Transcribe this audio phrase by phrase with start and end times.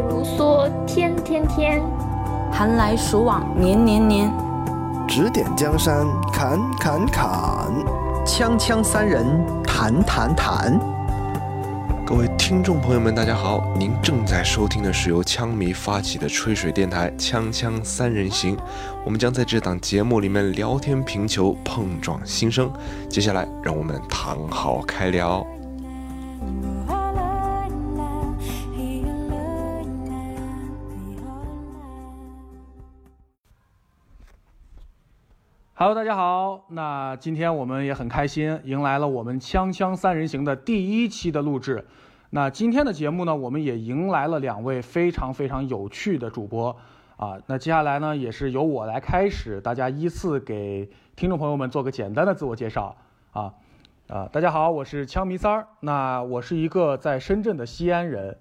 [0.00, 1.80] 如梭，天天天；
[2.50, 4.32] 寒来暑往，年年年。
[5.06, 7.70] 指点江山，砍砍砍；
[8.24, 9.26] 锵锵三人，
[9.64, 10.78] 谈谈谈。
[12.06, 13.62] 各位听众朋友们，大家好！
[13.76, 18.56] 您正在收听的是由枪迷发起的吹水电台《锵锵三人行》，
[19.04, 22.68] 我们将在这档节目里面聊天评球，碰撞心声。
[23.08, 25.46] 接下来，让我们躺好开聊。
[35.82, 36.66] Hello，大家好。
[36.68, 41.86] 那今天我们也很开心，迎来了我们《锵锵三人行》的第一期的录制。
[42.28, 46.76] 那今天的节目呢，我们也迎来了两位非常非常有趣的主播
[47.16, 47.38] 啊。
[47.46, 52.94] 那接下来呢，也是由我来开始，大家依次给听众朋友们做个简单的自我介绍
[53.32, 53.54] 啊。
[54.08, 55.66] 啊，大家好，我是枪迷三儿。
[55.80, 58.36] 那我是一个在深圳的西安人。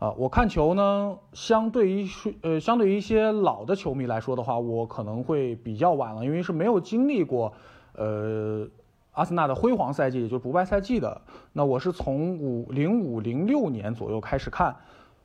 [0.00, 2.08] 啊，我看球呢，相对于
[2.40, 7.52] 呃，相对于一些老的球迷来说的话，我可能会比较晚了，因为是没有经历过，
[7.92, 8.66] 呃，
[9.12, 11.20] 阿森纳的辉煌赛季，也就是不败赛季的。
[11.52, 14.74] 那我是从五零五零六年左右开始看，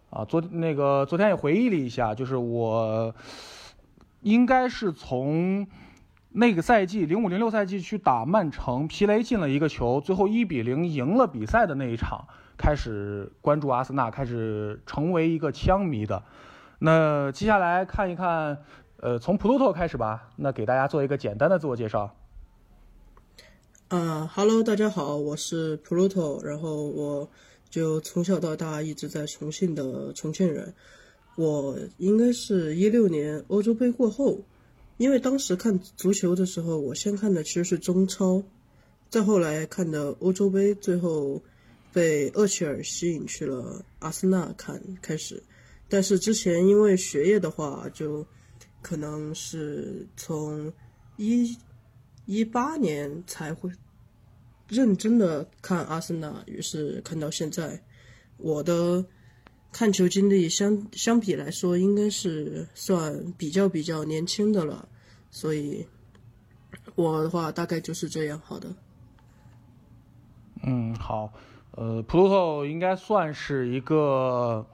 [0.09, 3.15] 啊，昨那个昨天也回忆了一下，就是我
[4.23, 5.65] 应该是从
[6.33, 12.27] 那个赛季零五零六赛季去打曼城，皮雷进了一个球，最后一比零赢了比赛的那一场。
[12.57, 16.23] 开始关注阿森纳，开始成为一个枪迷的。
[16.79, 18.57] 那接下来看一看，
[18.97, 20.29] 呃，从普鲁托开始吧。
[20.35, 22.15] 那给大家做一个简单的自我介绍。
[23.87, 27.29] 啊哈喽，大家好，我是普鲁托，然后我
[27.69, 30.73] 就从小到大一直在重庆的重庆人。
[31.35, 34.39] 我应该是一六年欧洲杯过后，
[34.97, 38.43] 因为当时看足球的时候，我先看的其实是中超，
[39.09, 41.41] 再后来看的欧洲杯，最后。
[41.95, 45.41] 被厄齐尔吸引去了阿森纳看开始，
[45.87, 48.27] 但是之前因为学业的话，就
[48.81, 50.73] 可能是从
[51.15, 51.57] 一
[52.25, 53.71] 一八年才会
[54.67, 57.81] 认真的看阿森纳，于是看到现在，
[58.35, 59.05] 我的
[59.71, 64.89] 看球经历相相比来说，应该是算比较比较年轻的了，
[65.31, 65.87] 所以
[66.95, 68.37] 我的话大概就是这样。
[68.43, 68.75] 好的，
[70.63, 71.31] 嗯，好。
[71.77, 74.65] 呃，普鲁托应该算是一个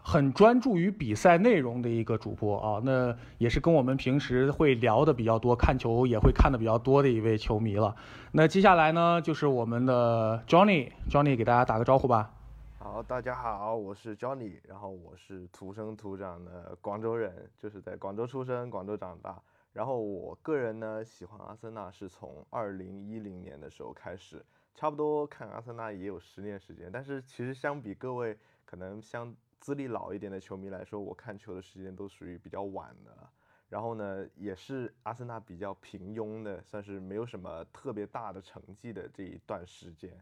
[0.00, 7.96] 很专注于比赛内容的一个主播啊，那也是跟我们平时会聊的比较多，看球也会看的比较多的一位球迷了。
[8.30, 12.30] 那接下来呢，就是我们的 Johnny，Johnny 给大家打个招呼吧。
[12.78, 19.36] 好，大家好，我是 Johnny，然后我是土生土长的广州人，就是在广州出生，广州长大。
[19.74, 24.42] 然后我个人呢，喜欢阿森纳是从二零一零年的时候开始。
[24.72, 33.28] 差不多看阿森纳也有十年时间，但是其实相比各位可能相资历老一点的球迷来说，我看球的时间都属于比较晚的。
[33.68, 40.16] 然后呢，也是阿森纳比较平庸的，算是没有什么特别大的成绩的这一段时间。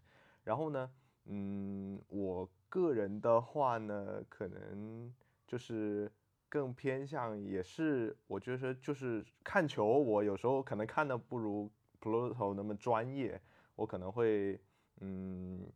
[0.44, 0.90] 然后呢，
[1.26, 5.12] 嗯，我个人的话呢，可能
[5.46, 6.10] 就是
[6.52, 13.40] 更偏向，也是我觉得就是看球，我有时候可能看的不如 Pluto 那么专业。
[13.74, 14.60] 我可能会，
[15.00, 15.66] 嗯，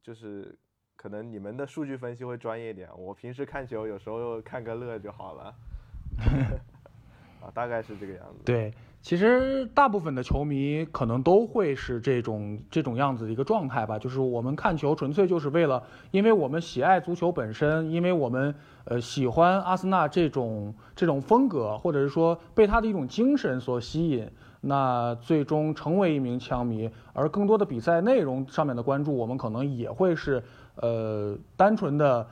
[0.00, 0.58] 就是
[0.96, 5.54] 可能你们的数据分析会专业点，我平时看球有时候看个乐就好了，
[7.44, 8.42] 啊，大概是这个样子。
[8.42, 8.72] 对，
[9.02, 18.54] 其实大部分的球迷可能都会是这种这种样子的一个状态吧，就是我们看球纯粹就是为了，因为我们喜爱足球本身，因为我们
[18.84, 24.28] 呃喜欢阿森纳这种这种风格，或者是说被他的一种精神所吸引。
[24.62, 30.42] 那最终成为一名枪迷，而更多的比赛内容上面的关注，我们可能也会是，
[30.74, 32.26] 呃，单纯的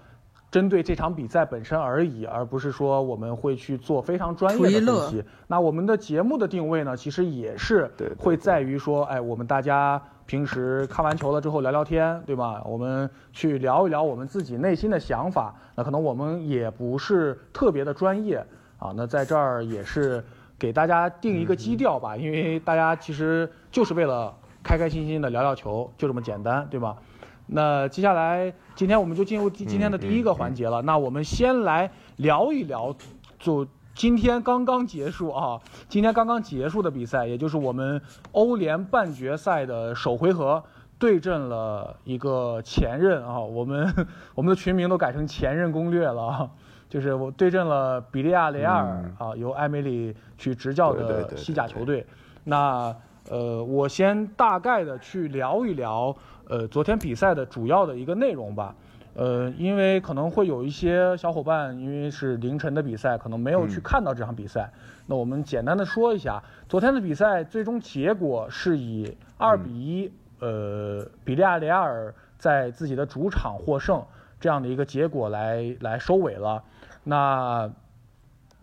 [0.54, 5.24] 针对这场比赛本身而已，而不是说我们会去做非常专业的分析。
[5.48, 12.62] 那我们的节目的定位呢，其实也是会在于说，哎，我们大家平时看完球了之后聊聊天，对吧？
[12.64, 15.52] 我们去聊一聊我们自己内心的想法。
[15.74, 18.36] 那可能我们也不是特别的专业
[18.78, 18.94] 啊。
[18.94, 20.22] 那在这儿也是。
[20.56, 26.96] 给大家定一个基调吧，因为大家其实就是为了开开心心的聊聊球，就这么简单，对吧？
[27.46, 30.80] 那接下来今天我们就进入今天的第一个环节了。
[30.82, 32.94] 那我们先来聊一聊，
[33.38, 38.00] 就今天刚刚结束啊，今天刚刚结束的比赛，也就是我们
[38.32, 40.64] 欧联半决赛的首回合，
[40.98, 43.92] 对阵了一个前任啊，我们
[44.34, 46.50] 我们的群名都改成前任攻略了。
[46.88, 52.06] 就是我对阵了比利亚雷亚尔啊，由艾梅里去执教的西甲球队。
[52.44, 52.94] 那
[53.30, 56.14] 呃，我先大概的去聊一聊
[56.48, 58.74] 呃昨天比赛的主要的一个内容吧。
[59.16, 64.72] 呃，因为可能会有一些小伙伴，因为是凌晨的比赛，可能没有去看到这场比赛。
[65.06, 70.10] 那我们简单的说一下，昨天的比赛最终结果是以二比一，
[70.40, 74.04] 呃，比利亚雷亚尔在自己的主场获胜
[74.40, 76.64] 这样的一个结果来来收尾了。
[77.04, 77.70] 那，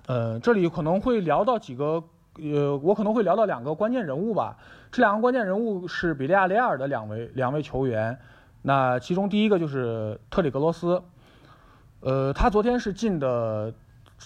[0.07, 2.03] 呃，这里可能会聊到几个，
[2.41, 4.57] 呃，我可能会聊到两个关键人物吧。
[4.91, 8.19] 这两个关键人物是比利亚雷亚尔的两位两位球员。
[8.61, 11.01] 那其中第一个就是特里格罗斯，
[12.01, 13.73] 呃，他昨天是进的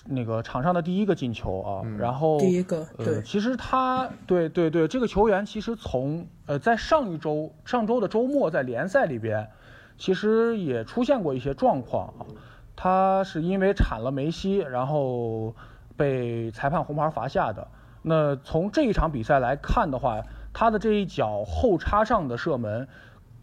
[0.08, 9.50] 那个场上的第一个进球啊，然后第一个，呃，其实他对对对，这个球员其实从呃在上一周上周的周末在联赛里边，
[9.98, 12.26] 其实也出现过一些状况啊，
[12.76, 15.56] 他是因为铲了梅西，然后
[15.96, 17.66] 被裁判红牌罚下的。
[18.02, 20.22] 那从这一场比赛来看的话，
[20.56, 22.88] 他的这一脚后插上的射门。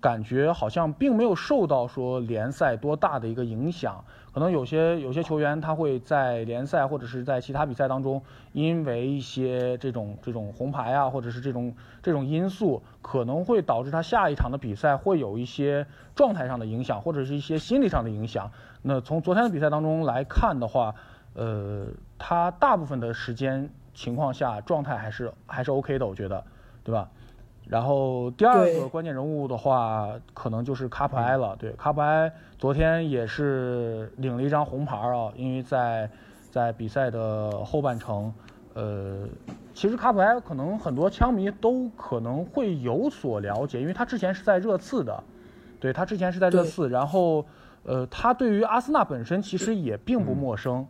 [0.03, 4.05] 感觉好像并没有受到说联赛多大的一个影响，
[4.35, 8.21] 可能有些有些球员他会在联赛或者是在其他比赛当中，
[8.53, 11.73] 因为一些这种这种红牌啊，或者是这种
[12.03, 15.87] 这种因素，可能会导致他下一场的比赛会有一些
[16.17, 18.51] 状态上的影响，或者是一些心理上的影响。
[18.83, 20.97] 那从昨天的比赛当中来看的话，
[21.35, 21.87] 呃，
[22.19, 26.45] 他大部分的时间情况下状态还是还是 OK 的，我觉得，
[26.85, 27.09] 对吧？
[27.69, 31.57] 然后第二个关键人物的话，可能就是卡普埃了。
[31.57, 36.11] 对，卡普埃昨天也是领了一张红牌啊，因为在
[36.51, 38.35] 在比赛的后半程，
[38.75, 39.27] 呃，
[39.73, 45.23] 其实卡普埃可能很多枪迷都可能会有所了解，因为他之前是在热刺的，
[45.79, 47.47] 对他之前是在热刺，然后
[47.85, 50.87] 呃，他对于阿森纳本身其实也并不陌生。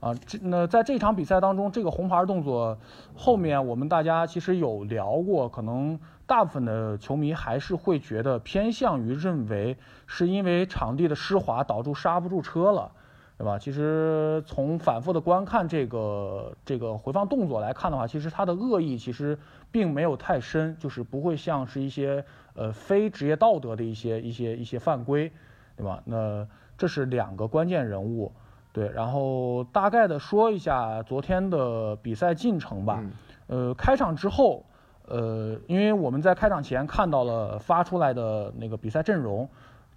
[0.00, 2.78] 啊，这那在这场比赛当中，这个红牌动作
[3.14, 9.76] 后面我们大家其实有聊过，可能大部分的球迷还是会觉得偏向于认为
[10.06, 12.92] 是因为场地的湿滑导致刹不住车了，
[13.38, 13.58] 对吧？
[13.58, 19.38] 其实从反复的观看这个这个回放动作来看的话，其实他的恶意其实
[19.72, 22.22] 并没有太深，就是不会像是一些
[22.54, 25.32] 呃非职业道德的一些一些一些犯规，
[25.74, 26.02] 对吧？
[26.04, 26.46] 那
[26.76, 28.30] 这是两个关键人物。
[28.76, 33.02] 对，然后大概的说一下昨天的比赛进程吧。
[33.46, 34.66] 呃，开场之后，
[35.08, 39.48] 呃，因为我们在开场前看到了发出来的那个比赛阵容，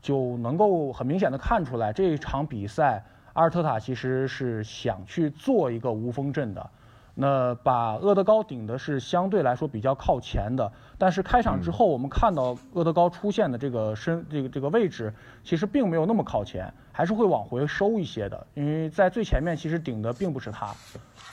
[0.02, 3.04] 就能够很明显的看出来这一场比赛
[3.34, 6.70] 阿尔特塔其实是想去做一个无锋阵的。
[7.16, 20.76] 那把厄德高顶的是相对来说比较靠前的，但是开场之后我们看到厄德高出现的这个身这个这个位置其实并没有那么靠前，还是会往回收一些的，因为在最前面其实顶的并不是他，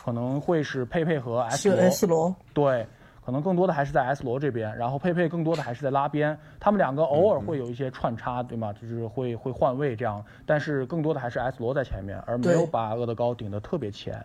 [0.05, 1.81] 可能会是佩佩和 S 罗。
[1.81, 2.37] S 罗。
[2.55, 2.87] 对，
[3.25, 8.73] 可能更多的还是在 S 罗这边，然后佩佩更多的还是在拉边，他们两个偶尔会有一些串插，对吗？
[8.75, 14.25] 就是会会换位这样，但是更多的还是 S 罗在前面，而没有把厄德高顶得特别前。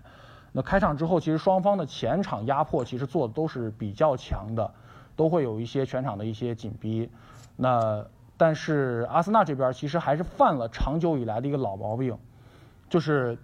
[0.51, 4.71] 那开场之后，其实双方的前场压迫其实做的都是比较强的，
[5.15, 7.09] 都会有一些全场的一些紧逼。
[7.57, 8.05] 那
[8.41, 12.17] 但是阿森纳这边其实还是犯了长久以来的一个老毛病，
[12.89, 13.37] 就是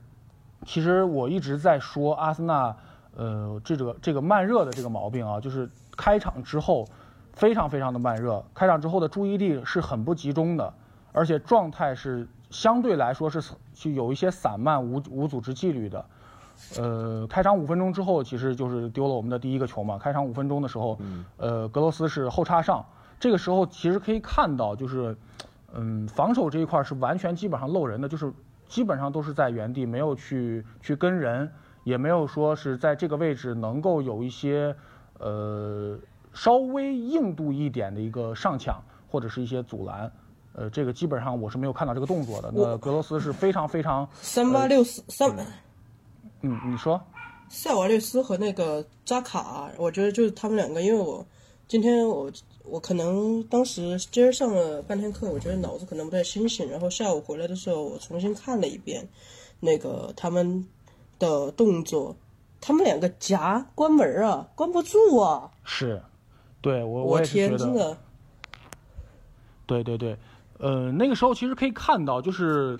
[0.65, 2.75] 其实我一直在说阿森纳，
[3.15, 6.87] 呃，这个这个慢热的这个毛病啊，就是开场之后
[7.33, 10.73] 非常非常的慢热，开场之后的注意力是很不集中的，
[11.11, 13.39] 而且状态是相对来说是
[13.75, 16.03] 就有一些散漫无无组织纪律的。
[16.75, 19.99] 呃，开场五分钟之后，其实就是丢了我们的第一个球嘛。
[19.99, 20.97] 开场五分钟的时候，
[21.37, 22.83] 呃，格罗斯是后插上，
[23.19, 25.15] 这个时候其实可以看到，就是，
[25.73, 28.31] 嗯，防守这一块是完全基本上漏人的，就是
[28.67, 31.51] 基本上都是在原地，没有去去跟人，
[31.83, 34.75] 也没有说是在这个位置能够有一些，
[35.19, 35.97] 呃，
[36.33, 40.11] 稍微硬度一点的一个上抢或者是一些阻拦，
[40.53, 42.51] 呃，这个基本上我是没有看到这个动作的。
[42.53, 45.33] 那格罗斯是非常非常三八六四三。
[46.41, 47.01] 嗯，你说，
[47.49, 51.25] 塞瓦略斯和那个扎卡，我觉得就是他们两个，因为我
[51.67, 52.31] 今天我
[52.63, 59.05] 我可能当时今儿上了半天课，我觉得脑子可能不太清醒，然后下午回来的时候我重新看了一遍
[59.59, 60.65] 那个他们
[61.19, 62.15] 的动作，
[62.61, 66.01] 他们两个夹关门啊，关不住啊，是，
[66.61, 67.97] 对我我天，真的，
[69.65, 70.17] 对对对，
[70.59, 72.79] 呃，那个时候其实可以看到，就是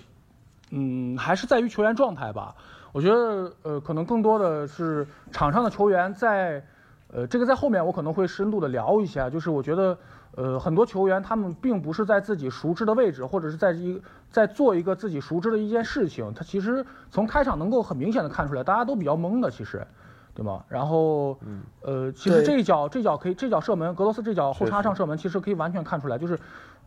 [0.70, 2.56] 嗯，还是在于球员状态吧。
[2.92, 6.64] 我觉得，呃，可能更多的是场上的球员在，
[7.12, 9.28] 呃，这个在后面我可能会深度的聊一下。
[9.30, 9.98] 就是我觉得，
[10.36, 14.00] 呃，很多球员他们并不是在自己熟知的位置，或者是在一
[14.30, 16.32] 在做一个自己熟知的一件事情。
[16.34, 19.86] 他其实从开场能够很明显的看出来，大家都比较懵的，其实。
[20.34, 20.64] 对吗？
[20.68, 26.38] 然后，嗯呃，其实这一脚这脚可以这脚射门，格罗斯这脚后插上射门，其实可以完全看出来，就是，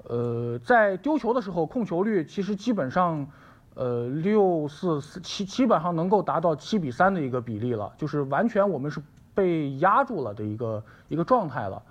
[0.06, 3.28] 呃，在丢球的时候控球率其实基本上，
[3.74, 9.02] 呃，六四四七基本上能够达到七比三的一个比例了，就是完全我们是
[9.34, 11.82] 被压住了的一个一个状态了。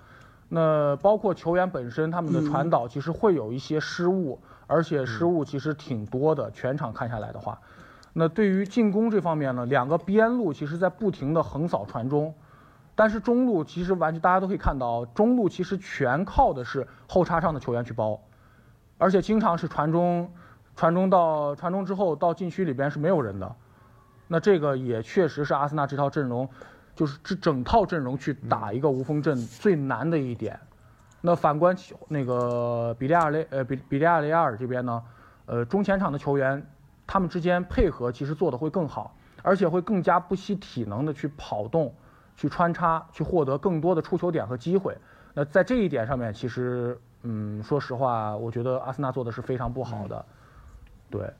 [0.53, 6.51] 那包括球员本身他们的传导，其实会有一些失误，而且失误其实挺多的。
[6.51, 7.57] 全场看下来的话，
[8.11, 12.33] 那对于进攻这方面呢，两个边路其实在不停的横扫传中，
[12.95, 18.19] 但是中路其实完全大家都可以看到，中路其实全靠的是后插上的球员去包，
[18.97, 20.29] 而且经常是传中，
[20.75, 23.55] 传中到传中之后到禁区里边是没有人的，
[24.27, 26.49] 那这个也确实是阿森纳这套阵容，
[26.95, 30.59] 就是这整套阵容去打一个无锋阵最难的一点。
[31.21, 35.03] 那反观其那个比利亚雷呃比比利亚雷亚尔这边呢，
[35.45, 36.65] 呃中前场的球员，
[37.05, 41.93] 他们之间配合其实做的会更好，而且会更加不惜体能的去跑动、
[42.35, 44.97] 去穿插、去获得更多的出球点和机会。
[45.33, 50.25] 那在这一点上面，其实嗯，说实话，我觉得阿森纳做的是非常不好的，
[51.09, 51.31] 对。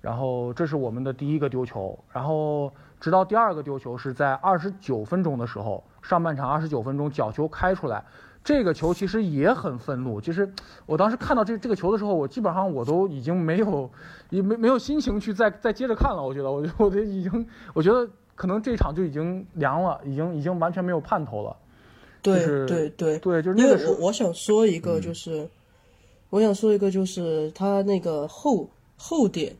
[0.00, 8.04] 然后这是我们的第一个丢球，然后直到第二个丢球是在二十九分钟的时候，上半场二十九分钟角球开出来，
[8.44, 10.20] 这个球其实也很愤怒。
[10.20, 10.52] 其实
[10.84, 13.90] 我当时看到这这个球的时候，我基本上我都已经没有，
[14.28, 16.22] 也没没有心情去再再接着看了。
[16.22, 21.56] 我觉得，我我的已经，我觉得可能这场就已经凉了，已经已经完全没有盼头了。
[22.22, 25.48] 对就是对对对，就是因为那个时候，我我想说一个，就是、
[26.28, 29.56] 我想说一个，就是他那个后后点，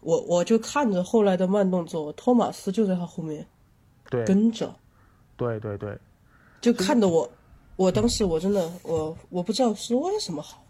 [0.00, 3.46] 我我就看着后来的慢动作，托马斯就在他后面
[4.08, 4.74] 对跟着，
[5.36, 5.98] 对对对，
[6.60, 7.28] 就看得我，
[7.76, 10.64] 我当时我真的我我不知道说什么好。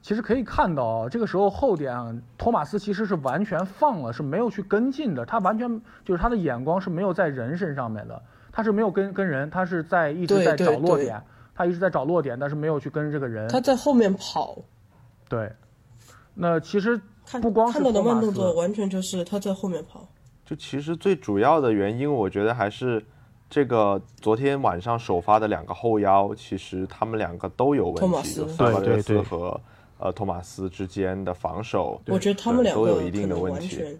[0.00, 5.24] 其实可以看到啊，这个时候后点托马斯其实是完全放了，是没有去跟进的。
[5.24, 11.22] 他完全就是他的眼光是没有在人身上面的，他是没有跟跟人，他是在一直在找落点，
[11.54, 13.48] 他一直在找落点，但是没有去跟这个人。
[13.48, 14.58] 他在后面跑，
[15.28, 15.52] 对，
[16.34, 17.00] 那其实
[17.32, 20.06] 看不光是看到的慢动作，完全就是他在后面跑。
[20.44, 23.02] 就其实最主要的原因，我觉得还是
[23.48, 29.60] 这个昨天晚上首发的两个后腰，其实他们两个都有问题，托马斯就萨巴对对勒斯对和
[29.98, 33.76] 呃托马斯之间的防守，我觉得他们两个都有一定的可能问题。
[33.76, 33.98] 完全，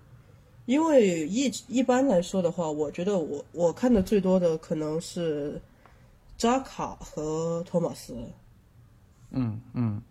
[0.67, 5.59] 因为一一般来说的话，我觉得我我看的最多的可能是
[6.37, 8.15] 扎卡和托马斯。
[9.31, 10.03] 嗯嗯，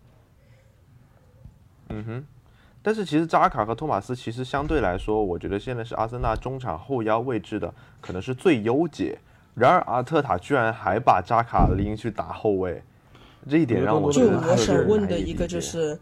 [1.88, 2.24] 嗯哼，
[2.82, 9.18] 但是其实扎卡和托马斯其实相对来说，我觉得现在是阿森纳中场后腰位置的可能是最优解。
[9.54, 12.82] 然而阿特塔居然还把扎卡拎去打后卫，
[13.48, 16.00] 这一点让我就我想问的一个就是，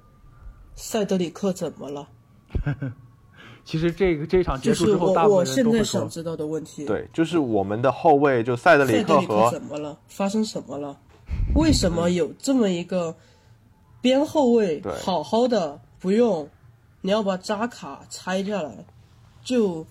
[0.76, 2.08] 塞德里克怎么了？
[3.64, 9.99] 其实这个这场结就是束之后，大部分人我我现都会说，在想知道的问题。，对，就是我们的后卫就塞德里塞德里克克和怎么了？
[10.08, 10.96] 发生什么了？
[11.54, 13.14] 为什么有这么一个
[14.00, 16.49] 边后卫好好的不用，
[17.00, 18.85] 你要把扎卡拆下来，
[19.42, 19.87] 就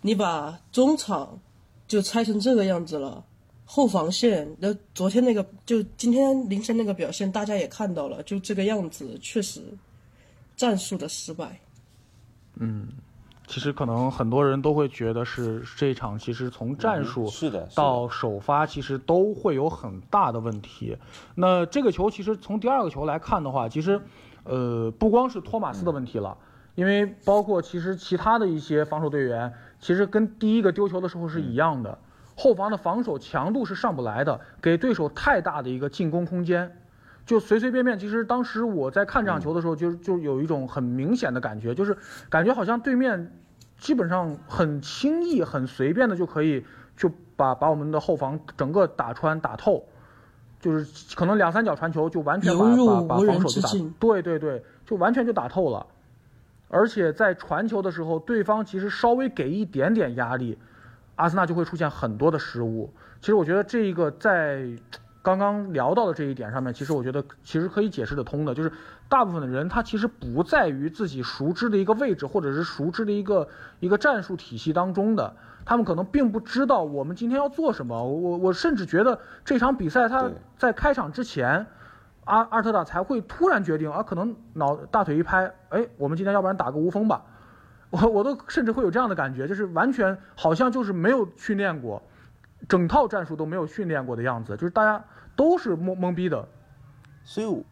[0.00, 1.38] 你把中场
[1.86, 3.24] 就拆成这个样子了。
[3.70, 9.60] 后防线，那昨天那个就今天凌晨那个表现，大家也看到了，就这个样子，确实
[10.56, 11.60] 战术的失败。
[12.56, 12.88] 嗯
[13.46, 20.96] 其实可能很多人都会觉得是这一场，其实从战术嗯是的是的到首发，其实都会有很大的问题。
[21.34, 24.00] 那这个球其实从第二个球来看的话，其实
[24.48, 26.36] 呃不光是托马斯的问题了，
[26.74, 31.98] 因为包括其实其他的一些防守队员，其实跟第一个丢球的时候是一样的，
[32.34, 36.76] 后防的防守强度是上不来的，给对手太大的一个进攻空间。
[37.26, 41.94] 就随随便便，其实当时我在看这场球的时候，就就有一种很明显的感觉，就是
[42.30, 43.36] 感觉好像对面
[43.76, 46.64] 基本上很轻易、很随便的就可以
[46.96, 49.84] 就把把我们的后防整个打穿、打透，
[50.60, 53.68] 就是可能两三脚传球就完全把把把防守就打，
[54.00, 55.86] 对对对，就完全就打透了。
[56.68, 60.58] 而且在传球的时候，对方其实稍微给一点点压力，
[61.16, 62.92] 阿森纳就会出现很多的失误。
[63.20, 64.66] 其实我觉得这一个在
[65.22, 68.70] 刚刚聊到的这一点上面，其实我觉得其实可以解释得通的，就是
[69.08, 73.48] 大部分的人他其实不在于自己熟知的一个位置，或者是熟知的一个
[73.80, 75.34] 一个战术体系当中的，
[75.68, 78.02] 他们可能并不知道我们今天要做什么。
[78.02, 81.66] 我我甚至觉得这场比赛他在开场之前。
[82.24, 87.24] 阿阿尔特塔才会突然决定啊，可能脑大腿一拍，哎，我们今天要不然打个无锋吧，
[87.88, 92.02] 我我都甚至会有这样的感觉，就是完全好像就是没有训练过，
[92.68, 95.02] 整套战术都没有训练过的样子，就是大家
[95.34, 96.46] 都是懵懵逼的。
[97.24, 97.64] 所以我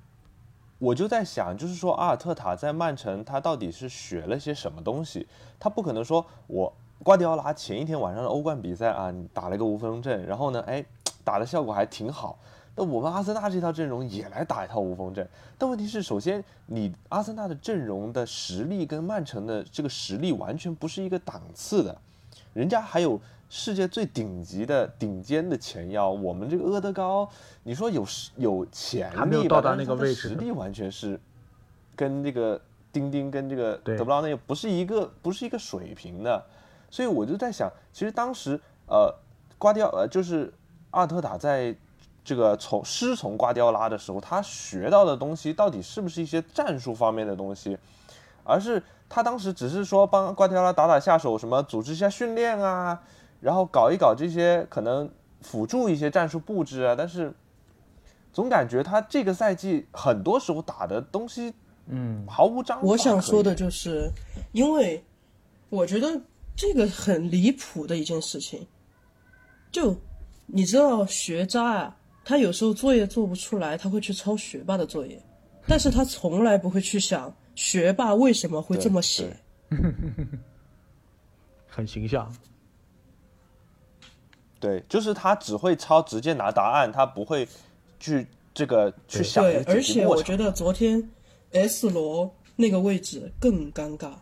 [0.79, 5.29] 我就在想，就是说阿尔特塔在曼城他到底是学了些什么东西？
[5.61, 10.85] 他不可能说我瓜迪奥拉前一天晚上的欧冠比赛啊，打了一个无锋阵，然后呢，哎，
[11.23, 12.39] 打的效果还挺好。
[12.75, 15.27] 那我们阿森纳这套阵容也来打一套无锋阵，
[15.57, 21.97] 但问题是，首先你阿森纳的阵容的实力跟曼城的这个实力完全不是一个档次的，
[22.53, 27.27] 人家还有世界最顶级的顶尖的前腰，我们这个阿德高，
[27.63, 28.05] 你说有
[28.37, 29.49] 有潜力吧？
[29.49, 31.19] 到达那个位置，实力完全是
[31.95, 32.61] 跟这个
[32.93, 36.45] 丁丁跟这个德布劳内不是一个不是一个水平的，
[36.97, 39.15] 所以我就在想，其实当时呃
[39.59, 40.51] 瓜迪奥呃就是
[40.93, 41.77] 阿特塔在。
[42.29, 47.79] 这个从师从瓜迪奥拉的时候，他学到的东西到底是不是一些战术方面的东西，
[48.43, 53.01] 而是他当时只是说帮瓜迪奥拉打打下手，什么组织一下训练啊，
[53.39, 55.09] 然后搞一搞这些可能
[55.41, 57.33] 辅助一些战术布置啊，但是
[58.33, 61.55] 总感觉他这个赛季很多时候打的东西，
[61.87, 62.83] 嗯，毫无章法。
[62.89, 64.11] 我想说的就是，
[64.51, 65.05] 因为
[65.69, 66.21] 我觉得
[66.57, 68.67] 这个很离谱的一件事情，
[69.71, 69.97] 就
[70.47, 71.97] 你知道学渣啊。
[72.25, 75.23] 他有时候作业做不出来，他会去抄学霸的作业，
[75.69, 79.37] 但是他从来不会去想学霸为什么会这么写。
[81.69, 82.35] 很形象。
[84.59, 87.47] 对，就是他只会抄，直接拿答案，他不会
[88.01, 89.45] 去这个去想。
[89.45, 91.09] 对，而且我觉得昨天
[91.53, 94.15] S 罗那个位置更尴尬，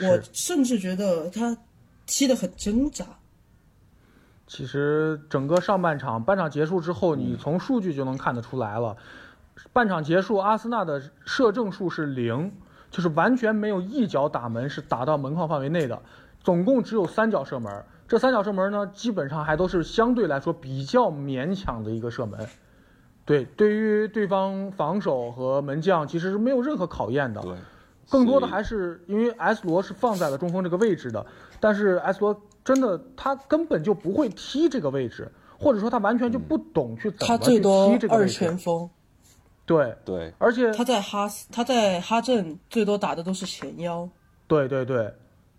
[0.00, 1.56] 我甚至觉得他
[2.06, 3.04] 踢得很挣扎。
[4.46, 8.96] 其实整个上半场，半场结束之后，你从数据就能看得出来了。
[9.72, 12.52] 半场结束，阿森纳的射正数是零，
[12.90, 16.02] 就是完全没有一脚打门是打到门框范围内的，
[16.42, 17.84] 总共只有三脚射门。
[18.06, 22.46] 这三脚射门呢，基本上还都是相对来说比较勉强的一个射门。
[23.24, 27.40] 对，对于对方防守和门将，其实是没有任何考验的。
[27.40, 27.56] 对，
[28.10, 31.24] 更多的还是因为 S 罗是放在了中锋这个位置的，
[31.60, 32.40] 但是 S 罗。
[32.64, 38.26] 真的，他根本就不会踢这个位置，或者说他完全就不懂去怎么去踢这个位置。
[38.26, 38.88] 二前锋，
[39.66, 44.08] 对对，而且他在哈他在哈镇最多打的都是前腰。
[44.46, 45.12] 对对对，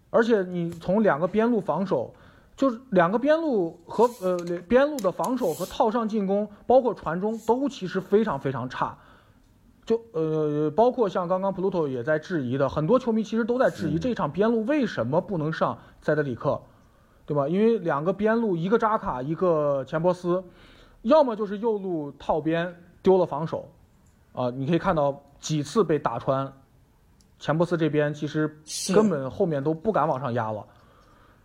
[0.10, 2.12] 而且你从两个边路防守，
[2.58, 4.36] 就是两个边路和呃
[4.67, 8.97] 边路的防守和套上进攻，包括传中都其实非常非常差。
[9.85, 16.61] 就呃，包括像刚刚 Pluto 也在质疑的，很多球迷其实都在质疑这场边路为什么不能上塞德里克。
[17.27, 17.47] 对吧？
[17.49, 20.43] 因为两个边路，一个扎卡，一个钱伯斯，
[21.01, 22.71] 要么就是右路套边
[23.01, 23.67] 丢了防守，
[24.31, 26.53] 啊，你可以看到几次被打穿，
[27.39, 28.55] 钱伯斯这边其实
[28.93, 30.63] 根本后面都不敢往上压了，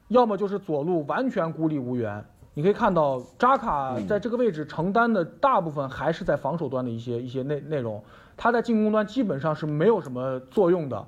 [0.08, 2.22] 要么就是左路完全孤立无援，
[2.54, 8.02] 你可以看到扎卡在这个位置承担的大部分还是在防守端的一些一些内内容，
[8.36, 11.06] 他在进攻端基本上是没有什么作用的，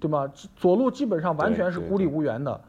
[0.00, 0.30] 对吗？
[0.56, 2.60] 左路基本上完全是孤立无援的。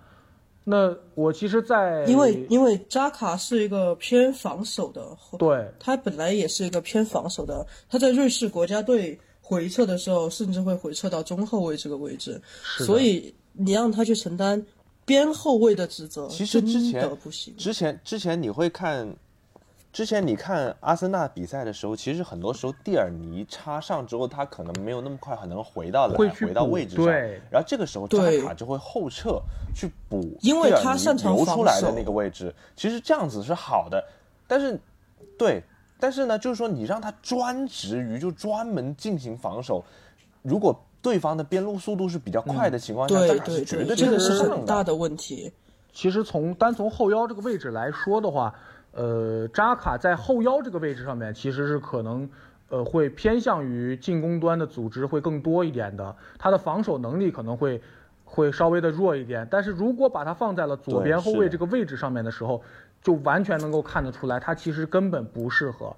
[0.63, 5.01] 那我其实，在因为因为扎卡是一个偏防守的，
[5.39, 7.65] 对，他本来也是一个偏防守的。
[7.89, 12.39] 他在瑞士国家队回撤的时候，甚至会回撤到中后卫这个位置，
[12.85, 14.63] 所以你让他去承担
[15.05, 17.55] 边后卫的职责，其实之前不行。
[17.57, 19.13] 之前之前你会看。
[19.93, 27.07] 之前你看阿森纳比赛的时候，其实很多时候蒂尔尼插上之后，他可能没有那么快，很能回到来回到位置上，
[27.49, 29.41] 然后这个时候扎卡就会后撤
[29.75, 32.55] 去补，因为他擅长留出来的那个位置。
[32.73, 34.01] 其实这样子是好的，
[34.47, 34.79] 但是，
[35.37, 35.61] 对，
[35.99, 39.83] 但是呢，就是说你让他专职于就专门进行防守，
[40.41, 45.51] 如果对方的边路速度是比较快的情况下，对对对，这个是很大的问题。
[45.93, 48.53] 其实从单从后腰这个位置来说的话。
[48.93, 52.29] 呃，扎卡在后腰这个位置上面，其实是可能，
[52.67, 56.13] 呃，会偏向于进攻端的组织会更多一点的。
[56.37, 57.81] 他的防守能力可能会，
[58.25, 59.47] 会稍微的弱一点。
[59.49, 62.61] 但是如果把他放在了左边后卫这个位置上面的时候，
[63.01, 65.95] 就完全能够看得出来，他其实根本不适合。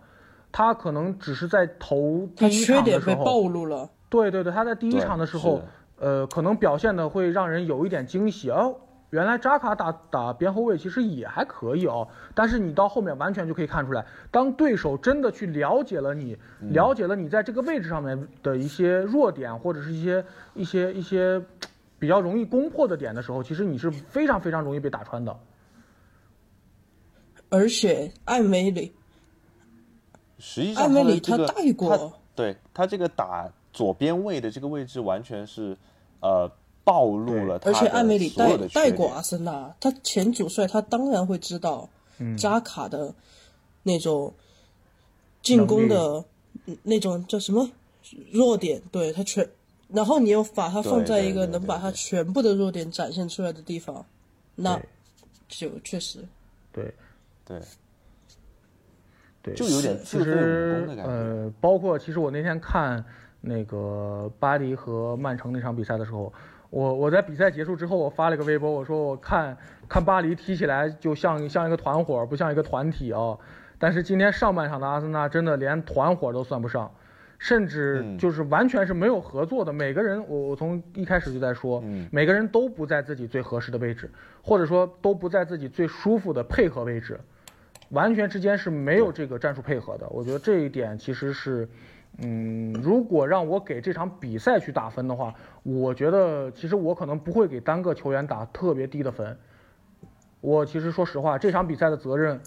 [0.52, 3.90] 他可能只是在投第一场的时候，被暴露了。
[4.14, 5.64] 对对对，他在第一场的时候，
[6.00, 8.76] 呃，可能表现的会让人有一点惊喜哦。
[9.10, 20.24] 原来扎卡打打边后卫其实也还可以哦，但是你到后面完全就可以看出来，当对手真的去了解了你，了解了你在这个位置上面的一些弱点或者是一些
[20.54, 21.42] 一些一些
[21.98, 25.36] 比较容易攻破的点的时候，其实你是非常非常容易被打穿的。
[27.50, 28.94] 而且艾梅里，
[30.38, 35.76] 实际上艾梅里他带过，对他这个打左边位的这个位置完全是
[36.22, 36.50] 呃。
[36.86, 41.88] 暴露了，而且艾梅里带带过阿森纳，他前主帅，他当然会知道
[42.38, 43.16] 扎卡的
[43.84, 44.34] 那种
[45.42, 46.26] 进攻的
[46.84, 47.72] 那种叫什么
[48.34, 49.50] 弱点，对他全，
[49.88, 54.06] 然后你又把他放在一个能把他全部的弱点展现出来的地方，
[54.56, 54.78] 那
[55.48, 56.20] 就确实
[56.74, 56.94] 对。
[57.46, 57.62] 对，
[59.42, 61.12] 对，就有点其自废武实功的感觉。
[61.12, 63.06] 呃，包括其实我那天看
[63.46, 66.32] 那个巴黎和曼城那场比赛的时候，
[66.70, 69.58] 我我在比赛结束之后，我发了个微博，我说我看
[69.90, 73.38] 看巴黎踢起来就像像一个团伙，不像一个团体啊。
[73.78, 76.90] 但是今天上半场的阿森纳真的连团伙都算不上，
[77.38, 79.74] 甚至嗯就是完全是没有合作的。
[79.74, 84.10] 每个人，我我从一开始就在说，嗯每个人都不在自己最合适的位置，
[84.42, 87.20] 或者说都不在自己最舒服的配合位置。
[87.90, 90.08] 完全之间是没有这个战术配合的。
[90.10, 91.68] 我觉得这一点其实是，
[92.20, 99.36] 嗯，如果让我给这场比赛去打分的话，我觉得其实我可能不会给单个球员打特别低的分。
[100.42, 102.40] 我其实说实话，这场比赛的责任，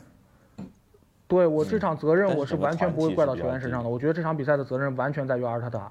[1.26, 3.88] 对我这场责任我是完全不会怪到球员身上的。
[3.88, 5.90] 我觉得这场比赛的责任完全在于阿尔特塔。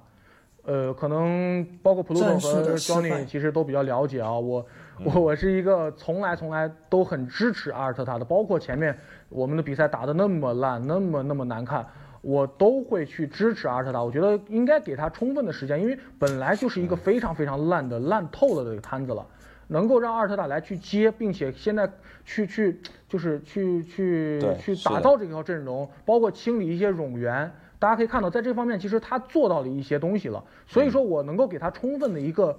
[0.64, 4.32] 呃，可能包括普鲁托和 Johnny 其实都比较了解啊。
[4.32, 4.66] 我
[4.98, 8.98] 嗯我我是一个从来从来都很支持阿尔特塔的，包括前面
[9.30, 11.86] 我们的比赛打得那么烂，那么那么难看，
[12.26, 14.02] 我都会去支持阿尔特塔。
[14.02, 19.24] 我觉得应该给他充分的时间，因为本来就是一个非常非常烂的、烂透了的一个摊子了，
[19.68, 21.88] 能够让阿尔特塔来去接，并且现在
[22.26, 27.52] 去去就是去去去打造这条阵容，包括清理一些冗员。
[27.78, 32.58] 大家可以看到，在这方面其实他做到了一些东西了，所以说我能够给他充分的一个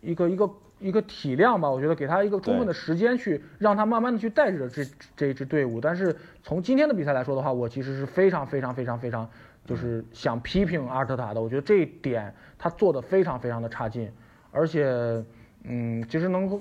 [0.00, 0.48] 一个一个
[0.82, 4.84] 一个体量吧，我觉得给他一个充分的时间去让他慢慢的去带着这
[5.16, 5.80] 这一支队伍。
[5.80, 9.28] 但是从今天的比赛来说的话，我其实是非常非常非常非常
[9.64, 11.40] 就是想批评阿尔特塔的。
[11.40, 14.12] 我觉得这一点他做的非常非常的差劲，
[14.50, 15.24] 而且
[15.64, 16.60] 嗯，其实能够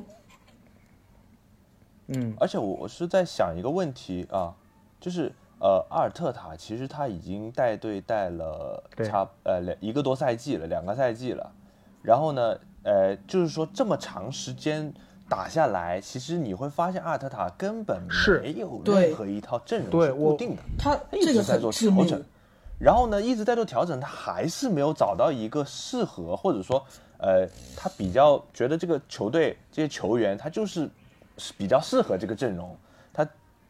[2.08, 4.54] 嗯而且我我是在想一个问题啊，
[5.00, 11.52] 就是呃，阿尔特塔其实他已经带队带了差呃两一个多赛季了，两个赛季了。
[12.04, 14.94] 然后呢，呃，就是说这么长时间
[15.30, 22.24] 打下来，其实你会发现阿尔特塔根本是没有任何一套阵容是固定的，他他一直在做调整。。
[22.80, 26.84] 然后呢，一直在做调整，他还是没有找到一个适合，或者说，
[27.20, 30.90] 呃，他比较觉得这个球队这些球员，他就是
[31.38, 32.76] 是比较适合这个阵容，
[33.14, 33.24] 他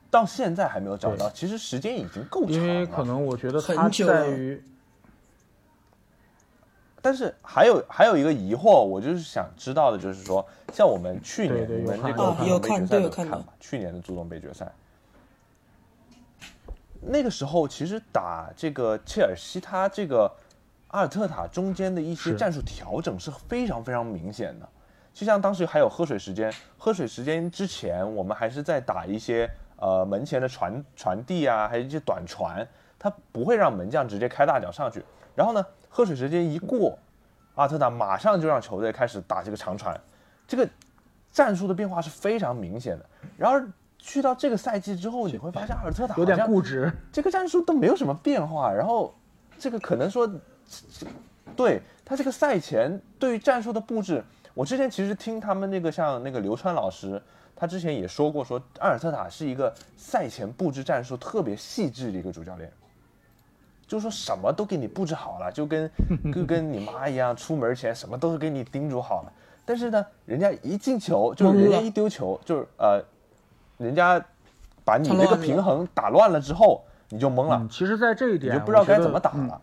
[0.10, 1.30] 到现在还没有找到。
[1.32, 4.64] 其实时间已经够长了，因为可能我觉得他在于
[7.02, 13.54] 但是还有还有一个疑惑，我就是想知道的，就是说，像我们去年对对你们这有看啊个足总杯有看决赛都有看吧？
[13.60, 14.72] 去年的足总杯决赛，
[17.02, 20.32] 那个时候其实打这个切尔西，他这个
[20.90, 24.70] 阿尔特塔中间的一些战术调整是非常非常明显的。
[25.14, 32.66] 就像当时还有喝水时间，喝水时间之前，我们还是在打一些呃门前的传传递啊，还有一些短传，
[33.00, 35.04] 他不会让门将直接开大脚上去。
[35.36, 36.98] 然后呢，喝水时间一过，
[37.56, 40.00] 阿尔特塔马上就让球队开始打这个长传，
[40.48, 40.68] 这个
[41.32, 43.06] 战术的变化是非常明显的。
[43.38, 46.92] 然而去到这个赛季之后，你会发现阿尔特塔有点固执。
[47.12, 49.14] 这个战术都没有什么变化，然后
[49.60, 50.28] 这个可能说，
[51.56, 54.24] 对他这个赛前对于战术的布置，
[54.54, 57.22] 我之前其实听他们那个像那个刘川老师，
[57.56, 62.72] 他之前也说过，说阿尔特塔是一个赛前布置战术特别细致的一个主教练，
[63.92, 65.92] 就是说什么都给你布置好了，就跟
[66.34, 69.34] 就跟你妈一样，出门前什么都是给你叮嘱好了，
[69.66, 73.04] 但是呢，人家一进球，就是人家一丢球，就是呃，
[73.78, 74.24] 人家
[74.86, 77.58] 把你这个平衡打乱了之后，你就懵了。
[77.60, 79.60] 嗯，其实，在这一你点，就不知道该怎么打了。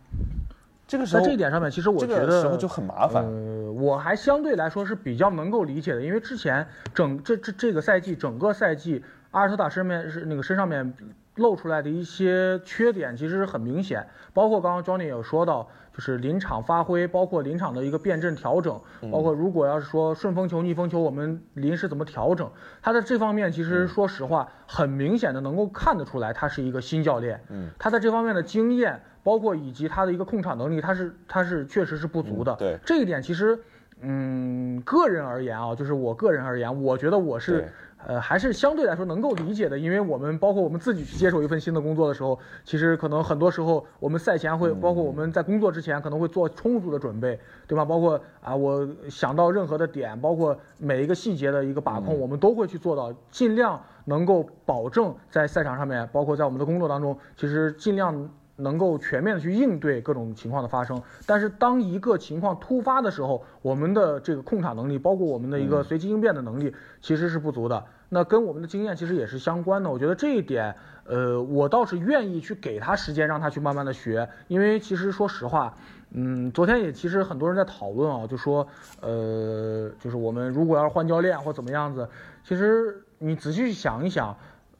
[0.87, 3.25] 这个时候，在这一点上面，其实我觉得个时候就很麻烦。
[3.25, 10.93] 呃，我还相对来说是比较能够理解的，因为之前整这这这个赛季整个赛季，阿尔特塔身面是那个身上面
[11.39, 14.07] 露出来的一些缺点，其实是很明显。
[14.35, 22.51] 包括刚刚 Johnny 有说到，就是临场发挥，包括临场的一个变阵调整，嗯包括如果要是说顺风球、逆风球，我们临时怎么调整，
[22.83, 27.41] 他在这方面其嗯实说实话，很明显的能够看得出来，他是一个新教练。
[27.49, 32.53] 嗯，他在这方面的经验，包括以及他的一个控场能力，他是他是确实是不足的。
[32.53, 33.59] 嗯对这一点，其实，
[34.01, 37.69] 嗯，个人而言啊，就是我个人而言，我觉得我是对。
[38.07, 47.85] 呃，还是相对来说能够理解的，因为我们包括我们自己去接手一份新的工作的时候，其实可能很多时候我们赛前会，包括我们在工作之前可能会做充足的准备，对吧？
[47.85, 61.03] 包括啊，我想到任何的点，包括每一个细节的一个把控，我们都会去做到，尽量能够保证在赛场上面，包括在我们的工作当中，其实尽量能够全面的去应对各种情况的发生。
[61.27, 67.85] 但是当一个情况突发的时候，我们的这个控场能力，包括我们的一个随机应变的能力，其实是不足的。
[68.11, 69.91] 那跟我们的经验其实也是相关的。
[69.91, 74.29] 我觉得这一点，呃，我倒是愿意去给他时间，让他去慢慢的学。
[74.49, 75.77] 因为其实说实话，
[76.13, 78.67] 嗯，昨天也其实很多人在讨论啊，就说，
[79.03, 82.09] 呃，就是我们如果要是换教练或怎么样子，
[82.45, 84.35] 其实你仔细想一想，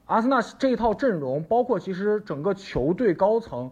[0.09, 3.71] 阿森纳这一套阵容，包括其实整个球队高层，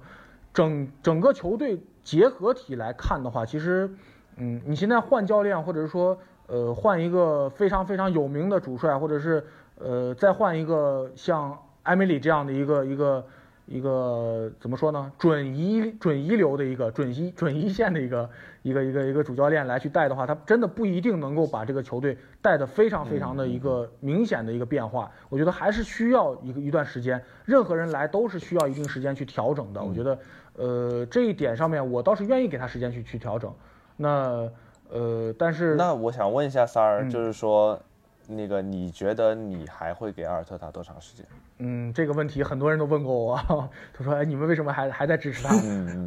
[0.53, 3.91] 整整个球队结合体来看的话，其实，
[4.37, 9.45] 嗯，你现在换教练，或者是说，呃，换一个非常非常有名的主帅，或者是，
[9.79, 13.27] 呃，再换一个像艾梅里这样的一个一个。
[13.67, 15.13] 一个怎么说呢？
[15.19, 18.31] 准一准一流的一个准一准一线的一个
[18.63, 25.11] 一个一个一个主教练来去带的话，他真的不一定能够把这个球队带的非常非常的一个明显的一个变化。
[25.29, 29.83] 我觉得还是需要一个一段时间，任何人来都是需要一定时间去调整的。
[29.83, 30.19] 我觉得，
[30.55, 33.53] 呃，这一点上面我倒是愿意给他时间去去调整。
[33.97, 34.49] 那
[34.89, 37.81] 呃，但是那我想问一下三儿，就是说。
[38.29, 41.25] 那个，你觉得你还会给阿尔特塔多长时间？
[41.59, 43.37] 嗯，这个问题很多人都问过我。
[43.97, 45.55] 他说：“哎，你们为什么还还在支持他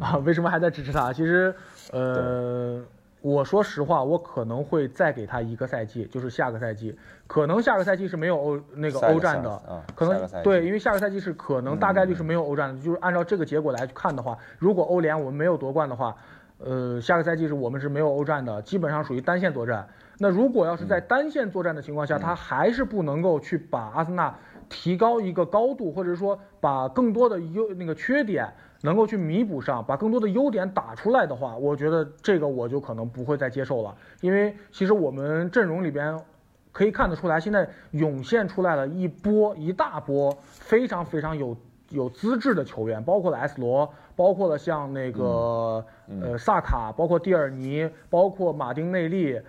[0.06, 0.16] 啊？
[0.24, 1.54] 为什么还在支持他？”其实，
[1.92, 2.80] 呃，
[3.20, 6.96] 我说实话，我可能会再给他一个赛季，就是下个赛季。
[7.26, 9.62] 可能下个赛季是没有欧那个欧战的，
[9.94, 12.82] 可能对，因为下个赛季是可能大概率是没有欧战的。
[12.82, 16.14] 就是按照这个结果来看的话，如果欧联我们没有夺冠的话，
[16.58, 19.88] 呃，下个赛季是我们是没有欧战的，基本上属于单线作战。
[20.22, 28.46] 那如果要是在单线作战的情况下，他还是不能够去把阿森纳提高一个高度，或者说把更多的优那个缺点
[28.82, 33.96] 能够去弥补上，把更多的优点打出来的话，我觉得这个我就可能不会再接受了。
[34.20, 36.14] 因为其实我们阵容里边
[36.70, 41.56] 可以看得出来，现在涌现出来了一波一大波非常非常有
[41.88, 45.82] 有资质的球员，包括了 S 罗，包括了像那个
[46.20, 49.40] 呃萨卡，包括蒂尔尼，包括马丁内利。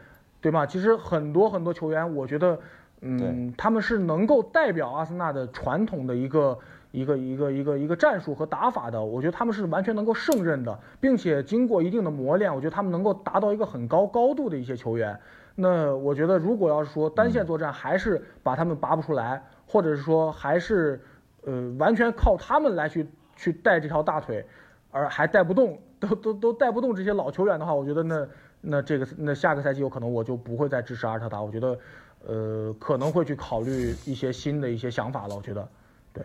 [0.42, 0.66] 对吧？
[0.66, 2.60] 其实很多很多球员，我觉得，
[3.02, 6.58] 嗯，他们是能够代表阿森纳的传统的一个
[6.92, 9.00] 一个一个一个一个战术和打法的。
[9.00, 15.20] 我觉得他们是完全能够胜任的，并且经过一定的磨练，我觉得他们能够达到一个很高高度的一些球员。
[15.54, 21.00] 那我觉得，如果要是说单线作战还是把他们拔不出来，或者是说还是，
[21.46, 24.44] 呃，完全靠他们来去去带这条大腿，
[24.90, 28.28] 而还带不动，都都都带不动这些老球员的话，我觉得那。
[28.62, 31.78] 那这个那下个赛季有可能我就不会再支持阿尔特塔，我觉得，
[32.26, 35.36] 呃，可能会去考虑一些新的一些想法了。
[35.36, 35.68] 我觉得，
[36.14, 36.24] 对，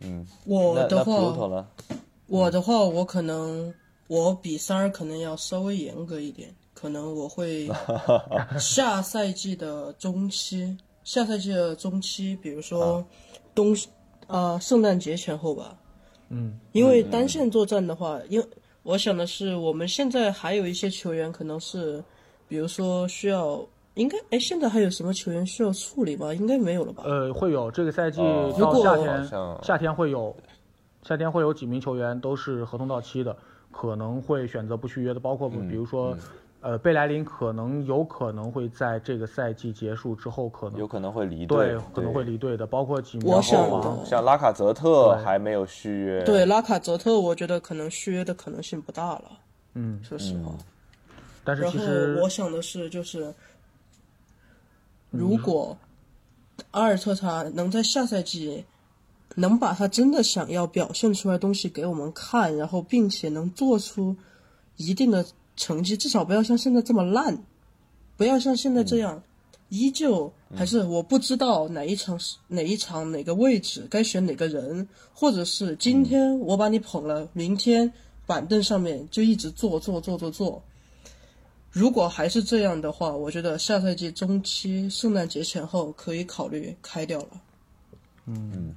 [0.00, 1.58] 嗯，我的话，
[2.26, 3.72] 我的话，我可能
[4.08, 7.68] 我比三儿可能要稍微严格一点，可能我会
[8.58, 13.04] 下赛季的中期，下赛季的中期，比如说
[13.54, 13.76] 冬
[14.26, 15.76] 啊圣诞节前后吧，
[16.30, 18.42] 嗯，因为单线作战的话，因
[18.82, 22.02] 我想的是，我们现在还有一些球员，可能是，
[22.48, 23.64] 比如说需要，
[23.94, 26.32] 应该，哎，现在还有什么球员需要处理吗？
[26.34, 27.02] 应该没有了吧？
[27.06, 28.20] 呃，会有，这个赛季
[28.58, 29.30] 到夏天，
[29.62, 30.34] 夏天会有，
[31.02, 33.36] 夏天会有几名球员都是合同到期的，
[33.70, 36.16] 可能会选择不续约的，包括比如说。
[36.62, 46.22] 呃，贝莱林可能有可能会在这个赛季结束之后，可能有可能会离队，可能会离队的，包括几名后防，像拉卡泽特还没有续约。
[46.24, 49.32] 对，拉卡泽特，我觉得可能续约的可能性不大了。
[49.72, 50.52] 嗯，说实话。
[51.44, 53.34] 但是其实我想的是，就是
[55.08, 55.74] 如果
[56.72, 58.62] 阿尔特塔能在下赛季
[59.34, 64.14] 能把他真的想要表现出来东西给我们看，然后并且能做出
[64.76, 65.24] 一定的。
[65.60, 67.36] 成绩至少不要像现在这么烂，
[68.16, 69.22] 不要像现在这样，
[69.68, 77.92] 依旧还是我不知道哪一场是哪一场哪个位置该选哪个人，或者是今天我把你捧了，明天
[78.24, 80.62] 板凳上面就一直坐坐坐坐坐。
[81.70, 87.28] 如果还是这样的话，我觉得下赛季中期圣诞节前后可以考虑开掉了。
[88.24, 88.74] 嗯，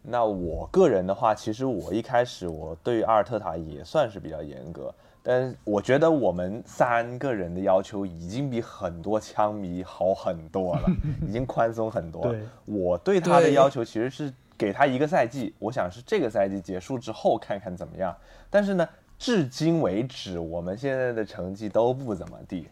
[0.00, 4.94] 那我个人的话，其实我一开始我对阿尔特塔也算是比较严格。
[5.28, 10.88] 但我觉得我们三个人的要求已经比很多枪迷好很多了，
[11.28, 12.34] 已经宽松很多。
[12.64, 18.16] 我对他的要求其实是给他一个赛季，我想是这个赛季结束之后看看怎么样。
[18.48, 18.88] 但是呢，
[19.18, 22.66] 至今为止我们现在的成绩都不怎么地。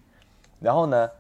[0.59, 1.11] 然后呢，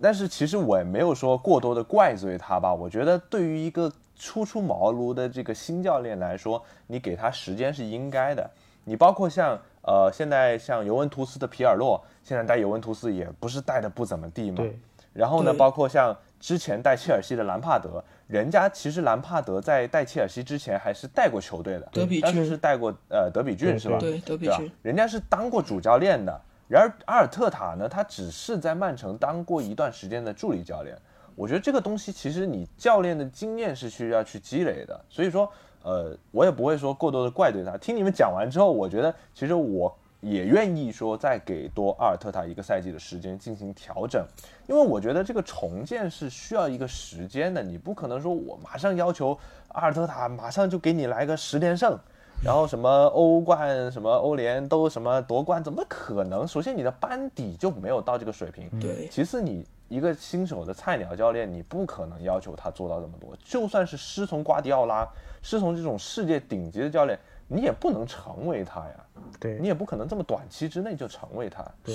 [0.00, 2.74] 但是其实我也没有说过多的怪罪他吧。
[2.74, 8.50] 我觉得对于一个初出茅庐的这个新教练来说，你给他时间是应该的。
[8.82, 9.56] 你包括像。
[9.82, 14.58] 呃，现在像尤文图斯的皮尔洛，现在带尤文图斯也不是带的不怎么地嘛。
[14.58, 14.78] 对。
[15.12, 23.98] 然后呢，包括像之前带切尔西的兰帕德，人家其实兰帕德在带切尔西之前还是带过球队的，德比郡是带过呃德比郡是吧？
[23.98, 24.70] 对，德比郡。
[24.82, 26.40] 人家是当过主教练的。
[26.68, 30.96] 然而阿尔特塔呢，他只是在曼城当过一段时间的助理教练。
[31.34, 35.50] 我觉得这个东西其实你教练的经验是需要去积累的，所以说。
[35.82, 37.76] 呃，我也不会说过多的怪罪他。
[37.76, 44.22] 听你们讲完之后，我觉得其实我也愿意说再给多阿尔特塔一个赛季的时间进行调整，
[44.68, 49.38] 因为我觉得这个重建是需要一个时间的，你不可能说我马上要求
[49.68, 51.98] 阿尔特塔马上就给你来个十连胜，
[52.44, 56.46] 然后什么欧冠、什么欧联都什么夺冠，怎么可能？
[56.46, 65.04] 首先你的班底就没有到这个水平，对其次你一个新手的菜鸟教练，你不可能要求他做到这么多，就算是师从瓜迪奥拉，
[65.42, 69.04] 师从这种世界顶级的教练，你也不能成为他呀。
[69.40, 71.64] 对你也不可能这么短期之内就成为他。
[71.82, 71.94] 对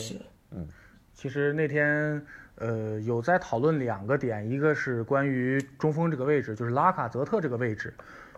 [0.51, 0.67] 嗯，
[1.13, 2.21] 其实那天，
[2.55, 7.93] 呃，有在讨论两个点，一个是关于中锋这个位置，就是拉卡泽特这个位置，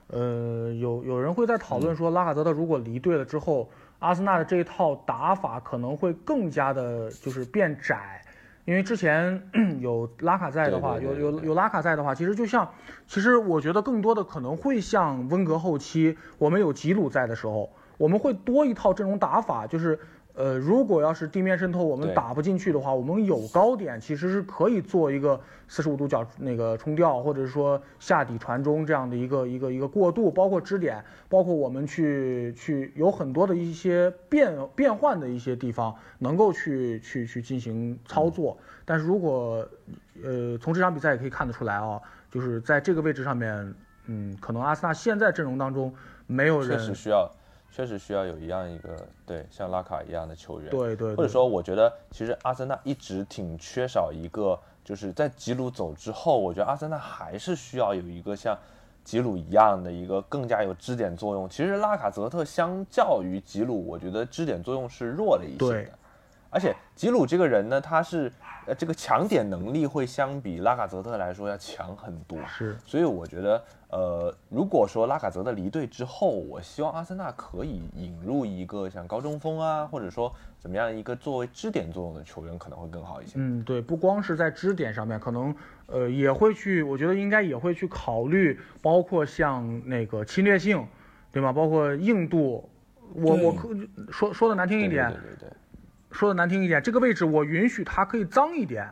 [0.09, 3.67] 呃，有有人会在讨论说，拉卡泽特如果离队了之后，
[3.97, 8.21] 阿森纳的这一套打法可能会更加的，就是变窄。
[8.67, 9.41] 因为之前
[9.79, 12.69] 有拉卡在的话，对对对有有有拉卡在的话，其实就像，
[13.07, 19.97] 其实我觉得更多的可能会像温格后期我们有吉鲁在的时候，我们会多一套阵容打法，就是
[20.37, 38.55] 呃，如果要是地面渗透我们打不进去的话，我们有高点其实是可以做一个四十五度角那个冲吊，或者是说下底传中这样的一个一个一个过渡，包括支点，包括我们去去有很多的一些变变换的一些地方能够去去去进行操作。
[38.85, 39.67] 但是如果
[40.23, 43.73] 呃从这场比赛也可以看得出来啊，就是在这个位置上面，
[44.05, 45.91] 嗯，可能阿森纳现在阵容当中
[46.27, 47.31] 没有确人实需要，
[47.77, 50.71] 确实需要有一样一个对像拉卡一样的球员。
[50.71, 58.57] 对对，对或者说，我觉得其实阿森纳一直挺缺少一个，就是在吉鲁走之后，我觉得阿森纳还是需要有一个像
[59.03, 61.47] 吉鲁一样的一个更加有支点作用。
[61.47, 65.91] 其实拉卡泽特相较于吉鲁，我觉得支点作用是弱了一些的。
[66.49, 68.33] 而且吉鲁这个人呢，他是
[68.67, 72.37] 呃这个抢点能力会相比拉卡泽特来说要强很多。
[72.47, 83.33] 是所以我觉得，呃，如果说拉卡泽特离队之后，我希望阿森纳可以引入一个像高中锋啊，或者说怎么样一个作为支点作用的球员，可能会更好一些。
[83.35, 90.85] 嗯，对，不光是在支点上面，可能呃也会去，我觉得应该也会去考虑，包括像那个侵略性，
[91.31, 91.53] 对吗？
[91.53, 92.69] 包括硬度，
[93.13, 93.69] 我我可
[94.11, 95.49] 说说的难听一对点，对对对
[96.17, 98.87] 说的难听一点，这个位置我允许他可以脏一点，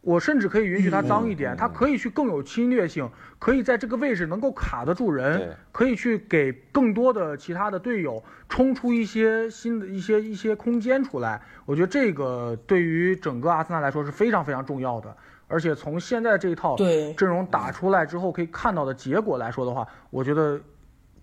[0.00, 11.40] 我甚至可以允许他脏一点，嗯它可以去更有侵略性，可以在这个位置能够卡得住人，可以去给更多的其他的队友冲出一些新的一些一些空间出来。
[11.64, 15.16] 我觉得这个对于整个阿森纳来说是非常非常重要的。
[15.46, 16.76] 而且从现在这一套
[17.16, 20.58] 阵容打出来之后，可以看到的结果来说的话，我觉得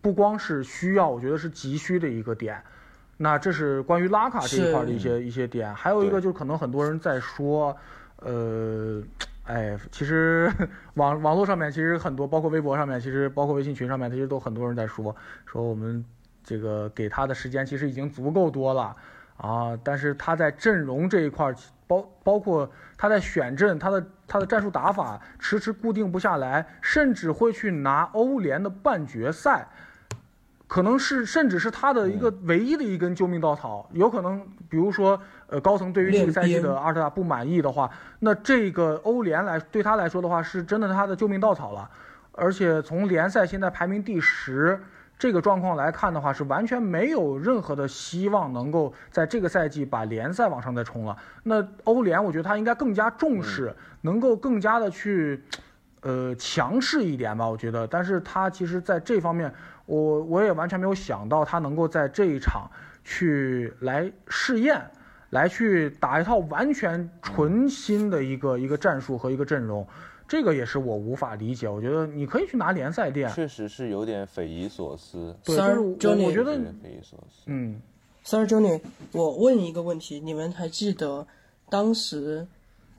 [0.01, 2.63] 不光是需要，我觉得是急需的一个点。
[3.21, 7.75] 那这是关于拉卡这一块的一些一些点，还有一个就是可能很多人在说，
[8.21, 9.03] 呃，
[9.43, 10.49] 哎，其实
[10.95, 15.13] 网网络上面其实很多，包括微博上面，其实包括微信群上面，其实都很多人在说，
[15.45, 16.03] 说我们
[16.45, 18.95] 这个给他的时间其实已经足够多了
[19.35, 21.55] 啊，但是他在阵容这一块儿，
[21.87, 29.67] 包包括他在选阵，他的他的战术打法迟迟固定不下来，甚至会去拿欧联的半决赛。
[30.69, 41.89] 可能是甚至是他的一个唯一的一根救命稻草，有可能，比如说，呃，高层对于这个赛季的阿尔特塔不满意的话，那这个欧联来对他来说的话，是真的他的救命稻草了。
[42.33, 44.79] 而且从联赛现在排名第十
[45.17, 51.17] 这个状况来看的话，是完全没有任何的希望能够在这个赛季把联赛往上再冲了。
[51.41, 55.43] 那欧联，我觉得他应该更加重视，能够更加的去，
[56.01, 57.87] 呃，强势一点吧，我觉得。
[57.87, 59.51] 但是他其实在这方面，
[59.89, 62.69] 我我也完全没有想到他能够在这一场
[63.03, 64.79] 去来试验，
[65.31, 69.85] 来去打一套完全纯新的一个一个战术和一个阵容，
[70.27, 71.67] 这个也是我无法理解。
[71.67, 75.35] 我觉得你可以去拿联赛练，确实是有点匪夷所思。
[75.43, 77.45] 对，三就是我我觉得匪夷所思。
[77.47, 77.81] 嗯，
[78.23, 78.79] 三十周年，
[79.11, 81.25] 我问一个问题，你们还记得
[81.67, 82.47] 当时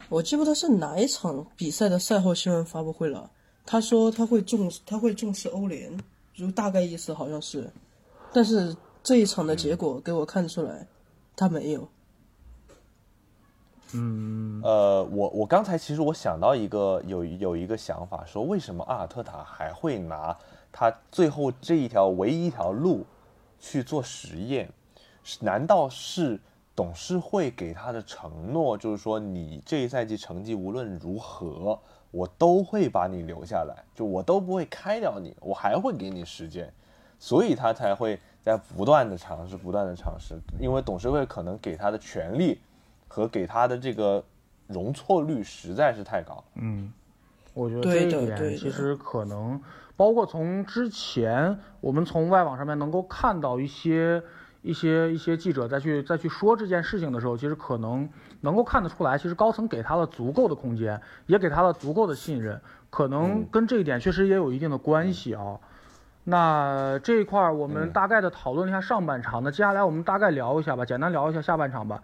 [0.08, 3.30] 我记不得是哪一场比赛的赛后新闻发布会了？
[3.64, 5.96] 他说他会重他会重视欧联，
[6.34, 7.70] 就大概意思好像是，
[8.32, 10.86] 但是这一场的结果给我看出来，
[11.36, 11.88] 他没有。
[13.92, 20.36] 嗯呃，我我刚才其实我想到一个有有一个想法，说为什么阿尔特塔还会拿
[20.70, 23.04] 他最后这一条唯一一条路
[23.58, 24.72] 去做实验？
[25.40, 26.40] 难道是
[26.76, 31.78] 董事会给他的承诺，就是说你这一赛季成绩无论如何，
[32.10, 36.72] 我都会把你留下来，就我都不会开掉你，我还会给你时间，
[37.18, 42.58] 所以他才会在不断的尝试，不断的尝试，因为董事会可能给他的权利。
[43.12, 44.24] 和给他的这个
[44.68, 46.44] 容错率实在是太高。
[46.54, 46.92] 嗯
[47.52, 49.60] 我觉得这一点其实可能，
[49.96, 54.22] 包括从之前我们从外网上面能够看到一些
[54.62, 58.08] 一些一些记者再去再去说这件事情的时候，其实可能
[58.40, 62.60] 能够看得出来，其实高层给他了足够的空间，也给他了足够的信任，
[62.90, 65.58] 可能跟这一点确实也有一定的关系啊。
[66.24, 72.00] 那这一块儿我们大概的讨论了一下上半场，那接下来我们大概聊一下吧，简单聊一下下半场吧。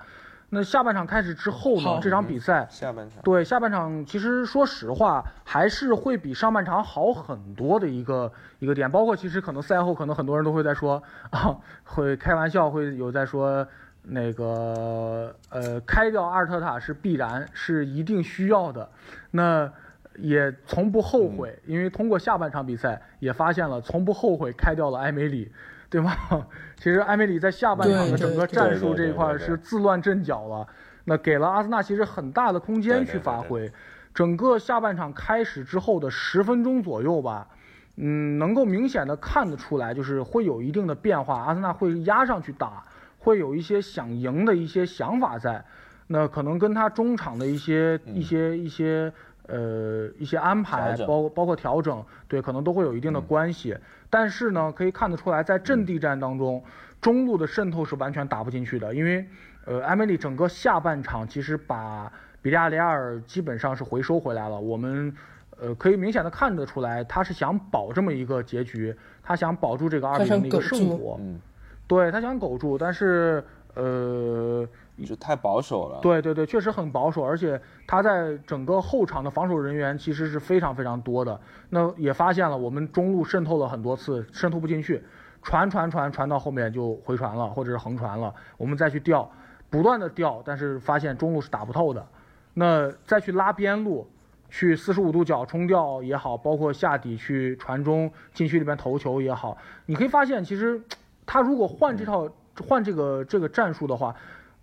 [0.48, 8.88] 那下半场开始之后呢，这场比赛下半场对下半场，其实说实话还是会比上半场好很多的一个一个点。
[8.88, 13.66] 包括其实可能赛后可能很多人都会在说啊，会开玩笑，会有在说
[14.08, 18.88] 那个呃开掉阿尔特塔是必然，是一定需要的。
[19.30, 19.70] 那
[20.16, 25.52] 也从不后悔，因为通过下半场比赛也发现了，从不后悔开掉了埃梅里，
[25.90, 26.12] 对吗？
[26.78, 30.66] 其实埃梅里在下半场的整个战术这一块是自乱阵脚了，
[31.04, 33.70] 那给了阿森纳其实很大的空间去发挥。
[34.14, 37.48] 整个下半场开始之后的十分钟左右吧，
[37.96, 42.82] 嗯，能够明显的看得出来，就是会有一定的变化，阿森纳会压上去打，
[43.26, 45.64] 会有一些想赢的一些想法在。
[46.06, 49.12] 那可能跟他中场的一些、一些一些
[49.48, 53.76] 呃一些安排，包包括调整，对，可能都会有一定的关系。
[54.08, 56.62] 但是呢，可以看得出来，在阵地战当中，
[57.00, 59.26] 中路的渗透是完全打不进去的，因为
[59.64, 64.60] 呃，埃梅里整个下半场其实把比利亚雷亚尔基本上是回收回来了。
[64.60, 65.12] 我们
[65.58, 71.18] 呃可以明显的看得出来，他是想保这么一个结局，他想保住这个二比零的一个胜果。
[71.20, 71.40] 嗯，
[71.86, 74.66] 对他想苟住，但是呃，
[75.06, 76.00] 就太保守了。
[76.00, 81.38] 对对对，确实很保守，而且他在整个后场的防守人员其实是非常非常多的。
[81.68, 85.02] 那也发现了我们中路渗透了很多次，渗透不进去，
[85.42, 89.30] 传传传传到后面就回传了，或者是横传了，我们再去调，
[89.68, 92.06] 不断的调，但是发现中路是打不透的。
[92.54, 94.08] 那再去拉边路，
[94.48, 100.80] 去四十五度角冲吊也好，包括下底去传中禁区里面投球也好，你可以发现其实
[101.26, 102.26] 他如果换这套
[102.66, 104.14] 换这个这个战术的话。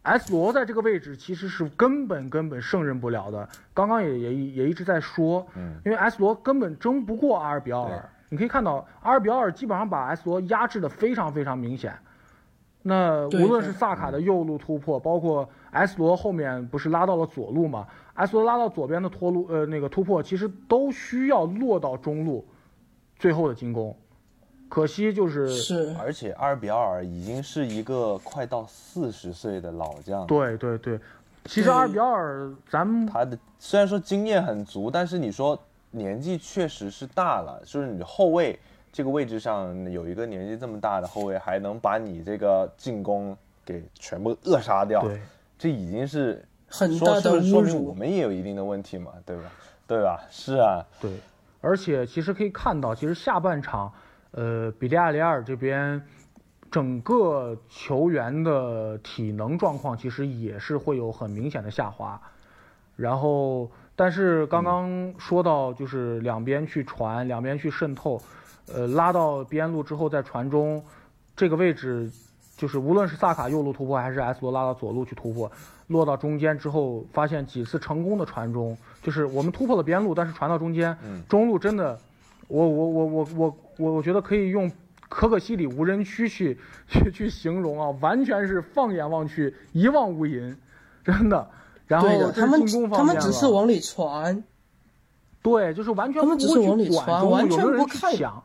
[0.06, 3.48] S 罗在这个位置其实是根本根本胜任不了的。
[3.74, 8.10] 刚刚也也也一直在说，嗯，因为 S 罗根本争不过阿尔比奥尔。
[8.28, 11.94] 你可以看到，阿尔比奥尔基本上把 S 罗压制的非常非常明显。
[12.82, 22.46] 那无论是萨卡的右路突破，包括 S 罗后面不是拉到了左路嘛？S 罗拉到左边的脱路，呃，那个突破其实都需要落到中路，
[23.18, 23.98] 最后的进攻。
[24.74, 31.00] 可惜就是是而且阿尔比奥尔已经是一个快到四十岁的老将，对对对，
[31.46, 35.56] 其实阿尔比奥尔咱们他的虽然说经验很足，但是你说
[35.92, 38.60] 年纪确实是大了，就是你后卫
[38.92, 45.22] 这个位置上有一个年纪这么大的后卫，还能把你这个进攻给全部扼杀掉，对
[45.60, 49.44] 这已经是很大的说是说侮辱明我们也有一定的问题嘛，对吧？
[49.86, 50.20] 对吧？
[50.32, 51.12] 是啊，对，
[51.62, 53.94] 而且其实可以看到，其实下半场，
[54.34, 56.02] 呃，比利亚雷亚尔这边
[56.70, 62.20] 整个球员的体能状况其实也是会有很明显的下滑。
[62.96, 68.22] 然后，但是刚刚说到就是两边去传，两边去渗透，
[68.72, 70.84] 呃，拉到边路之后再传中，
[71.36, 72.12] 这个位置
[72.56, 75.52] 就是无论是萨卡右路突破，还是 S 罗拉到左路去突破，
[75.88, 80.96] 落到中间之后，发现几次成功的传中，就是我们突破了边路，但是传到中间，
[81.28, 82.00] 中路真的，
[82.48, 84.72] 我我我我我我我觉得可以用
[85.10, 90.56] 可可西里无人区去去去形容啊，完全是放眼望去一望无垠，
[91.04, 91.50] 真的。
[91.86, 94.44] 然后对的，这他们他们只是往里传，
[95.42, 98.44] 对，就是完全他们只不会是往里传完全不看抢。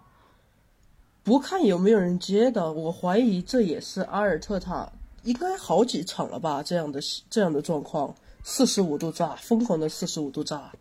[1.22, 2.72] 不看有没有人接的。
[2.72, 4.90] 我怀疑这也是阿尔特塔
[5.24, 10.72] 应该好几场了吧，这样的这样的状况，四十五度炸，疯狂的四十五度炸。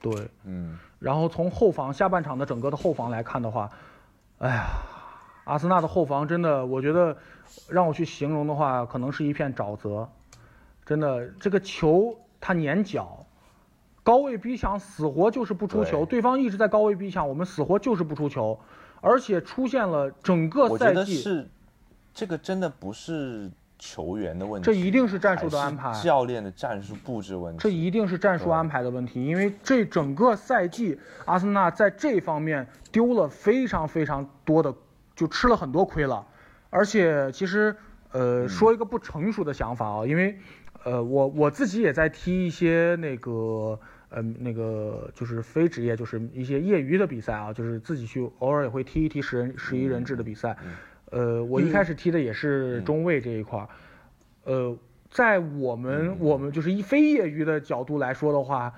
[0.00, 3.70] 对，嗯，然后从后防下半场的整个的后防来看的话，
[4.38, 4.66] 哎呀，
[5.44, 7.16] 阿森纳的后防真的，我觉得
[7.68, 10.08] 让我去形容的话，可能是一片沼泽。
[10.84, 13.24] 真的，这个球它粘脚，
[14.02, 16.04] 高位逼抢，死活就是不出球。
[16.04, 18.58] 对对方一直在高位逼抢，我们死活就是不出球，
[19.00, 21.48] 而且出现了整个我觉赛季，得是
[22.12, 23.48] 这个真的不是
[23.78, 27.62] 球员的问题，这一定是战术的安排教练的战术布置问题。
[27.62, 34.74] 这一定是战术安排的问题，因为这整个赛季，阿森纳在这方面丢了非常非常多的，
[35.14, 36.26] 就吃了很多亏了。
[36.70, 37.76] 而且其实，
[38.12, 40.38] 呃，说一个不成熟的想法啊，因为，
[40.84, 50.56] 呃，我我自己也在踢一些那个，呃，那个就是非职业，就是一些业余的比赛啊，就是自己去偶尔也会踢一踢十人十一人制的比赛。
[51.10, 53.68] 呃，我一开始踢的也是中卫这一块儿，
[54.44, 54.76] 呃，
[55.10, 58.74] 在我们我们就是一非业余的角度来说的话，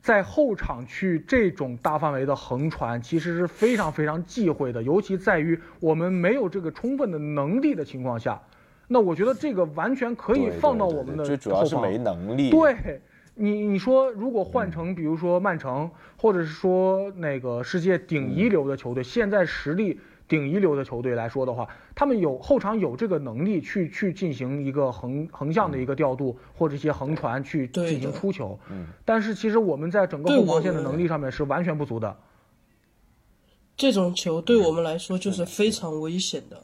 [0.00, 8.40] 在后场去这种大范围的横传，其实是非常非常忌讳的，尤其在于我们没有这个充分的能力的情况下。
[8.88, 12.50] 那我觉得这个完全可以放到我们的最主要是没能力。
[12.50, 13.00] 对
[13.34, 19.98] 你，你说如果换成比如说曼城，或者是说那个世界顶一流的球队，现在实力
[20.28, 28.58] 顶一流的球队来说的话，他们有后场有这个能力去去进行一个横横向的一个调度，或者一些横传去进行出球。
[28.70, 28.86] 嗯。
[29.04, 32.16] 但是其实我们在整个后防线的能力上面是完全不足的。
[33.76, 36.60] 这种球对我们来说就是非常危险的。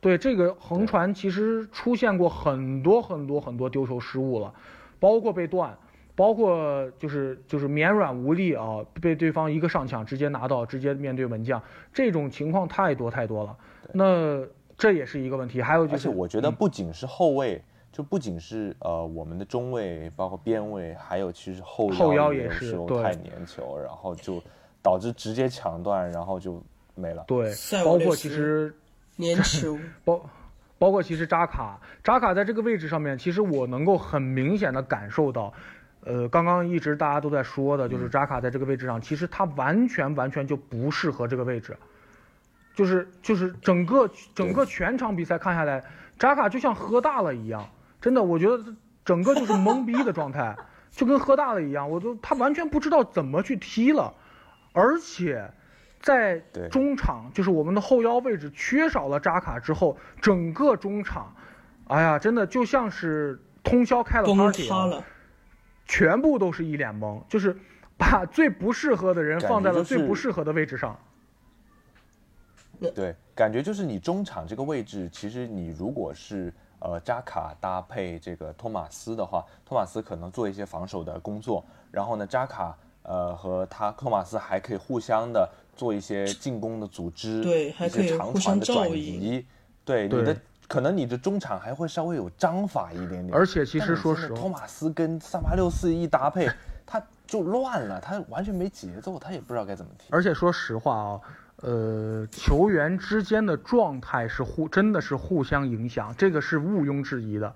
[0.00, 4.54] 对这个横传，其实出现过很多很多很多丢球失误了，
[5.00, 5.76] 包括被断，
[6.18, 11.62] 包括就是就是绵软无力啊，被对方一个上抢直接拿到，直接面对门将，
[11.92, 13.56] 这种情况太多太多了。
[13.92, 14.44] 那
[14.76, 15.62] 这也是一个问题。
[15.62, 17.62] 还有就是，而且我觉得不仅是后卫，
[17.92, 24.42] 就不仅是呃我们的中卫，包括边卫，还有其实后后腰也是对太粘球，然后就
[24.82, 26.60] 导致直接抢断，然后就
[26.96, 27.22] 没了。
[27.28, 27.54] 对，
[27.84, 28.74] 包括其实。
[29.20, 30.30] 粘 球包，
[30.78, 35.52] 包括其实扎卡，扎卡在这个位置上面，其实我能够很明显的感受到，
[36.04, 41.76] 呃，刚刚一直大家都在说的，就是扎卡在这个位置上，其实他完全完全就不适合这个位置，
[42.74, 45.82] 就是就是整个整个全场比赛看下来，
[46.18, 47.68] 扎卡就像喝大了一样，
[48.00, 48.62] 真的，我觉得
[49.04, 50.56] 整个就是懵逼的状态，
[50.90, 54.14] 就跟喝大了一样，我都他完全不知道怎么去踢了，
[54.72, 55.50] 而且。
[56.00, 56.38] 在
[56.70, 61.34] 中场，就是我们的后腰位置缺少了扎卡之后，整个中场，
[61.88, 64.68] 哎呀，真的就像是通宵开了 party，
[65.88, 67.56] 全部都是一脸懵，就是
[67.96, 70.96] 把 最不适合的人放在了最不适合的位置上。
[72.94, 85.50] 对，感觉就是你中场这个位置，其实你如果是呃扎卡搭配这个托马斯的话，托马斯可能做一些防守的工作，然后呢，扎卡呃和他托马斯还可以互相的。
[85.78, 89.46] 做一些进攻的组织，对，还可以长传的转移，
[89.84, 90.36] 对你的
[90.68, 93.32] 可能你的中场还会稍微有章法一点点。
[93.32, 96.48] 而且其实说实话，托马斯跟三八六四一搭配，
[96.86, 100.08] 他就乱了，他完全没节奏，他也不知道该怎么踢。
[100.10, 101.20] 而且说实话啊，
[101.62, 107.52] 呃，球员之间的状态是互真的是互相影响，这个是毋庸置疑的。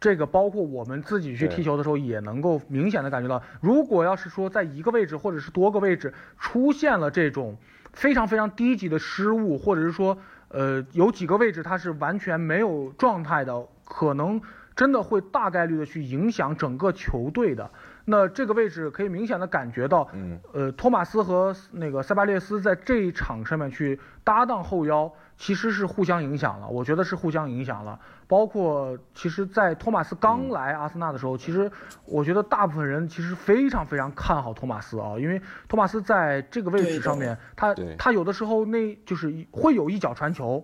[0.00, 7.58] 这个包括我们自己去踢球的时候，也能够明显的感觉到，如果要是说在一个位置或者是多个位置出现了这种
[7.92, 10.16] 非常非常低级的失误，或者是说，
[10.50, 14.40] 呃，有几个位置它是完全没有状态的，可能
[14.76, 17.70] 真的会大概率的去影响整个球队的。
[18.06, 26.68] 那这个位置可以明显的感觉到，嗯，呃，托马斯和那个塞巴列斯在这一场上面去搭档后腰，其实是互相影响了。
[26.68, 27.98] 我觉得是互相影响了。
[28.28, 31.72] 包括其实，在托马斯刚来阿森纳的时候，其实
[32.04, 40.62] 我觉得大部分人其实非常非常看好托马斯啊，因为托马斯在这个位置上面，他他有的时候那就是会有一脚传球，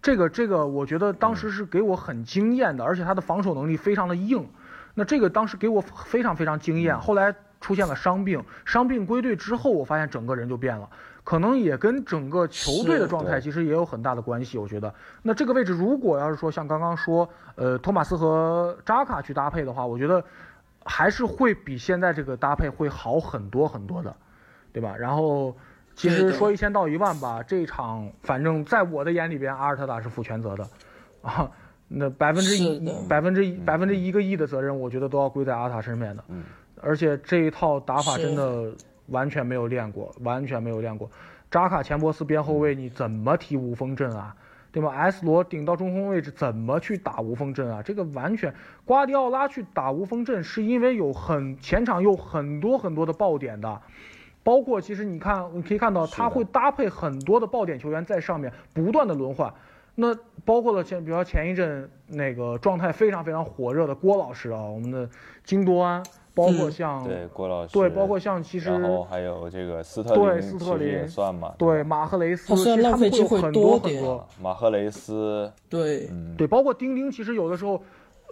[0.00, 4.48] 这个这个我觉得当时是给我很惊艳的，而且他的防守能力非常的硬。
[4.94, 10.88] 那这个当时给我非常非常惊艳，后来出现了伤病，伤病归队之后，我发现整个人就变了，
[11.28, 14.56] 可能也跟整个球队的状态其实也有很大的关系。
[14.56, 20.24] 我觉得，那这个位置如果要是说像刚刚说，呃，托马斯和扎卡去搭配的话，我觉得
[20.86, 24.16] 还是会比现在这个搭配会好很多很多的，
[24.72, 24.96] 对吧？
[24.96, 25.54] 然后，
[25.94, 30.66] 其实说一千道一万吧，这一场反正在我的眼里边，阿尔特塔是负全责的，
[31.20, 31.50] 啊。
[31.88, 36.24] 那百分之一、百分之一、百分之一个亿的责任，我觉得都要归在阿塔身边的。
[36.28, 36.44] 嗯，
[36.80, 38.72] 而且这一套打法真的
[39.08, 41.10] 完全没有练过，完全没有练过。
[41.50, 44.36] 扎卡、钱伯斯边后卫，你怎么踢无锋阵啊？
[44.70, 47.82] 对吧？S 罗顶到中锋位置，怎么去打无锋阵啊？
[47.82, 48.52] 这个完全，
[48.84, 53.80] 瓜迪奥拉去打无锋阵，是因为有很前场有很多很多的爆点的，
[54.42, 59.52] 包括其实你看，你可以看到他会搭配很多的爆点球员在上面不断的轮换。
[59.94, 65.08] 那包括了前，比如说前一阵那个状态非常非常火热的郭老师啊，我们的
[65.44, 66.04] 金多安，
[66.38, 77.82] 包括像对郭老师，对，包括像其实然后还有这个斯特对斯特林也算嘛，对马赫雷斯，其实他们会有很多很多马赫雷斯，对，对，包括丁丁，其实有的时候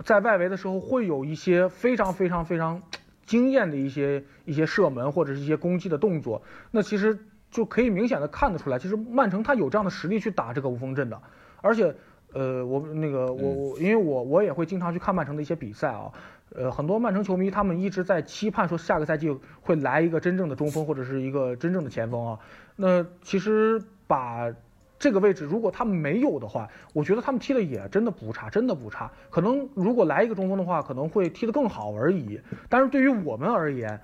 [0.04, 2.80] 在外围的时候会有一些非常非常非常
[3.24, 6.40] 惊艳的一些一些射门或者是一些攻击的动作，
[6.70, 7.18] 那其实
[7.50, 11.20] 就可以明显的看得出来，其实曼城他有这样的实力去打这个无锋阵的。
[11.62, 11.92] 而且，
[12.32, 16.12] 呃，我那个我我，因为我我也会经常去看曼城的一些比赛啊，
[16.54, 22.38] 呃，很多曼城球迷他们一直在期盼说下个赛季会来一个真正的中锋或者是一个真正的前锋啊。
[22.76, 24.52] 那其实把
[24.98, 29.10] 这个位置，如果他们没有的话，我觉得他们踢的也真的不差，真的不差。
[29.28, 32.40] 可能如果来一个中锋的话，可能会踢得更好而已。
[32.70, 34.00] 但是对于我们而言，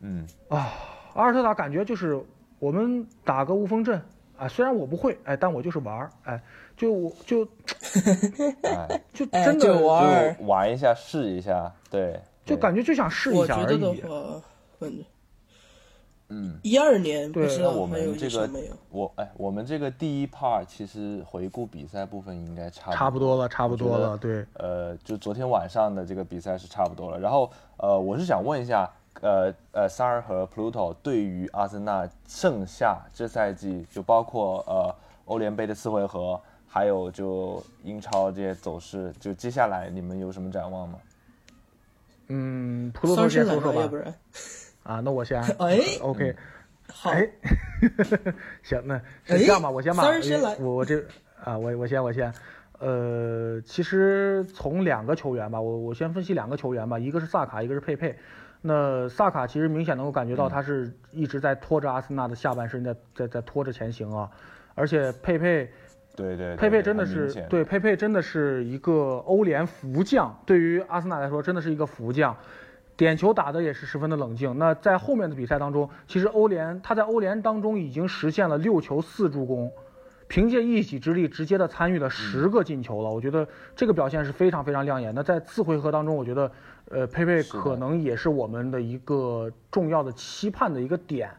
[0.00, 0.72] 嗯啊，
[1.14, 2.20] 阿尔特塔感觉就是
[2.58, 4.02] 我们打个无锋阵
[4.36, 6.42] 啊，虽然我不会，哎，但我就是玩儿，哎，
[6.76, 7.42] 就我就
[8.62, 14.02] 哎，就哎真的就玩玩一下试一下，对，对就感觉就想试一下而觉得的已。
[14.02, 14.42] 话，
[14.80, 15.04] 嗯，
[16.28, 16.58] 嗯。
[16.62, 18.50] 一二年不对知那我道还有们这个？
[18.90, 24.44] 我哎，我们这个第一 part 其实回顾比赛部分应该差不差不多了，差不多了，对。
[24.54, 27.18] 呃，就昨天晚上的这个比赛是差不多了。
[27.18, 28.90] 然后呃，我是想问一下，
[29.22, 36.40] 呃呃，三儿和 Pluto 对于阿森纳剩下这赛季，就包括呃欧联杯的次回合，
[36.76, 40.98] 还有就英超这些走势，就接下来你们有什么展望吗？
[42.28, 44.12] 嗯，普鲁三头先说说吧
[44.82, 45.40] 啊，那我先。
[45.58, 46.36] 哎 OK，
[46.92, 47.26] 好，哎，
[48.62, 50.02] 行，那这样吧，我先吧。
[50.02, 51.02] 三儿先来我我这
[51.42, 52.30] 啊，我我先我先。
[52.78, 58.14] 呃，其实从两个球员吧，我我先分析两个球员吧，一个是萨卡，一个是佩佩。
[58.60, 64.30] 那萨卡其实明显能够感觉到他是一直在拖着阿森纳的下半身在在在拖着前行啊，
[64.74, 65.70] 而且佩佩
[66.16, 72.34] 对对，佩佩真的是对佩佩真的是一个欧联福将，对于阿森纳来说真的是一个福将，
[72.96, 74.58] 点球打的也是十分的冷静。
[74.58, 79.70] 那在后面的比赛当中，其实欧联他在欧联当中已经实现了六球四助攻，
[80.26, 83.10] 凭借一己之力直接的参与了十个进球了。
[83.10, 83.46] 我觉得
[83.76, 85.14] 这个表现是非常非常亮眼。
[85.14, 86.50] 那在次回合当中，我觉得
[86.90, 91.30] 呃佩佩可能也是我们的一个重要的期盼的一个点。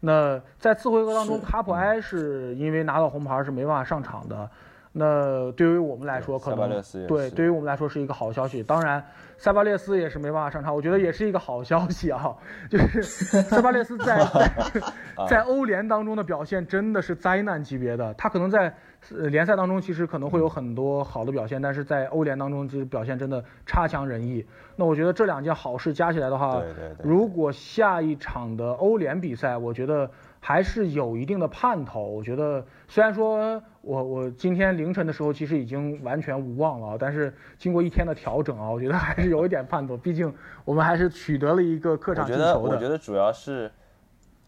[0.00, 4.48] 那在次回合当中，卡普埃是因为拿到红牌是没办法上场的。
[4.92, 8.62] 那对于我们来说，可能对对于我们来说是一个好消息。
[8.62, 9.04] 当然，
[9.36, 12.34] 塞巴列斯也是没办法上场，我觉得也是一个好消息啊。
[12.70, 18.14] 就是塞巴列斯在在 在欧联当中的表现真的是灾难级别的。
[18.14, 18.74] 他可能在
[19.10, 24.44] 呃联赛当中其实可能会有很多好的表现，但是在欧联当中其实表现真的差强人意。
[24.76, 32.06] 那我觉得这两件好事加起来的话，对对对如果下一场的欧联比赛，我觉得还是有一定的盼头。
[32.06, 39.96] 我觉得虽然说我我今天凌晨的时候其实已经完全无望了，但是经过一天的调整啊，我觉得还是有一点盼头。
[39.96, 40.32] 毕竟
[40.64, 42.76] 我们还是取得了一个客我觉得，场进球的。
[42.76, 43.70] 我觉得主要是，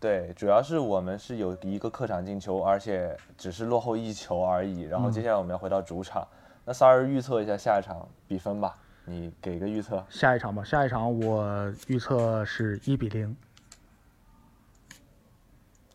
[0.01, 4.81] 对，主要是我们是有一个客场进球，而且只是落后一球而已。
[4.81, 6.27] 然后接下来我们要回到主场，
[6.65, 10.03] 那萨尔预测一下下一场比分吧，你给个预测。
[10.09, 13.37] 下一场吧，下一场我预测是一比零。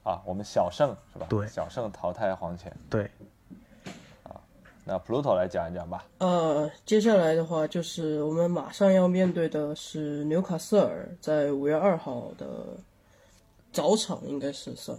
[0.03, 1.25] 啊，我们小胜是吧？
[1.27, 2.71] 对小胜淘汰黄潜。
[2.91, 3.09] 对，
[4.83, 6.05] 那 Pluto 来讲一讲吧。
[6.19, 12.77] 呃，接下来的话就是我们马上要面对的是纽卡斯尔，在五月二号的
[13.75, 14.97] 早场应该是算。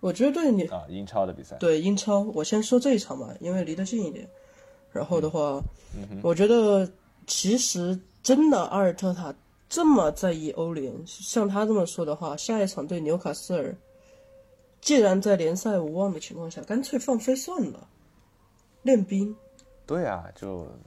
[0.00, 1.56] 我觉得对你啊，英超的比赛。
[1.56, 4.28] 对英超，我先说这一场吧，因为离得近一点。
[4.92, 5.62] 然后的话，
[6.22, 6.86] 我觉得
[7.26, 9.34] 其实真的阿尔特塔
[9.68, 13.74] 这么在意欧联，像他这么说的话，下一场对纽卡斯尔，
[14.80, 17.88] 既然在联赛无望的情况下，干脆放飞算了，
[18.82, 19.34] 练兵。
[19.86, 20.80] 对啊，就嗯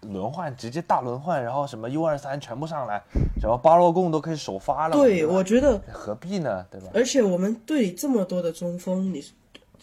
[0.00, 3.02] 轮换，直接大轮换，然后什么 U 二三全部上来，
[3.40, 5.02] 什么巴洛贡都可以首发了嘛。
[5.02, 6.66] 对，我觉得何必呢？
[6.70, 6.88] 对吧？
[6.94, 9.24] 而且我们队这么多的中锋，你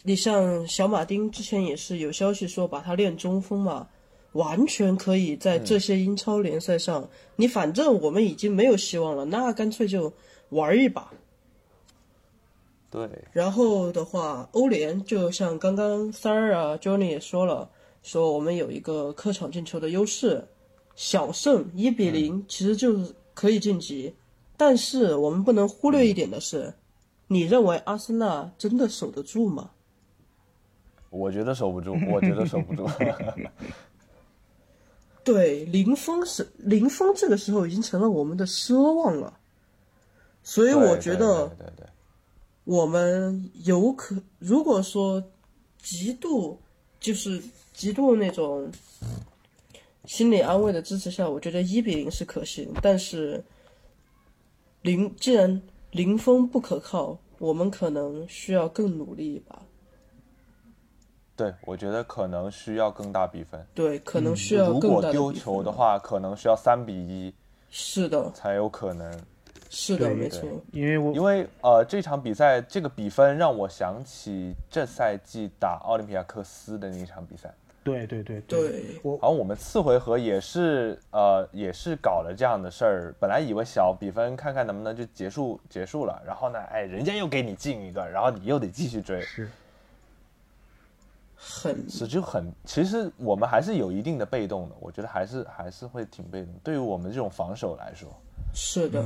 [0.04, 3.88] 你像小马丁之前也是有消息说把他练中锋嘛，
[4.34, 10.12] 完全可以在这些英超联赛上，你反正我们已经没有希望了，那干脆就
[10.50, 11.10] 玩一把。
[12.90, 17.70] 对，然后的话，欧联就像刚刚三儿啊，Johnny 也说了，
[18.08, 20.42] 说我们有一个客场进球的优势，
[20.96, 24.16] 小胜一比零，其实就是可以晋级。
[24.56, 26.74] 但是我们不能忽略一点的是，
[27.28, 29.72] 你认为阿森纳真的守得住吗？
[31.10, 32.88] 我觉得守不住，我觉得守不住。
[35.26, 39.38] 对，零封是零封，这个时候已经成了我们的奢望了。
[40.44, 41.52] 所以我觉得
[42.64, 45.22] 我们有可，如果说
[45.82, 46.58] 极度
[47.02, 47.44] 就是
[47.78, 48.68] 极度那种
[50.06, 52.74] 心理安慰的支持下，我觉得一比零是可行。
[52.82, 53.44] 但是
[54.82, 55.62] 零既然
[55.92, 59.62] 零封不可靠，我们可能需要更努力一把。
[61.36, 63.64] 对，我觉得可能需要更大比分。
[63.76, 67.32] 对，可能需要更如果大的比丢球的话，可能需要三比一
[67.70, 69.24] 是的，才有可能。
[69.70, 70.50] 是的，没错。
[70.72, 77.54] 因为我因为呃，这场比赛这个比分让我想起这赛季打奥林匹亚克斯的那一场比赛。
[77.88, 89.22] 对对对对我好像我们次回合也是呃也是搞了这样的事儿，本来以为小比分看看能不能就结束结束了，然后呢，哎，人家又给你进一个，然后你又得继续追。
[89.26, 89.50] 是
[91.36, 96.54] 很是就很，其实我们还是有一定的被动的，我觉得还是还是会挺被动。
[96.64, 98.10] 对于我们这种防守来说，
[98.54, 99.04] 是的。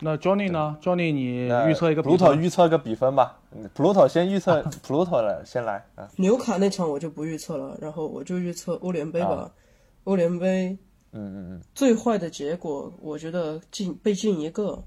[0.00, 2.34] 那 Johnny 呢？Johnny，你预测一个比 Pluto？
[2.34, 3.38] 预测个比分吧。
[3.50, 6.08] 嗯 Pluto 先预测 Pluto 了，先来啊。
[6.16, 9.28] 纽卡那场我就不预测了，然后我就预测欧联杯吧。
[9.34, 9.50] 啊
[10.04, 10.68] 欧联杯
[11.12, 14.82] 嗯嗯嗯最坏的结果，我觉得进被进一个，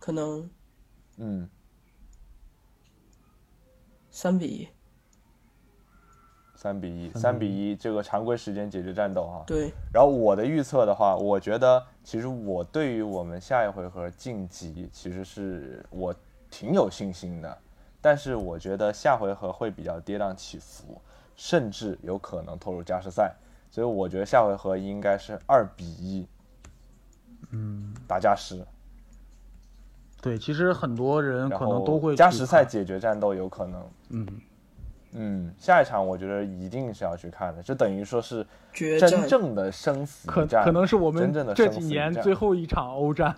[0.00, 0.48] 可能
[1.16, 1.48] 嗯，
[4.10, 4.68] 三比一。
[6.60, 9.44] 三比一，三比一，这个常规时间解决战斗哈。
[9.46, 16.12] 对，然后我的预测的话，我觉得其实我对于我们下一回合晋级，其实是我
[16.50, 17.58] 挺有信心的。
[18.00, 21.00] 但是我觉得下回合会比较跌宕起伏，
[21.36, 23.32] 甚至有可能拖入加时赛。
[23.70, 26.26] 所以我觉得下回合应该是二比一，
[27.50, 28.66] 嗯，打加时，
[30.20, 33.88] 对，其实很多人可能都会加时赛解决战斗有可能。
[34.08, 34.26] 嗯
[35.12, 43.34] 嗯，下一场我觉得一定是要去看的，就等于说是真正的生死可战，可能是我们真正的这几年最后一场欧战。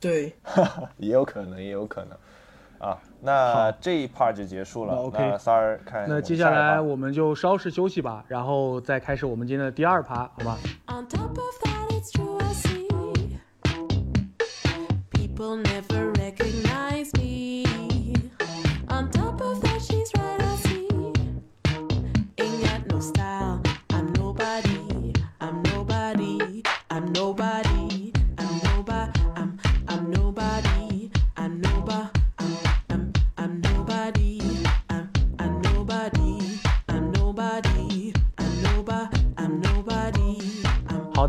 [0.00, 0.34] 对，
[0.96, 2.16] 也有可能，也有可能。
[2.78, 4.94] 啊，那这一 part 就结束了。
[4.94, 12.80] 那 OK 那三儿看那接下来我们就稍事休息吧，然后再开始我们今天的第二趴，好吧？On top of that, it's true, I see.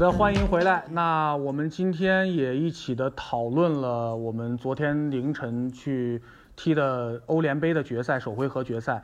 [0.02, 0.84] 的，欢迎回来。
[0.90, 6.20] 那我们今天也一起的讨论了我们昨天凌晨去
[6.56, 9.04] 踢的欧联杯的决赛首回合决赛，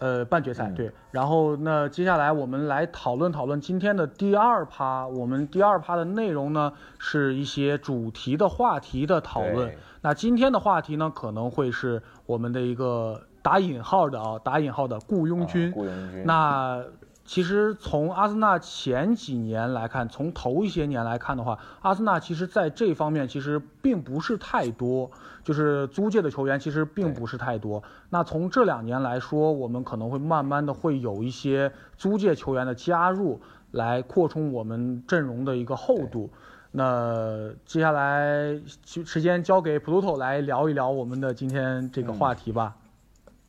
[0.00, 0.90] 呃，半决赛对。
[1.12, 5.06] 然后那接下来我们来讨论讨论今天的第二趴。
[5.06, 9.72] 我们第二趴的内容呢是一些主题的话题的讨论。
[10.00, 15.68] 那今天的话题呢可能会是我们的一个打引号的啊，打引号的雇佣军。
[15.68, 16.84] 啊雇佣军那
[17.24, 25.10] 其实从阿森纳前几年来看，从头一些年来看的话，阿森纳其实在这方面其实并不是太多，
[25.44, 27.82] 就是租借的球员其实并不是太多。
[28.10, 36.30] 那从这两年来说，我们可能会慢慢的会有一些租借球员的加入，来扩充我们阵容的一个厚度。
[36.74, 42.76] 那接下来就时间交给 Pluto 来聊一聊我们的今天这个话题吧。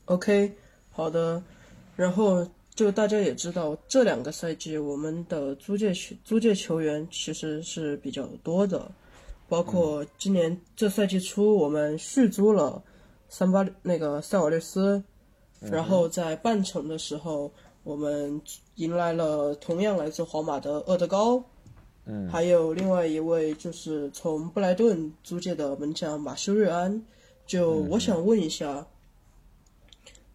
[0.05, 0.57] OK，
[0.91, 1.41] 好的。
[1.95, 2.45] 然后
[2.75, 8.91] 就大家也知道，这两个赛季我们的租借球租借球员其实是比较多的，
[9.47, 12.83] 包括今年这赛季初我们续租了
[13.29, 15.03] 三八那个塞瓦略斯，
[15.59, 17.51] 然后在半程的时候
[17.83, 18.41] 我们
[18.75, 21.43] 迎来了同样来自皇马的厄德高，
[22.05, 27.03] 嗯，还有另外一位就是从布莱顿租借的门将马修瑞安。
[27.45, 28.87] 就我想问一下，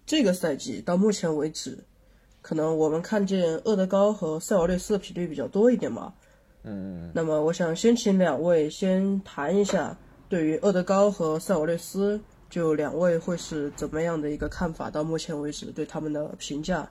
[0.06, 1.78] 这个赛季到目前为止，
[2.48, 6.14] 可能我们看见厄德高和塞瓦略斯的频率比较多一点嘛？
[6.62, 9.94] 嗯嗯那么我想先请两位先谈一下
[10.30, 12.18] 对于厄德高和塞瓦略斯，
[12.48, 14.88] 就两位会是怎么样的一个看法？
[14.88, 16.88] 到目前为止对他们的评价，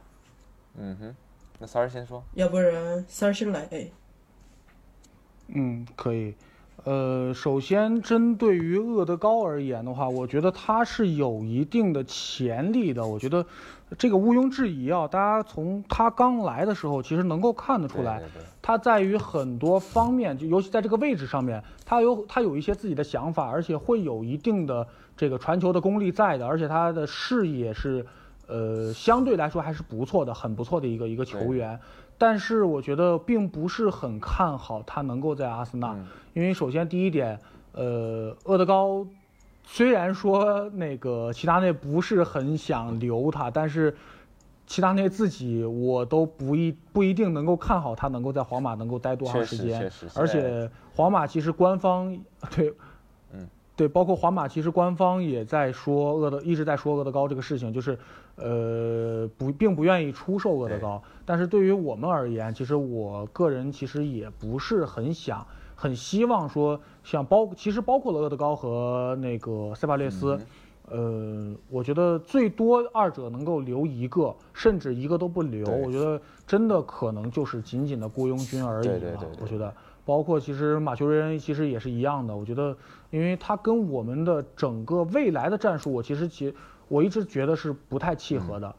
[0.75, 1.15] 嗯哼，
[1.57, 2.23] 那三儿先说。
[2.35, 3.89] 要不然三儿先来，哎，
[5.47, 6.35] 嗯，可以。
[6.83, 13.05] 呃，首先针对于厄德高而言的话，我觉得他是有一定的潜力的。
[13.05, 13.45] 我觉得
[13.97, 28.05] 这个毋庸置疑啊，大家从他刚来的时候，其实能够看得出来，对对对他在于很多方面，就尤其在这个位置上面，他有他有一些自己的想法，而且会有一定的这个传球的功力在的，而且他的视野是，
[28.47, 31.77] 呃，相对来说还是不错的，很不错的一个一个球员。
[32.17, 35.95] 但是我觉得并不是很看好他能够在阿森纳，
[36.33, 37.39] 因为首先第一点，
[37.73, 39.05] 呃，厄德高
[39.63, 43.95] 虽然说那个齐达内不是很想留他，但是
[44.65, 49.91] 齐达内自己我都不一不一定能够看好他能够在皇马能够待多长时间。
[50.15, 52.17] 而且皇马其实官方
[52.55, 52.73] 对，
[53.31, 57.97] 嗯，对，包括皇马其实官方也在说厄德一直在说厄德高这个事情，就是
[58.35, 65.45] 呃不并不愿意出售厄德高，但是对于我们而言，其实我个人其实也不是很想。
[65.75, 70.39] 很希望说，像包其实包括了厄德高和那个塞巴列斯，
[70.89, 75.67] 呃，我觉得最多二者能够留一个，甚至一个都不留。
[75.69, 79.73] 我觉得真的可能就是仅仅的雇佣军而已对对对我觉得，
[80.05, 82.35] 包括其实马修瑞恩其实也是一样的。
[82.35, 82.75] 我觉得，
[83.11, 86.51] 因为他跟我们的整个未来的战术，我其实其
[86.87, 88.73] 我一直觉得是不太契合的。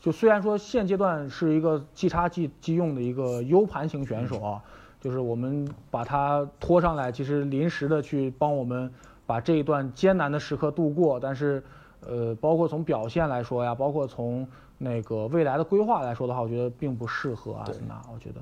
[0.00, 4.64] 就虽然说现阶段是一个即插即即用的一个 U 盘型选手啊，
[4.98, 8.90] 就是我们把他拖上来，其实临时的去帮我们
[9.26, 11.62] 把这一段艰难的时刻度过，但是，
[12.00, 14.48] 呃，包括从表现来说呀，包括从
[14.78, 18.40] 那个未来的规划来说的话，我觉得并不适合阿森纳，我觉得。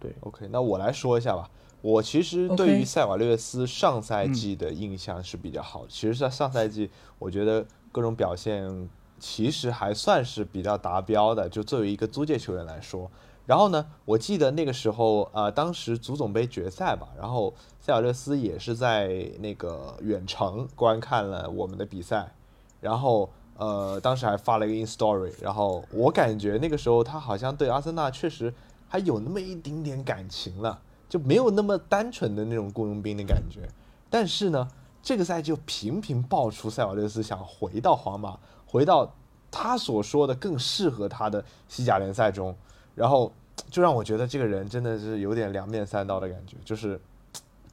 [0.00, 1.48] 对 OK，那我来说一下吧。
[1.80, 5.88] 我其实对于塞瓦略斯上赛季的印象是比较好的。
[5.88, 6.90] 其实，在上赛季，
[7.20, 8.88] 我觉得各种表现
[9.18, 11.48] 其实还算是比较达标的。
[11.48, 13.10] 就作为一个租借球员来说，
[13.46, 22.32] 然后呢，我记得那个时候，呃，当时足总杯决赛吧，然后塞瓦略斯也是在那个远程观看了我们的比赛，
[22.80, 28.52] 然后呃，当时还发了一个 in story，然后我感觉那个时候他好像对阿森纳确实
[28.88, 33.68] 还有那么一丁点感情了，就没有那么单纯的那种雇佣兵的感觉。
[34.10, 34.68] 但是呢，
[35.02, 39.10] 这个赛季就频频爆出塞瓦略斯想回到皇马，回到
[39.50, 42.54] 他所说的更适合他的西甲联赛中，
[42.94, 43.32] 然后
[43.70, 47.00] 就让我觉得这个人真的是有点两面三刀的感觉，就是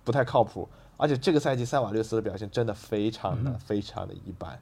[0.03, 0.67] 不太靠谱。
[0.95, 4.57] 而且这个赛季塞瓦略斯的表现真的非常的非常的一般，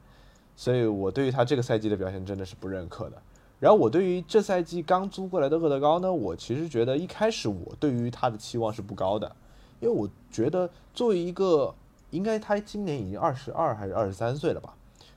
[0.56, 3.22] 所以我对于他这个赛季的表现真的是不认可的。
[3.60, 9.30] 然后我对于这赛季刚租过来的厄德高呢，我其实觉得一开始我对于他的期望是不高的，
[9.78, 11.72] 因为我觉得作为一个
[12.10, 14.74] 应该他今年已经二十二还是二十三岁了吧，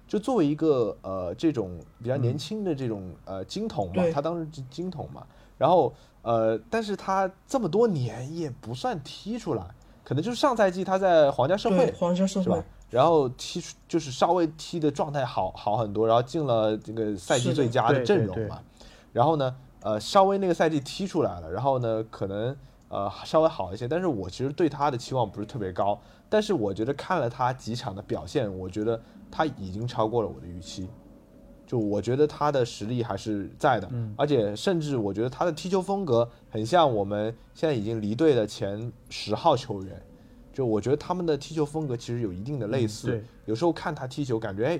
[0.07, 5.25] 就作为一个呃这种比较年轻的这种呃金童嘛，他当时是金童嘛，
[5.57, 9.63] 然后呃但是他这么多年也不算踢出来，
[10.03, 12.63] 可能就是上赛季他在皇家社对会皇家社会是吧？
[12.91, 18.59] 然后踢出就是稍微踢的状态好好很多，然后进了这个赛季最佳的阵容嘛。
[19.11, 22.55] 然后呢，呃，稍微那个赛季踢出来了，然后呢，可能
[22.89, 23.87] 呃稍微好一些。
[23.87, 25.99] 但是我其实对他的期望不是特别高，
[26.29, 29.01] 但是我觉得看了他几场的表现，我觉得
[29.35, 30.87] 他已经超过了我的预期。
[31.67, 40.01] 就我觉得他的实力还是在的，嗯而且甚至我觉得他的踢球风格很像我们现在已经离队的前十号球员。
[40.53, 43.09] 就我觉得他们的踢球风格其实有一定的类似，
[43.45, 44.79] 有时候看他踢球，感觉哎，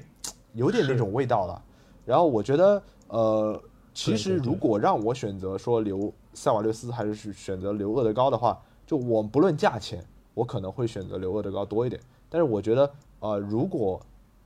[0.53, 1.61] 有点那种味道了。
[2.05, 3.61] 然后我觉得，呃，
[3.93, 10.01] 其实如果让我选择说留塞瓦略斯还是去选择留厄德高的话，就我不论价钱，
[10.33, 11.99] 我可能会选择留厄德高多一点。
[12.29, 12.89] 但是我觉得，
[13.19, 13.99] 呃，如果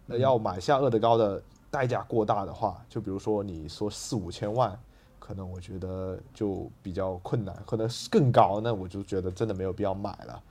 [0.10, 1.42] 呃要买下厄德高的
[1.72, 4.78] 代价过大的话，就比如说你说四五千万，
[5.20, 10.42] 可能我觉得就比较困难，可能更高，那我就觉得真的没有必要买了。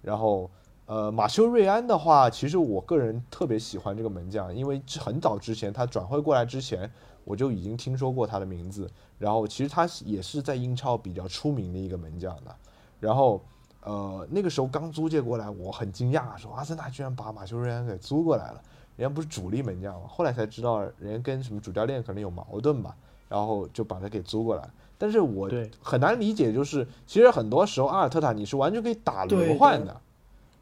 [0.00, 0.48] 然后，
[0.86, 6.88] 呃，马修瑞安的话，其实我个人特别喜欢这个门将，因为很早之前他转会过来之前，
[7.24, 8.88] 我就已经听说过他的名字。
[9.18, 12.54] 然后，其实他也是在英超比较出名的一个门将的。
[13.00, 13.42] 然后，
[13.82, 18.62] 呃，那个时候刚租借过来，我很惊讶，说阿森纳居然把马修瑞安给租过来了。
[18.98, 22.94] 人家不是主力门将嘛，后来才知道人家跟什么主教练可能有矛盾吧，
[23.28, 24.68] 然后就把他给租过来。
[24.98, 25.48] 但是我
[25.80, 29.98] 很难理解，就是其实很多时候阿尔特塔你是完全可以打轮换的，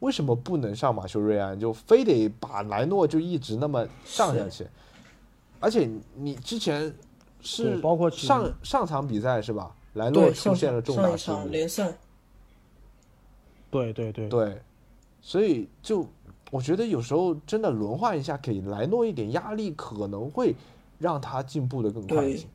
[0.01, 4.66] 为什么不能上马修瑞安，就非得把莱诺就一直那么上下去？
[5.59, 6.95] 而且你之前
[7.41, 9.74] 是包括上上场比赛是吧？
[9.95, 11.97] 莱诺出现了重大失误场，联赛，
[13.70, 14.61] 对对对对，
[15.22, 16.07] 所以就
[16.57, 20.54] 我觉得有时候真的轮换一下，给莱诺一点压力，可能会
[20.98, 22.46] 让他进步的更快一些。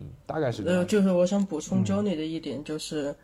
[0.00, 0.86] 嗯，大概是这呃，样。
[0.88, 3.14] 就是我想补充 Johnny 的一点就是，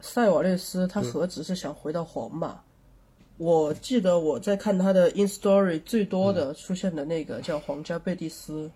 [0.00, 2.60] 塞瓦略斯他何止是想回到皇马？
[3.38, 8.70] 我记得我在看他的 in story 最多的出现的那个叫皇家贝蒂斯，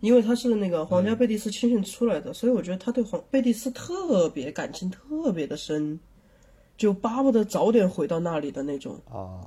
[0.00, 6.00] 因为他是那个皇家贝蒂斯青训出来的，所以我觉得他对皇贝蒂斯特别感情特别的深，
[6.76, 8.96] 就巴不得早点回到那里的那种。
[9.10, 9.40] 啊，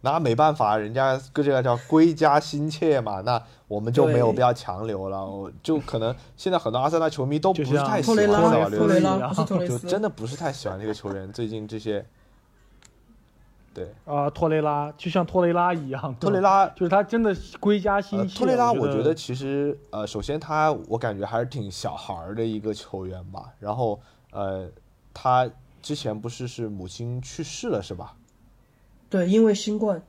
[0.00, 5.26] 那没办法，人家这个叫归家心切嘛，那我们就没有必要强留了。
[5.26, 11.32] 我就可能现在很多阿森纳球迷都不是太喜欢托雷拉塞瓦，略斯，托雷拉不是托雷斯，就真的不是太喜欢这个球员。
[11.32, 12.04] 最近这些，
[13.78, 18.38] 对啊，托雷拉就像托雷拉一样，托雷拉就是他真的归家心呃，切。
[18.38, 23.52] 托雷拉，我觉觉得其实呃，首先他我感觉还是挺小孩儿的一个球员吧。
[23.60, 24.00] 然后
[24.32, 24.68] 呃，
[25.14, 25.48] 他
[25.80, 28.16] 之前不是是母亲去世了是吧？
[29.08, 30.02] 对，因为新冠，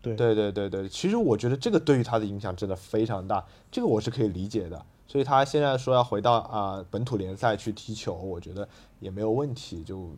[0.00, 4.84] 对对对对对，其实我觉得这个对于他的影响真的非常大，这个我是可以理解的。
[5.08, 8.68] 所以他现在说要回到啊、本土联赛去踢球，我觉得
[8.98, 10.10] 也没有问题，就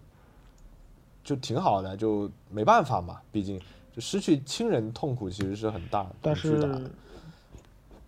[1.24, 3.58] 就挺好的，就没办法嘛，毕竟
[3.92, 6.90] 就失去亲人痛苦其实是很大，但是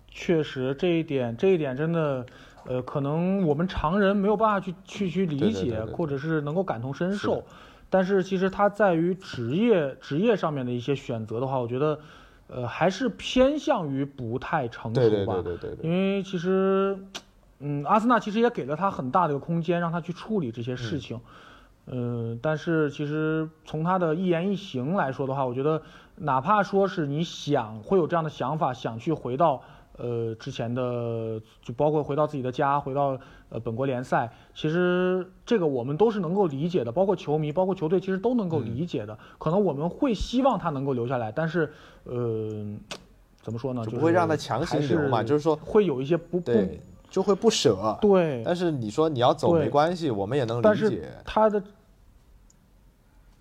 [0.09, 2.27] 确实这一点，这一点真的，
[2.65, 7.45] 呃，可能我们常人没有办法去去去理解，对对对对或者是能够感同身受是。
[7.93, 11.99] 但是其实他在于职业职业上面的一些选择的话，我觉得，
[12.49, 15.09] 呃，还是偏向于不太成熟吧。
[15.09, 16.97] 对对对对对对因为其实，
[17.59, 21.17] 嗯，阿森纳其实也给了他很大的一个空间，让他去处理这些事情。
[21.17, 21.21] 嗯、
[22.41, 25.83] 但是其实从他的一言一行来说的话，我觉得
[26.17, 29.61] 哪怕说是你想会有这样的想法，想去回到
[29.97, 33.19] 呃之前的，就包括回到自己的家，回到
[33.49, 39.19] 呃本国联赛，其实这个我们都是能够理解的，包括球迷，包括球队，其实都能够理解的。
[39.39, 41.73] 可能我们会希望他能够留下来，但是
[42.05, 42.65] 呃，
[43.43, 43.85] 怎么说呢？
[43.85, 46.81] 就不会让他强行留嘛就是说会有一些不不对，
[47.11, 47.99] 就会不舍。
[48.01, 51.09] 对，但是你说你要走没关系，我们也能但是理解。
[51.25, 51.63] 他的，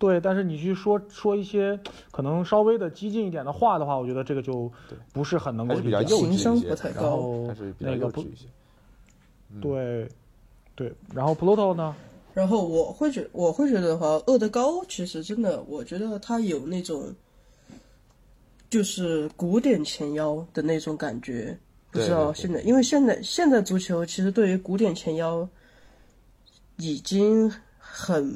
[0.00, 1.78] 对，但是你去说说一些
[2.10, 4.72] 可能稍微的激进一点的话的话，我觉得这个就
[5.12, 8.46] 不是很能够还是比较理解幼稚一些，然然后后还是比较那个不幼稚一些。
[9.52, 10.08] 嗯对
[10.74, 11.94] 对，然后 Pluto 呢？
[12.32, 17.14] 然后我会觉我会觉得的话，厄德高其实真的，我觉得他有那种
[18.70, 21.58] 就是古典前腰的那种感觉。
[21.90, 25.46] 不知道现在，因为现在现在足球其实对于古典前腰
[26.76, 28.32] 已经很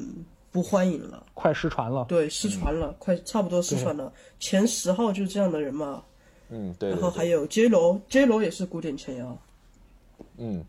[0.55, 2.05] 不欢迎了，快失传了。
[2.09, 4.13] 对，失传了，快差不多失传了。
[4.39, 6.05] 前十号就是这样的人嘛，
[6.49, 6.91] 嗯，对。
[6.91, 9.37] 然后还有 J 罗，J 罗也是古典前腰，
[10.37, 10.65] 嗯，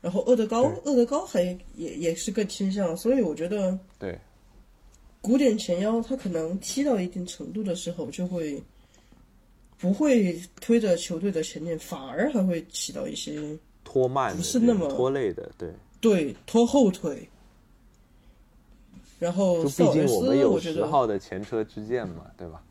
[0.00, 4.18] 然后厄德高，厄德高还也也是更倾向，所以我觉得对，
[5.20, 8.60] 古典前腰他可能踢到一定程度的时候，就会
[9.78, 13.40] 不会推着球队的前面，反而还会起到一些
[13.84, 15.72] 拖慢不是那么拖累的，对。
[16.00, 17.28] 对拖后腿。
[19.24, 22.62] 然后就毕塞尔维斯，竟我们有我觉得十号的前车之鉴嘛，对吧？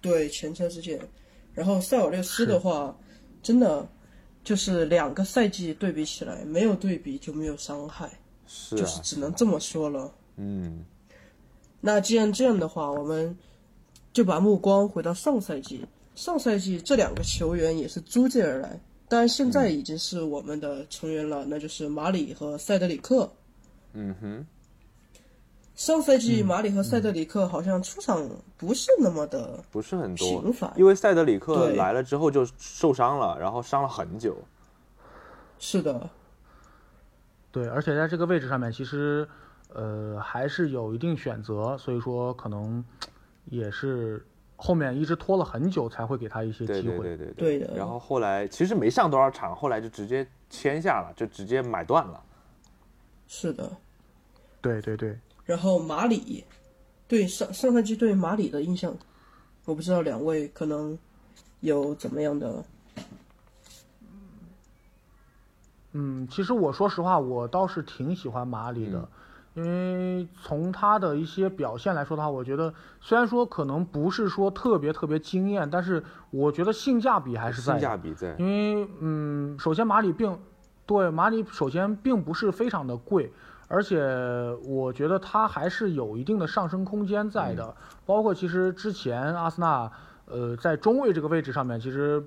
[0.00, 0.98] 对前车之鉴。
[1.52, 2.92] 然后塞尔略斯的话，
[3.44, 3.86] 真的
[4.42, 8.10] 就是两个赛季对比起来，没有对比就没有伤害，
[8.44, 10.12] 是啊就是，只能这么说了。
[10.34, 10.84] 嗯，
[11.80, 13.38] 那既然这样的话，我们
[14.12, 15.86] 就把目光回到上赛季。
[16.16, 23.32] 上赛季这两个球员也是租借而来，但现在已经是我们的成员了，那就是马里和塞德里克。
[23.92, 24.46] 嗯哼，
[25.74, 28.24] 上赛季马里和塞德里克好像出场
[28.56, 30.40] 不是那么的不是很多。
[30.40, 34.36] 频繁，因为塞德里克来了之后就受伤了，然后伤了很久。
[35.58, 36.08] 是的，
[37.50, 39.26] 对，而且在这个位置上面，其实
[39.72, 42.84] 呃还是有一定选择，所以说可能
[43.46, 44.24] 也是
[44.56, 46.98] 后面一直拖了很久才会给他一些机会。
[46.98, 47.74] 对对对对的。
[47.76, 52.22] 然后后来其实没上多少场，后来就直接签下了，就直接买断了。
[53.26, 53.68] 是的。
[54.60, 56.44] 对对对，然后马里，
[57.06, 58.96] 对上上赛季对马里的印象，
[59.64, 60.98] 我不知道两位可能
[61.60, 62.64] 有怎么样的
[65.92, 69.08] 嗯，其实我说实话，我倒是挺喜欢马里的，
[69.54, 77.82] 因为从他的一些表现来说的话，我觉得虽然说可能不是说特别特别惊艳，但是我觉得性价比还是在性。
[77.82, 80.36] 价比在，因为嗯，首先马里并
[80.84, 83.32] 对马里首先并不是非常的贵，
[83.68, 84.00] 而且
[84.66, 87.74] 我觉得他还是有一定的上升空间在的。
[88.06, 89.90] 包括其实之前阿森纳
[90.26, 92.22] 呃在中卫这个位置上面，其实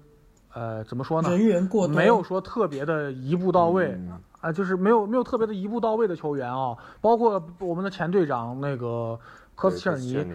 [0.53, 1.29] 呃怎么说呢？
[1.29, 9.19] 人员过多，没有说特别的一步到位嗯啊、就是没有没有特别的一步到位的球员啊，包括我们的前队长那个
[9.55, 10.25] 科斯切尔尼，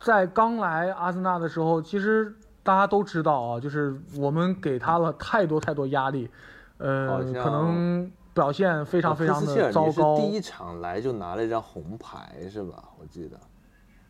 [0.00, 6.30] 在刚来阿森纳的时候，其实大家都知道啊，就是我们给他了太多太多压力，
[6.78, 10.16] 呃可能表现非常非常的糟糕。
[10.16, 12.82] 第一场来就拿了一张红牌是吧？
[12.98, 13.38] 我记得，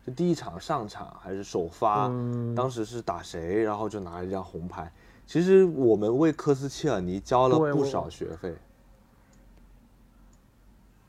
[0.05, 4.91] 就第一场上场还是首发，嗯当时是打谁，然后就拿了一张红牌。
[5.25, 8.55] 其实我们为科斯切尔尼交了不少学费，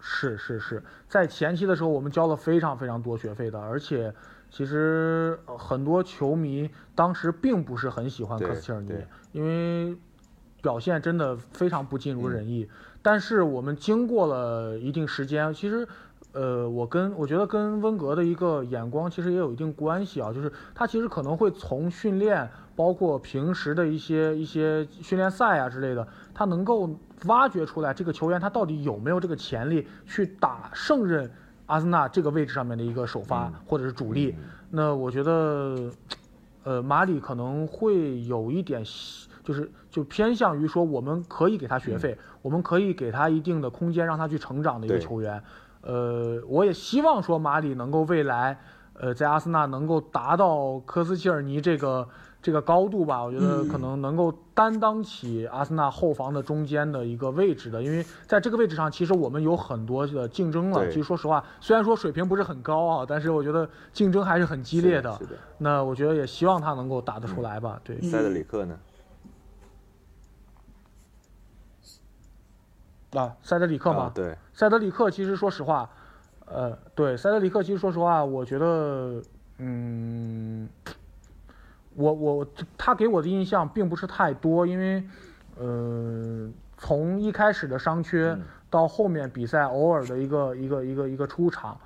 [0.01, 4.15] 是是是，在前期的时候我们交了非常非常多学费的，而且
[4.51, 8.93] 其实呃很多球迷当时并不是很喜欢科斯切尔尼，
[9.33, 9.97] 因为
[10.63, 12.69] 表现真的非常不尽如人意。
[13.05, 15.87] 但是我们经过了一定时间，其实。
[16.33, 26.91] 呃，我跟我觉得跟温格的一个眼光其实也有一定关系啊，就是他其实可能会从训练，包括平时的一些一些训练赛啊之类的，他能够
[27.27, 31.31] 挖掘出来这个球员他到底有没有这个潜力去打胜任
[31.67, 34.35] 阿森纳这个位置上面的一个首发、或者是主力。
[34.71, 35.89] 那我觉得，
[36.65, 38.83] 呃，马里可能会有一点，
[39.45, 45.41] 就是就偏向于说我们可以给他学费，我们可以给他一定的空间让他去成长的一个球员。
[45.83, 48.59] 呃，我也希望说马里能够未来，
[48.95, 52.09] 呃，在阿森纳能够达到科斯切尔尼这个
[52.41, 60.87] 这个高度吧，我觉得嗯可能能够担当起阿森纳后防的中间的一个位置的，因为在这个位置上，其实我们有很多的竞争了。
[60.89, 65.13] 其实说实话，虽然说水平不是很高啊，但是我觉得竞争还是很激烈的。
[65.19, 65.37] 是的。
[65.59, 67.79] 那我觉得也希望他能够打得出来吧。
[67.85, 68.79] 对，塞德里克呢？
[73.15, 75.89] 啊，塞德里克嘛，啊对，塞德里克其实说实话，
[76.47, 79.23] 呃，对，塞德里克其实说实话，我觉得，
[79.59, 80.69] 嗯，
[81.95, 82.47] 我我
[82.77, 85.05] 他给我的印象并不是太多，因为，
[85.59, 88.37] 呃，从一开始的伤缺
[88.69, 91.79] 到后面比赛偶尔的一个一个一个一个出场，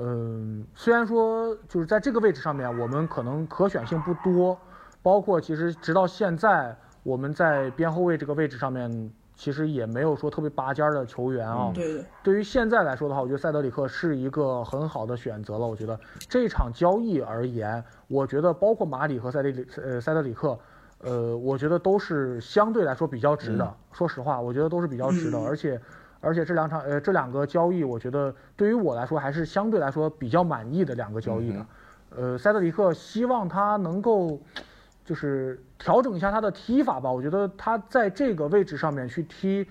[0.00, 4.58] 嗯、虽然说就是在这个位置上面我们可能可选性不多，
[5.00, 9.12] 包括其实直到现在我们在边后卫这个位置上面。
[9.34, 15.66] 其实也没有说特别拔尖儿的球员啊，对的，对于现在来说的话，我觉得塞德里克是一个很好的选择了。
[15.66, 20.58] 我觉得这场交易而言，我觉得包括马里和塞德里呃塞德里克，
[20.98, 23.74] 呃，我觉得都是相对来说比较值的。
[23.90, 25.80] 说实话，我觉得都是比较值的，嗯而且
[26.20, 31.66] 而且这两场呃这两个交易，我觉得对于我来说还是相对来说比较满意的两个交易的。
[32.14, 34.38] 呃，塞德里克希望他能够。
[35.04, 39.66] 就是调整一下他的踢法吧，我觉得他在这个位置上面去踢，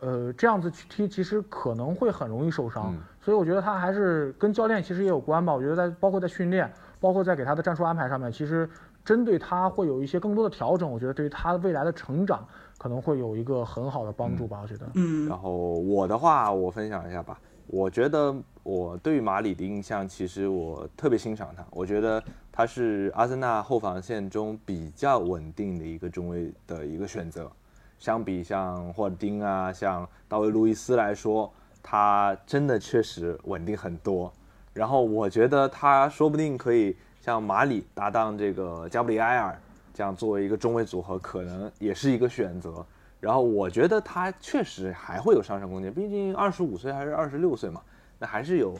[0.00, 5.52] 呃，这样子去踢其实可能会很容易受伤，嗯所以我觉得他还是跟教练其实也有关吧。
[5.52, 8.70] 我觉得在包括在训练，包括在给他的战术安排上面，其实
[9.04, 10.88] 针对他会有一些更多的调整。
[10.88, 12.46] 我觉得对于他未来的成长
[12.78, 14.60] 可能会有一个很好的帮助吧。
[14.62, 17.36] 我觉得，嗯然后我的话，我分享一下吧。
[17.66, 18.32] 我觉得
[18.62, 21.66] 我对于马里的印象，其实我特别欣赏他。
[21.72, 22.22] 我觉得
[22.56, 27.52] 他是阿森纳后防线中比较稳定的一个中卫的一个选择。
[27.98, 31.52] 相比像霍尔丁啊，像大卫·路易斯来说，
[31.82, 34.32] 他真的确实稳定很多。
[34.72, 39.54] 然后我觉得他说不定可以像马里搭档这个加布里埃尔，
[39.92, 42.82] 这样作为一个中卫组合，可能也是一个选择。
[43.20, 47.82] 然后我觉得他确实还会有上升空间，毕竟二十五岁还是二十六岁嘛，
[48.18, 48.74] 那还是有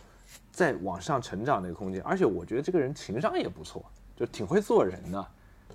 [0.51, 2.03] 在往上成长的一个空间。
[2.03, 5.27] 而且我觉得这个人情商也不错，就挺会做人的，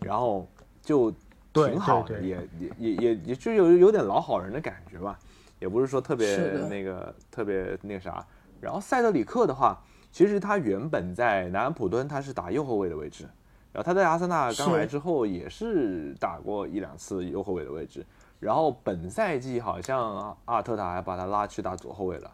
[0.02, 0.48] 然后
[0.82, 1.12] 就
[1.54, 5.18] 挺好的，也也也也也就有有点老好人的感觉吧，
[5.60, 6.38] 也不是说特别
[6.70, 8.26] 那个特别那个啥。
[8.60, 9.78] 然后塞德里克的话，
[10.12, 13.24] 其实他原本在南安普敦他是打右后卫的位置，
[13.72, 18.06] 然后他在阿森纳刚来之后也是打过一两次右后卫的位置。
[18.40, 22.32] 然后本赛季好像阿尔特塔还把他拉去打左后卫了，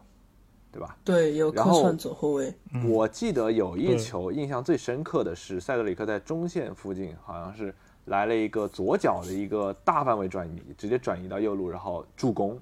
[0.78, 0.96] 对吧？
[1.04, 2.54] 对，有然后客串左后卫，
[2.88, 7.74] 我记得有一球印象最深刻的是塞德里克在中线附近，好像是
[8.06, 12.52] 来了一个左脚的一个大范围转移，直接转移到右路，然后助攻。
[12.54, 12.60] 对，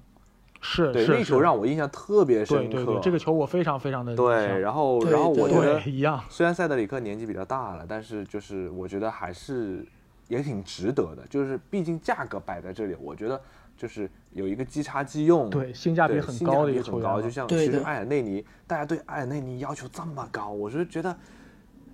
[0.62, 2.70] 是对那球让我印象特别深刻。
[2.70, 9.86] 对对对，这个球我非常非常的对，然后然后我对觉得一样，虽然塞德里克年纪比较大了，但是就是我觉得还是
[10.28, 13.38] 也挺值得的，就是毕竟价格摆在这里，我觉得
[13.76, 21.16] 就是有一个即插即用，对性价比很高的一个球很高，就像其实埃尔内尼，大家对埃尔内尼要求这么高，我是觉得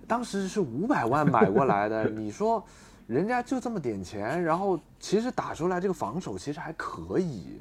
[0.07, 2.63] 当时是五百万买过来的，你说
[3.07, 7.59] 人家就这么点钱，然后其实打出来这个防守其实还可以，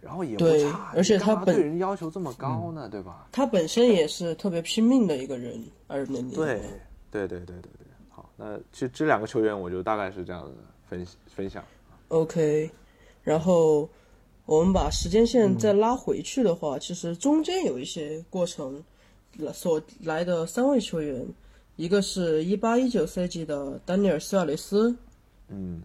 [0.00, 3.26] 然后也不差，而且他本对人要求这么高呢，对吧？
[3.30, 6.60] 他本身也是特别拼命的一个人，而能力对，
[7.10, 10.50] 对对对对对，好，那其实这两个球员我就大概是这样的
[10.88, 11.62] 分分享。
[12.08, 12.70] OK，
[13.22, 13.88] 然后
[14.46, 18.82] 我们把时间线再拉回去的话，其实中间有一些过程
[19.52, 21.26] 所来的三位球员，
[21.76, 24.94] 一个是一八一九赛季的丹尼尔斯亚雷斯，
[25.48, 25.82] 嗯，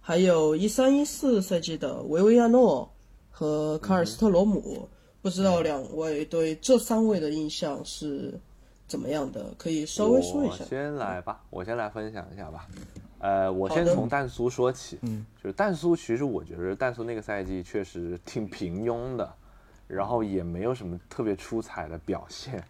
[0.00, 2.90] 还有一三一四赛季的维维亚诺
[3.30, 4.88] 和卡尔斯特罗姆。
[5.22, 8.38] 不知道两位对这三位的印象是
[8.86, 9.52] 怎么样的？
[9.58, 10.66] 可以稍微说一下我。
[10.68, 12.68] 先来吧，我先来分享一下吧。
[13.26, 15.00] 呃，我先从蛋苏说起。
[15.02, 19.28] 嗯，就是蛋苏，其实我觉得蛋苏那个赛季确实挺平庸的，
[19.88, 22.62] 然后也没有什么特别出彩的表现。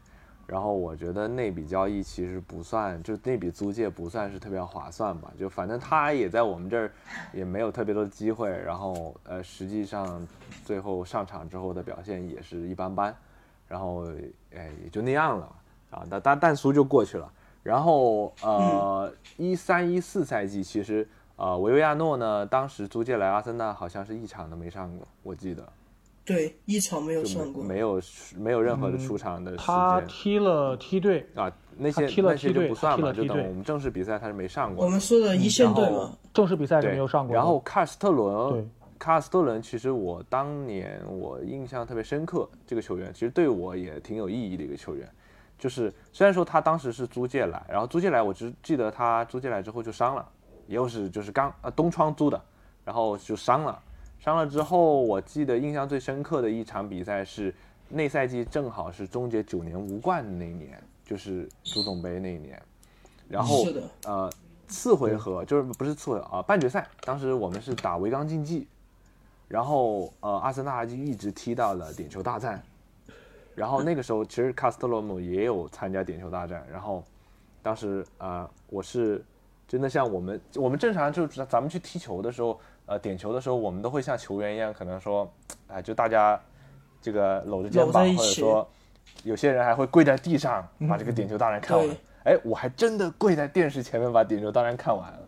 [0.46, 5.30] 然后我觉得那笔交易其实不算，就那笔租借不算是特别划算吧。
[5.38, 6.90] 就反正他也在我们这儿
[7.34, 10.26] 也没有特别多的机会，然后呃，实际上
[10.64, 13.14] 最后上场之后的表现也是一般般，
[13.68, 14.06] 然后
[14.54, 15.52] 哎也就那样了
[15.90, 16.06] 啊。
[16.08, 17.30] 但但蛋苏就过去了。
[17.66, 25.66] 然后呃，一三一四赛季其实呃维维亚诺呢，当时租借来阿森纳好像是一场都没上过，我记得
[26.24, 27.62] 对，一场没有就上过。
[27.64, 28.00] 没没有
[28.36, 30.08] 没有任何的出场的时他间。
[30.08, 34.84] 踢了梯队，啊，那些踢了那些就不算嘛，就等我们正式比赛他是没上过。
[34.84, 37.34] 我们说的一线队嘛，正式比赛是没有上过。
[37.34, 38.68] 然后卡尔斯特伦，
[38.98, 45.08] 卡尔斯特伦其实我当年我印象特别深刻，这个球员其实对我也挺有意义的一个球员。
[45.58, 50.28] 就是虽然说他当时是租借来，然后租借来我只记得他租借来之后就伤了，
[50.66, 52.40] 又是就是刚呃东窗租的，
[52.84, 53.82] 然后就伤了，
[54.18, 57.54] 伤了之后，我记得印象最深刻的一场比赛是
[57.88, 62.60] 那赛季正好是终结九年无冠的那一年，就是足总杯那一年，
[63.28, 63.64] 然后
[64.04, 64.30] 呃
[64.66, 68.66] 次回合就是不是次回合啊、半决赛，当时我们是打维冈竞技，
[69.48, 72.60] 然后呃阿森纳就一直踢到了点球大战，
[73.56, 77.02] 然后那个时候其实卡斯特罗姆也有参加点球大战，然后
[77.62, 79.24] 当时呃我是
[79.66, 85.28] 真的像我们我们正常就是咱们去踢球的时候，呃点球的时候，我们都会像球员一样，可能说，
[85.68, 86.38] 哎、就大家
[87.00, 88.68] 这个搂着肩膀，或者说
[89.24, 91.86] 有些人还会跪在地上把这个点球大战看完。
[91.88, 95.18] 对哎，我还真的跪在电视前面把点球大战看完了。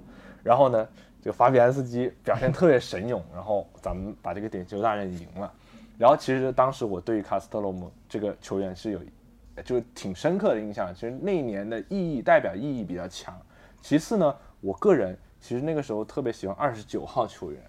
[0.43, 0.87] 然后呢，
[1.23, 5.53] 这个法比安斯基表现特别神勇，然后咱们把这个点球大战赢了。
[5.97, 9.01] 然后其实当时我对于卡斯特罗姆这个球员是有，
[9.63, 10.95] 就是挺深刻的印象。
[10.95, 13.37] 其实那一年的意义代表意义比较强。
[13.81, 17.63] 其次呢，我个人其实那个时候特别喜欢二十九号球员，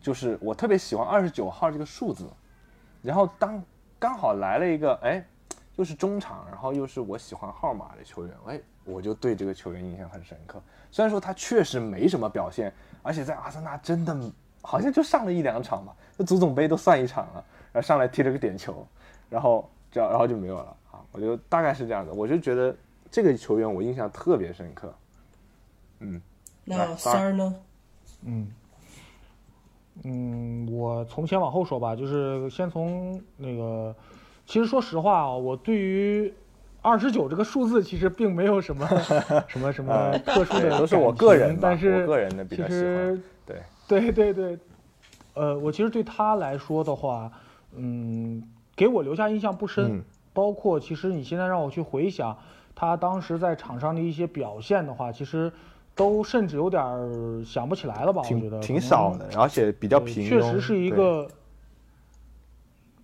[0.00, 2.28] 就是我特别喜欢二十九号这个数字。
[3.02, 3.62] 然后当
[3.98, 5.24] 刚好来了一个哎，
[5.76, 10.62] 又是中场，然后又是我喜欢号码的球员，哎，我就对这个球员印象很深刻。
[10.90, 12.72] 虽然说他确实没什么表现，
[13.02, 14.16] 而且在阿森纳真的
[14.62, 18.86] 好像就上了一两场吧，那足总杯都算一场了，然后上来踢了个点球，
[19.30, 21.00] 然后这样然后就没有了啊。
[21.12, 22.74] 我就大概是这样的，我就觉得
[23.10, 24.92] 这个球员我印象特别深刻。
[26.00, 26.20] 嗯，
[26.64, 27.54] 那三儿呢？
[28.26, 28.48] 嗯，
[30.02, 33.94] 嗯，我从前往后说吧，就是先从那个，
[34.46, 36.32] 其实说实话啊，我对于
[36.82, 38.86] 二十九这个数字其实并没有什么
[39.48, 44.58] 什么什么呃特殊的对都是我个人吧但是我个人的比较其喜欢实对对对对，
[45.34, 47.30] 呃，我其实对他来说的话，
[47.74, 48.42] 嗯，
[48.76, 52.36] 给我留下印象不深，嗯包括其实你现在让我去回想
[52.74, 55.52] 他当时在场上的一些表现的话，其实
[55.94, 58.20] 都甚至有点儿想不起来了吧？
[58.20, 60.28] 我觉得挺少的，而且比较平庸。
[60.28, 61.28] 确实是一个，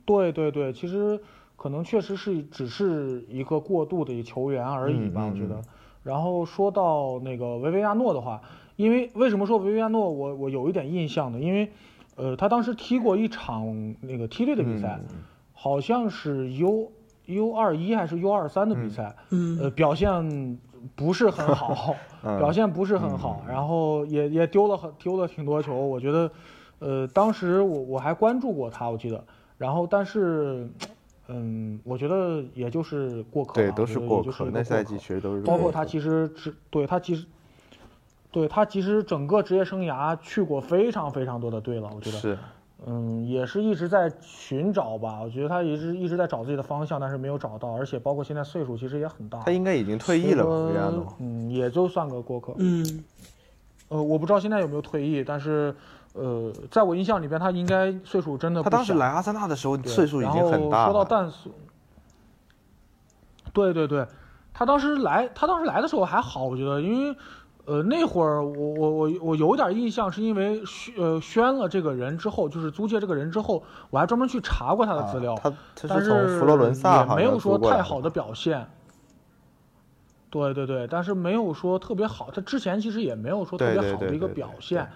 [0.04, 1.20] 对对对，其实
[1.54, 5.64] 可能确实是只是一个过渡的球员而已吧，我觉得嗯。
[6.02, 8.42] 然后说到那个维维亚诺的话，
[8.74, 11.38] 因为为什么说维维亚诺我我有一点印象呢？
[11.38, 11.70] 因为
[12.16, 15.16] 呃，他当时踢过一场那个梯队的比赛，嗯
[15.62, 16.90] 好像是 U
[17.26, 19.58] U 二一还是 U 二三的比赛，嗯。
[19.60, 20.58] 呃，表现
[20.96, 22.38] 不是很好， 嗯。
[22.38, 26.30] 表现不是很好，然后也也丢了很丢了挺多球，我觉得，
[26.78, 29.22] 呃，当时我我还关注过他，我记得，
[29.58, 30.66] 然后但是，
[31.28, 34.24] 嗯，我觉得也就是过客吧，对，都是过客。
[34.24, 37.26] 就是一个过那赛季其实都是包括他其实只对他其实，
[38.30, 42.16] 对他其实整个职业生涯去过非常非常多的队了，我觉得。
[42.16, 42.38] 是
[42.86, 45.20] 嗯，也是一直在寻找吧。
[45.22, 49.40] 我觉得他一直一直在找自己的方向，但是没有找到，而且包括现在岁数其实也很大。
[49.40, 51.14] 他应该已经退役了吧？
[51.18, 52.54] 嗯，也就算个过客。
[52.56, 53.04] 嗯，
[53.88, 55.74] 呃，我不知道现在有没有退役，但是
[56.14, 61.04] 呃，在我印象里边，他应该岁数真的不小他当时来阿森纳的时候岁数已经很大了说到了。
[61.04, 61.50] 淡苏，
[63.52, 64.06] 对对对，
[64.54, 67.16] 他当时来，他当时来的时候还好，我觉得，因为
[67.70, 78.66] 呃那会儿我我我我有点印象，是因为宣呃宣了这个人之后，就是租借这个人之后，我还专门去查过他的资料，他他但是从佛罗伦萨也没有说太好的的表现。
[80.30, 84.88] 对对对，但是没有说特别好，他之前其实也没有说特别好的一个对对对表现。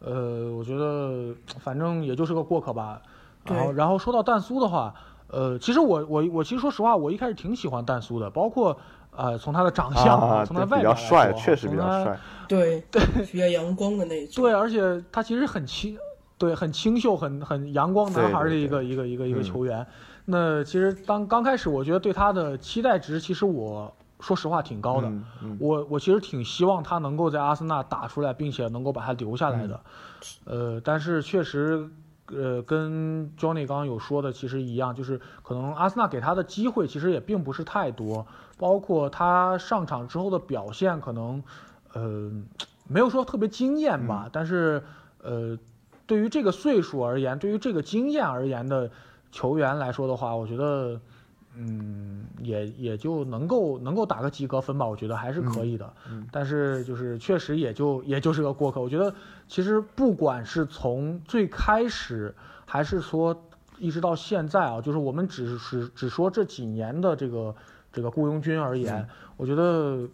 [0.00, 3.00] 呃，我觉得反正也就是个过客吧。
[3.44, 4.94] 然后然后说到蛋酥的话，
[5.28, 8.78] 呃，其实我我我其实说实话，我一开始挺喜欢蛋酥的，包括
[9.18, 12.04] 呃从他的长相啊，从他对比较外表来帅，说确实比较。
[12.04, 12.18] 帅。
[12.48, 14.42] 对对， 比较阳光的那种。
[14.42, 14.80] 对，而且
[15.12, 15.98] 他其实很清，
[16.38, 19.86] 对，很清秀，很很阳光男孩儿的一个一个一个一个嗯球员。
[20.24, 25.08] 那其实当刚开始，我觉得对他的期待值，其实我说实话挺高的。
[25.08, 29.80] 嗯嗯我我其实挺希望他能够在阿森纳打出来，并且能够把他留下来的。
[30.46, 31.86] 嗯呃，但是确实，
[32.32, 38.26] 呃，跟 Johnny 刚刚有说的其实一样，就是可能阿森纳给他的机会其实也并不是太多，
[38.58, 41.42] 包括他上场之后的表现，可能
[41.92, 42.30] 呃
[42.86, 44.82] 没有说特别惊艳吧，嗯但是
[45.22, 45.58] 呃，
[46.06, 48.90] 对于这个岁数而言，对于这个经验而言的
[49.32, 51.00] 球员来说的话，我觉得。
[51.54, 55.92] 嗯，也也就能够能够打个及格分吧，我觉得还是可以的。
[56.08, 58.80] 嗯但是就是确实也就也就是个过客。
[58.80, 59.12] 我觉得
[59.48, 62.34] 其实不管是从最开始，
[62.64, 63.44] 还是说
[63.78, 67.54] 一直到现在啊，就是我们只是只说这几年的这个
[67.92, 70.08] 这个雇佣军而言，嗯我觉得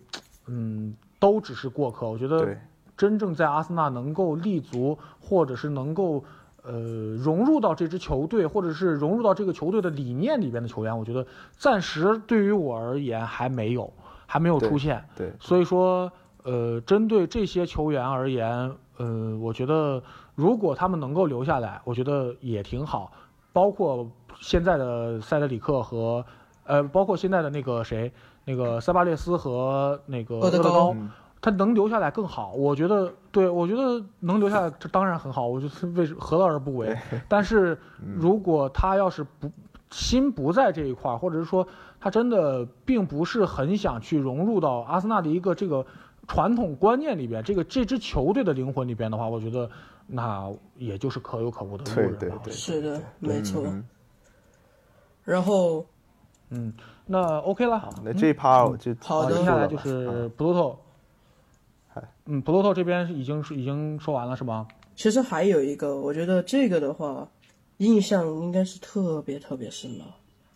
[0.47, 2.09] 嗯都只是过客。
[2.09, 2.57] 我觉得
[2.97, 6.25] 真正在阿森纳能够立足，或者是能够
[6.65, 11.25] 呃融入到这支球队，或者是融入到这个球队的理念里边的球员，我觉得
[11.57, 13.93] 暂时对于我而言还没有，
[14.27, 15.05] 还没有出现。
[15.15, 16.11] 对，所以说，
[16.43, 20.03] 呃，针对这些球员而言，呃，我觉得
[20.35, 23.13] 如果他们能够留下来，我觉得也挺好。
[23.53, 24.11] 包括
[24.41, 26.25] 现在的塞德里克和，
[26.65, 28.13] 呃，包括现在的那个谁，
[28.45, 30.97] 那个塞巴列斯和那个厄德高，
[31.45, 32.55] 他能留下来更好。
[32.55, 35.47] 我觉得，对我觉得能留下来，这当然很好。
[35.47, 36.97] 我觉得为何乐而不为？
[37.29, 37.79] 但是
[38.17, 39.51] 如果他要是不
[39.91, 41.67] 心不在这一块儿，或者是说
[42.01, 45.85] 他真的并不是很想去融入到阿森纳的一个这个
[46.27, 49.69] 传统观念里边，这个这支球队的灵魂里边的话，我觉得
[50.07, 52.17] 那也就是可有可无的路人了。
[52.19, 53.63] 对对对是的，没错。
[53.67, 53.85] 嗯
[55.25, 55.85] 然后
[56.49, 56.73] 嗯，
[57.05, 57.91] 那 OK 了。
[58.03, 60.77] 那这一趴我就好接下来就是 Pluto。
[62.27, 64.67] 嗯，Pluto 这边已经是已经说完了是吗？
[64.97, 67.29] 其实还有一个，我觉得这个的话，
[67.79, 70.05] 印象应该是特别特别深了。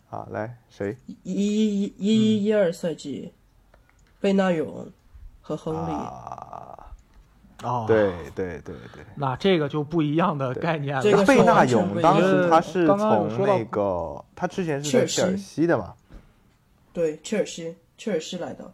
[0.09, 0.97] 啊，来谁？
[1.23, 3.31] 一一一一一二赛季，
[4.19, 4.91] 贝纳永
[5.41, 6.87] 和亨利，啊
[7.63, 9.03] 哦，对对对对。
[9.15, 11.03] 那这个就不一样的概念了。
[11.03, 15.93] 这个贝纳永当时他是刚刚有说到从那个，他之前是切尔在切尔西西的嘛，
[16.91, 18.73] 对，切尔西，切尔西来的。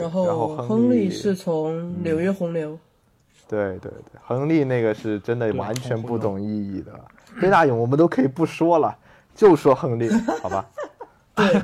[0.00, 2.78] 然然后后亨亨利利是从纽约红牛，
[3.48, 6.92] 对对对，亨利那个是真的完全不懂意义的。
[7.40, 8.96] 贝大勇我们都可以不说了，
[9.34, 10.08] 就说亨利，
[10.42, 10.64] 好吧？
[11.34, 11.62] 对，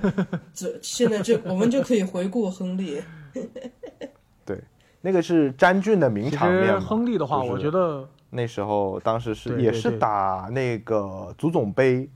[0.54, 3.02] 这现在就我们就可以回顾亨利。
[4.46, 4.58] 对，
[5.00, 6.80] 那个是詹俊的名场面。
[6.80, 12.08] 亨利的话，我觉得那时候当时是也是打那个足总杯，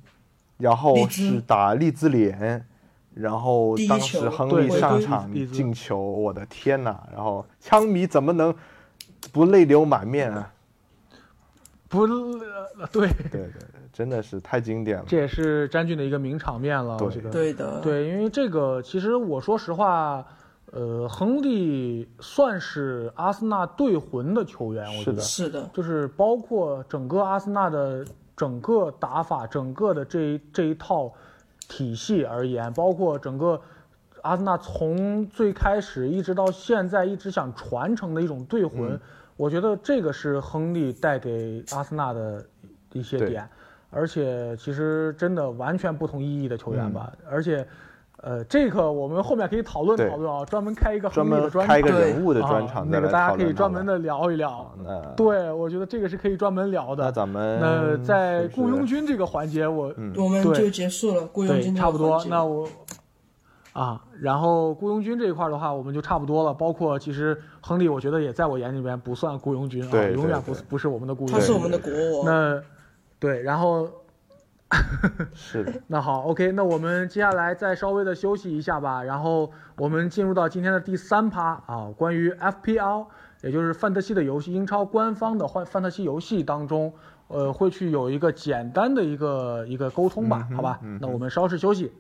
[0.58, 2.64] 然后是打利兹联，
[3.14, 6.96] 然后当时亨利上场进球，我的天呐！
[7.12, 8.54] 然后枪迷怎么能
[9.32, 10.52] 不泪流满面啊？
[11.88, 15.04] 不，呃对，对对对，真的是太经典了。
[15.08, 16.94] 这也是詹俊的一个名场面了。
[16.94, 20.24] 我对觉得，对的，对，因为这个其实我说实话，
[20.70, 28.06] 呃，亨利算是阿森纳队魂的球员，我觉得是的是的，就是包括整个阿森纳的
[28.36, 31.12] 整个打法，整个的这一这一套
[31.70, 33.58] 体系而言，包括整个
[34.22, 39.00] 阿森纳从最开始一直到现在一直想传承的一种队魂，嗯。
[39.36, 42.44] 我觉得这个是亨利带给阿森纳的
[42.92, 43.48] 一些点，
[43.90, 47.66] 而且其实真的完全不同意义的球员吧，而且。
[48.22, 54.70] 呃，这个我们后面可以讨论讨论啊，专门开一个专门的专场，开一个人物的啊专场，那个大家可以专门的聊一聊。
[54.84, 57.04] 那对，我觉得这个是可以专门聊的。
[57.04, 62.22] 那咱们那在雇佣军这个环节，我嗯我们就结束了雇佣对军差不多。
[62.26, 62.68] 那我
[63.72, 66.52] 啊，然后雇佣军这一块的话，我们就差不多了。
[66.52, 71.38] 包括其实亨利，我觉得也在我眼里边不算雇佣军啊，永远不不是我们的雇佣军。
[71.38, 72.26] 他是我们的国王。
[72.26, 72.60] 那
[73.18, 73.88] 对，然后
[75.34, 83.06] 是的，那好，OK，那我们接下来再稍微的休息一下吧，然后我们进入到今天的第三趴啊，关于 FPL，
[83.42, 86.92] 也就是范特西的游戏，英超官方的范范特西游戏当中，
[87.26, 90.78] 呃，会去有一个简单的一个一个沟通吧，嗯好吧？
[90.82, 91.92] 嗯那我们稍事休息。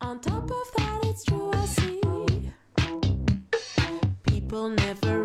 [0.00, 2.00] On top of that, it's true, I see.
[4.24, 5.19] People never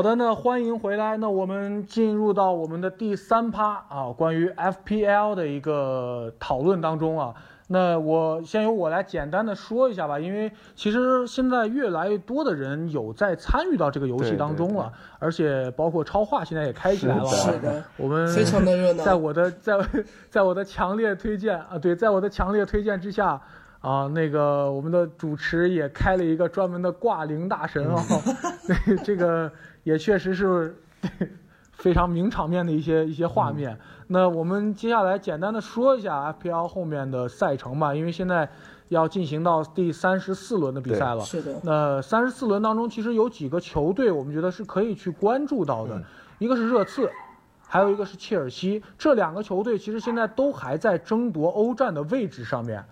[0.00, 1.18] 好的，那欢迎回来。
[1.18, 7.34] 那我们进入到我们的第三趴啊，关于 FPL 的一个讨论当中啊。
[7.66, 17.26] 那我先由我来简单的说一下吧，因为其实现在越来越多的人有在参与到这个游戏对对对当中了，而且包括超话现在也开起来了。
[17.26, 19.78] 是的我们非常的热闹在我的在
[20.30, 23.38] 在我的强烈推荐啊，对，在我的强烈推荐之下
[23.80, 28.02] 啊，那个我们的主持也开了一个专门的挂铃大神啊，
[28.66, 29.50] 对，这个
[29.82, 30.76] 也确实是
[31.72, 33.78] 非常名场面的一些一些画面。
[34.08, 38.48] 那我们接下来简单的说一下 FPL 后面的赛程吧，因为现在
[38.88, 41.20] 要进行到第三十四轮的比赛了。
[41.20, 46.02] 是的，那三十四轮当中，其实有几个球队，我们觉得是可以去关注到的，
[46.38, 47.08] 一个是热刺，
[47.66, 48.82] 还有一个是切尔西。
[48.98, 52.84] 这两个球队其实现在都还在争夺欧战的位置上面，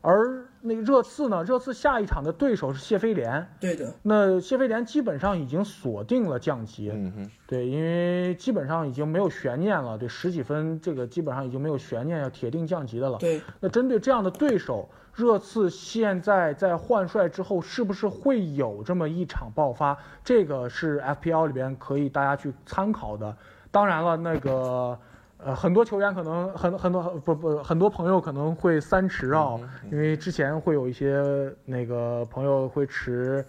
[0.00, 13.18] 而那个热刺呢，热刺下一场的对手是谢菲联，对的，那谢菲联基本上已经锁定了降级，嗯哼，对，因为基本上已经没有悬念了，对，十几分这个基本上已经没有悬念，要铁定降级的了。
[13.18, 19.96] 对，那针对这样的对手，热刺现在在换帅之后，是不是会有这么一场爆发？
[20.22, 23.34] 这个是 FPL 里边可以大家去参考的。
[23.70, 24.98] 当然了，那个
[25.44, 29.58] 呃，很多球员可能很很多不不很多朋友可能会三持啊，
[29.90, 33.44] 因为之前会有一些那个朋友会持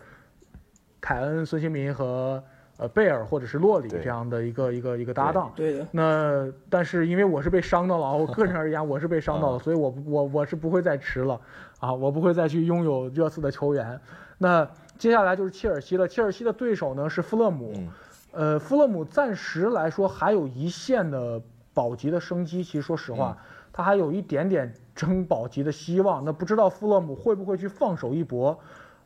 [1.00, 2.42] 凯恩、孙兴民和
[2.78, 5.52] 呃贝尔或者是洛里这样的一个一个一个搭档。
[5.56, 11.40] 对的，那但是因为我是被伤到了啊，我个人而言我是被伤到了，嗯 所以我我我是不会再持了
[11.80, 14.00] 啊，我不会再去拥有热刺的球员。
[14.38, 17.90] 那接下来就是切尔西了，切尔西的对手呢是富勒姆，嗯。
[18.34, 21.42] 呃，富勒姆暂时来说还有一线的
[21.74, 23.38] 保级的生机，其实说实话，
[23.72, 26.24] 他还有一点点争保级的希望。
[26.26, 28.58] 那不知道富勒姆会不会去放手一搏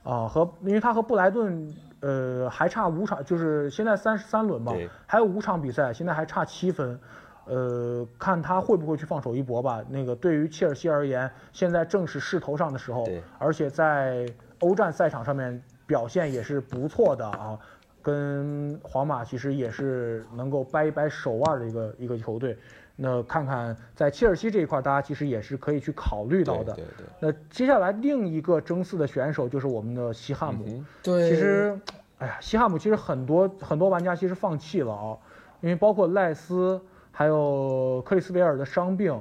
[0.04, 0.28] 啊？
[0.28, 4.74] 和因为他和布莱顿呃还差五场，就是现在三十三轮嘛，
[5.06, 7.00] 还有五场比赛，现在还差七分。
[7.48, 9.80] 呃，看他会不会去放手一搏吧。
[9.88, 13.06] 那个对于切尔西而言，现在正是势头上的时候，
[13.38, 14.26] 而且在
[14.62, 17.60] 欧战赛场上面表现也是不错的啊。
[18.06, 22.56] 跟皇马其实也是能够掰一掰手腕的一个一个球队。
[22.96, 26.74] 那看看在切尔西这一块，大家其实也是可以去考虑到的。
[26.76, 30.64] 对对那接下来另一个争四的选手就是我们的西汉姆。
[30.68, 31.78] 嗯对，其实，
[32.20, 35.18] 哎呀，西汉姆其实很多很多玩家其实放弃了啊，
[35.62, 36.80] 因为包括赖斯，
[37.12, 39.20] 还有克里斯维尔的伤病，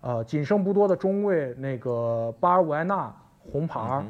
[0.00, 3.14] 呃，仅剩不多的中卫那个巴尔韦埃纳
[3.52, 4.04] 红牌儿，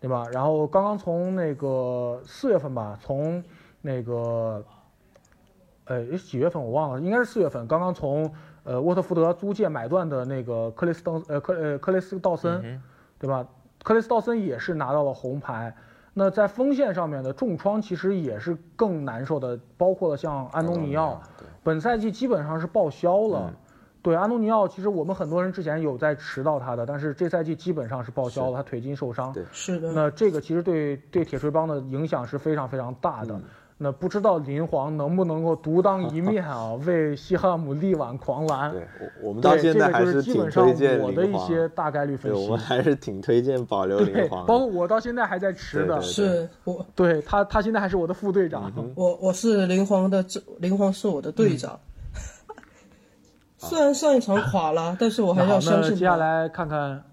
[0.00, 0.26] 对吧？
[0.32, 3.44] 然后刚刚从那个四月份吧，从
[3.82, 4.64] 那个，
[5.84, 8.32] 呃，几月份我忘了，应该是四月份，刚刚从
[8.64, 12.80] 呃沃特福德租借买断的那个克里斯登呃克呃克雷斯道森，
[13.18, 13.46] 对吧？
[13.82, 15.74] 克雷斯道森也是拿到了红牌。
[16.14, 21.20] 那在锋线上面的重创其实也是更难受的，包括了像安东尼奥，
[21.62, 23.52] 本赛季基本上是报销了。
[24.02, 29.32] 对安东尼奥，其实我们很多人之前有在持到他的，但是这赛季基本上是报销了，他腿筋受伤。
[29.32, 33.40] 对是的，那这个其实对对铁锤帮的影响是非常非常大的。
[33.82, 38.70] 那不知道林皇能不能够独当一面啊， 为西汉姆力挽狂澜？
[38.72, 42.44] 对，我我们到现在这个就是挺基本上推荐我的一些大概率分对，析。
[42.44, 44.66] 我们还是挺推荐保留对林，皇包括。
[44.66, 45.98] 我到现在还在持的。
[46.02, 48.70] 是我对他，他现在还是我的副队长。
[48.94, 51.80] 我我是林皇的这林皇是我的队长。
[53.60, 56.16] 虽然上一场垮了，但是我还是，要相信那接下。
[56.16, 57.04] 来看看，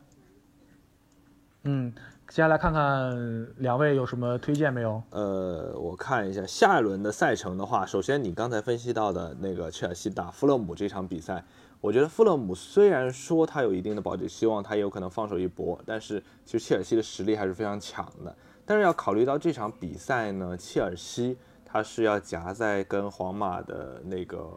[1.63, 1.93] 嗯，
[2.29, 5.03] 接下来看看两位有什么推荐没有？
[5.09, 11.43] 呃，我看一下下一轮的赛程的话，首先你刚才分析到的那个切尔西打富勒姆这场比赛，
[11.81, 18.33] 我觉得富勒姆虽然说他有一定的保级希望，他也有可能放手一搏，但是其实切尔西的实力还是非常强的。
[18.65, 24.49] 但是要考虑到这场比赛呢，切尔西他是要夹在跟皇马的那个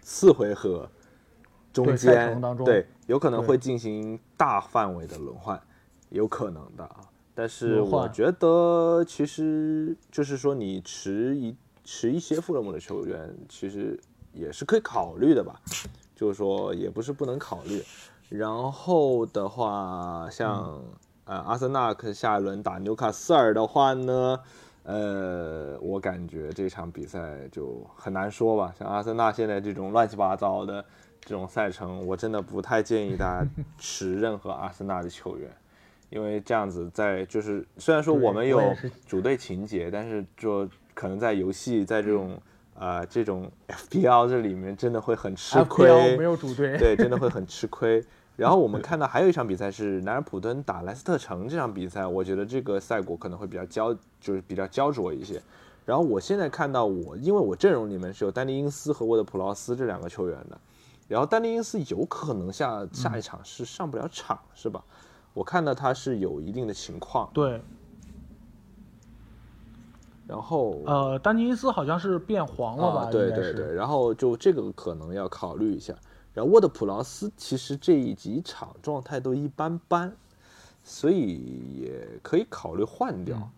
[0.00, 0.88] 次回合
[1.72, 5.60] 中间对，有可能会进行大范围的轮换，
[6.10, 7.00] 有可能的啊。
[7.34, 11.54] 但是我觉得，其实就是说，你持一
[11.84, 13.98] 持一些富勒姆的球员，其实
[14.32, 15.60] 也是可以考虑的吧。
[16.16, 17.80] 就是说，也不是不能考虑。
[18.28, 20.82] 然后的话，像、
[21.24, 24.40] 呃阿森纳克下一轮打纽卡斯尔的话呢，
[24.82, 28.74] 呃，我感觉这场比赛就很难说吧。
[28.76, 30.84] 像阿森纳现在这种乱七八糟的
[31.20, 35.50] 这种赛程，我真的不太建议大家持任何阿森纳的球员。
[36.10, 42.40] 因为这样子在就是虽然说我们有我也是组队情节，但是就可能在游戏在这种
[42.74, 48.02] 呃这种 FPL 这里面真的会很吃 FPL 亏，没有主队对，真的会很吃亏。
[48.36, 55.42] 然后我们看到还有一场比赛是南安普敦打莱斯特城这场比赛，我觉得这个赛果可能会比较焦，就是比较焦灼一些。
[55.84, 60.58] 然后我现在看到我，因为我阵容里面是有丹尼因斯和沃德普劳斯这两个球员的，
[61.08, 64.84] 然后丹尼因斯有可能下下一场是上不了场，是吧？
[65.34, 67.60] 我看到他是有一定的情况，对，
[70.26, 73.00] 然后呃，丹尼因斯好像是变黄了吧？
[73.02, 75.94] 啊，对对对，然后就这个可能要考虑一下。
[76.34, 80.14] 然后沃德普劳斯其实这几场状态都一般般，
[80.84, 83.36] 所以也可以考虑换掉。
[83.36, 83.50] 嗯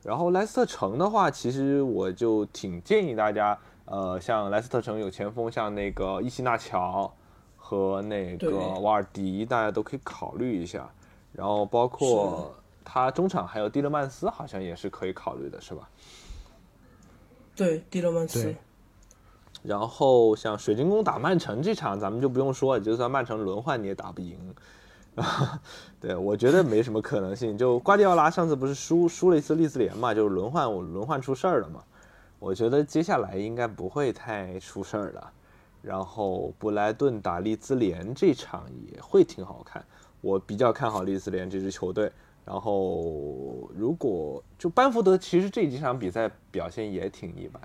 [0.00, 3.58] 然后莱斯特城的话，其实我就挺建议大家，
[3.90, 7.10] 呃，像莱斯特城有前锋，像那个伊西纳乔
[7.56, 8.50] 和那个
[8.80, 10.88] 瓦尔迪，大家都可以考虑一下。
[11.32, 12.54] 然后包括
[12.84, 15.88] 他中场还有蒂勒曼斯，好像也是可以考虑的，是吧？
[17.56, 18.54] 对，蒂勒曼斯，
[19.62, 24.54] 然后像水晶宫打曼城这场，咱们就不用说了，就算曼城轮换你也打不赢。
[25.98, 27.56] 对，我觉得没什么可能性。
[27.56, 31.82] 就瓜迪奥拉上次不是输输了一次利兹联嘛，就是轮换我轮换出事儿了嘛。
[32.38, 35.32] 我觉得接下来应该不会太出事儿了。
[35.80, 39.84] 然后布莱顿打利兹联这场也会挺好看，
[40.20, 42.10] 我比较看好利兹联这支球队。
[42.44, 47.62] 然后如果就班福德，其实这几场比赛表现也挺一般，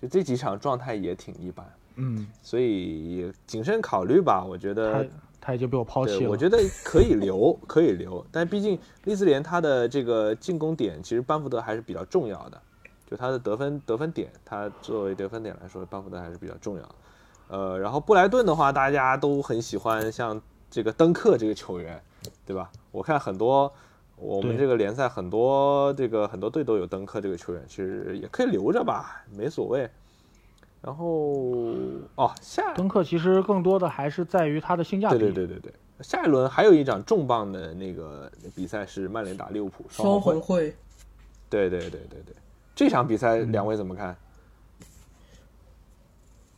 [0.00, 1.66] 就这几场状态也挺一般，
[1.96, 4.44] 嗯，所以谨慎考虑吧。
[4.44, 5.10] 我觉得他
[5.40, 6.30] 他已经被我抛弃了。
[6.30, 12.62] 我觉得可以留，可以留，但毕竟利兹联他的这个进攻点，其实班福德还是比较重要的，
[13.10, 16.94] 就他的得分得分点，他作为得分点来说，班福德还是比较重要的。
[17.48, 22.00] 呃，然后布莱顿的话，大家都很喜欢像这个登克这个球员，
[22.46, 22.70] 对吧？
[22.92, 23.72] 我看很多
[24.14, 29.90] 我们这个联赛很多这个很多队都有登克这个球员，其实也可以留着吧，没所谓。
[30.80, 31.74] 然后
[32.14, 35.18] 哦，下登克其实更多的还是在于他的性价比。
[35.18, 40.74] 对对对对对，下一轮还有一场重磅的那个比赛是曼联打利物浦双红红会，
[41.50, 42.34] 对对对对对，
[42.80, 44.16] 这场比赛两位怎么看？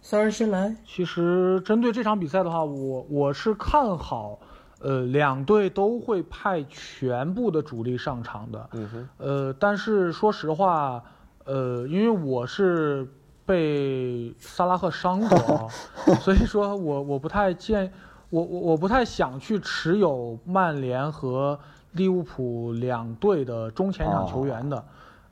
[0.00, 0.76] 三人先来。
[0.86, 4.38] 其实针对这场比赛的话，我我是看好，
[4.78, 8.70] 呃，两队都会派全部的主力上场的。
[8.74, 11.02] 嗯哼，呃，但是说实话，
[11.44, 13.04] 呃，因为我是
[13.44, 15.66] 被萨拉赫伤过啊，
[16.22, 17.92] 所以说我我不太建，
[18.30, 21.58] 我我我不太想去持有曼联和
[21.90, 24.84] 利物浦两队的中前场球员的。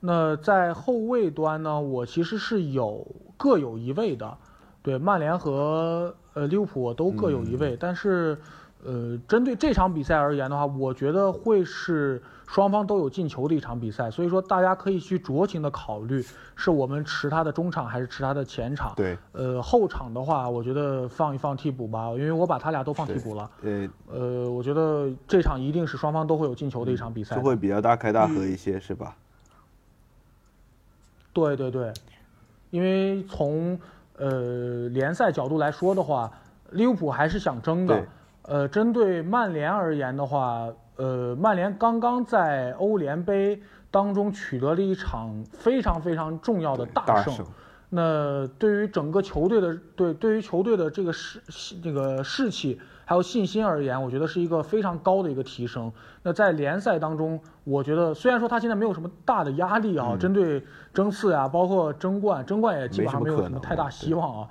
[0.03, 3.07] 那在后卫端呢，我其实是有
[3.37, 4.35] 各有一位的，
[4.81, 8.37] 对，曼联和呃利物浦我都各有一位，但是
[8.83, 16.25] 呃，针对这场比赛而言的话，我觉得会是双方都有进球的一场比赛，所以说大家可以去酌情的考虑，
[16.55, 18.91] 是我们持他的中场还是持他的前场。
[18.95, 23.47] 对，呃，后场的话，我觉得放一放替补吧，因为我把他俩都放替补了。
[23.61, 27.35] 呃，呃，我觉得这场一定是双方都会有进球的一场比赛。
[27.35, 29.15] 就会比较大开大合一些，是吧？
[31.33, 31.93] 对对对，
[32.69, 33.79] 因为从
[34.17, 36.31] 呃联赛角度来说的话，
[36.71, 38.03] 利物浦还是想争的。
[38.43, 47.45] 呃，针对曼联而言的话，呃，曼联刚刚在欧联杯当中取得了一场非常非常重要的大胜。
[47.89, 51.39] 那对于整个球队的对对于球队的这个士
[51.83, 55.91] 这个士气还有信心而言，我觉得是一个非常高的一个提升。
[56.23, 60.63] 那在联赛当中，我觉得虽然说他现在没有什么大的压力啊，嗯针对
[60.93, 64.47] 争四啊，包括争冠，争冠也基本上没有什么太大希望啊。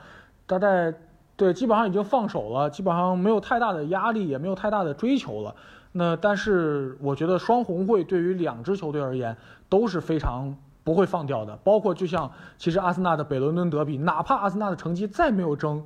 [0.47, 0.93] 大概
[1.37, 5.55] 对基本上已经放手了，基本上没有太大的压力，也没有太大的追求了。
[5.93, 9.37] 那但是我觉得双红会对于两支球队而言
[9.69, 15.85] 都是非常不会放掉的，包括就像其实阿森纳的北伦敦德比，哪怕阿森纳的成绩再没有争，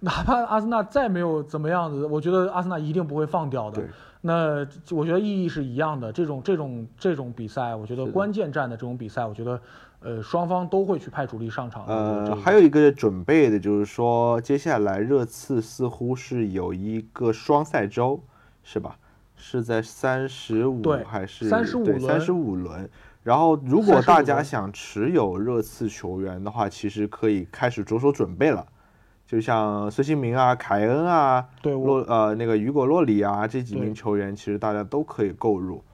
[0.00, 3.82] 哪怕阿森纳再没有怎么样子，我觉得阿森纳一定不会放掉的。
[4.22, 9.60] 那我觉得意义是一样的，这种这种这种比赛，我觉得关键战的这种比赛，我觉得
[10.00, 18.20] 呃双方都会去派主力上场呃，还有一个准备的就是说，接下来热刺似乎是有一个双赛周，
[18.62, 18.96] 是吧？
[19.36, 22.88] 是在三十五还是35轮三十五轮？
[23.22, 28.66] 然后，如果大家想持有热刺球员的话，其实可以开始着手准备了。
[29.26, 35.84] 就像孙兴民啊、凯恩啊、对洛呃那个雨果洛里啊这几名球员，其实大家都可以购入。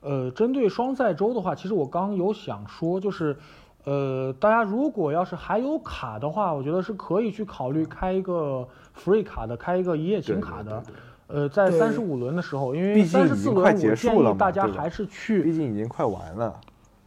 [0.00, 3.36] 呃，针对双赛周的话，其实我刚有想说，就是，
[3.84, 8.66] 呃，大家如果要是还有卡的话，我觉得是可以去考虑开一个
[8.96, 10.82] free 卡的，开一个一夜情卡的。
[10.86, 10.94] 对对
[11.32, 16.58] 呃，在三十五轮的时候，因为三十四轮，已经快我建结束了嘛议大家还是去毕竟已经快完了。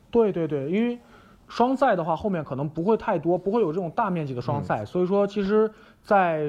[0.10, 0.98] 对对对，因为
[1.50, 5.70] 双赛的话，后面可能不会太多，不会有这种大面积的双嗯赛，所以说其实
[6.04, 6.46] 在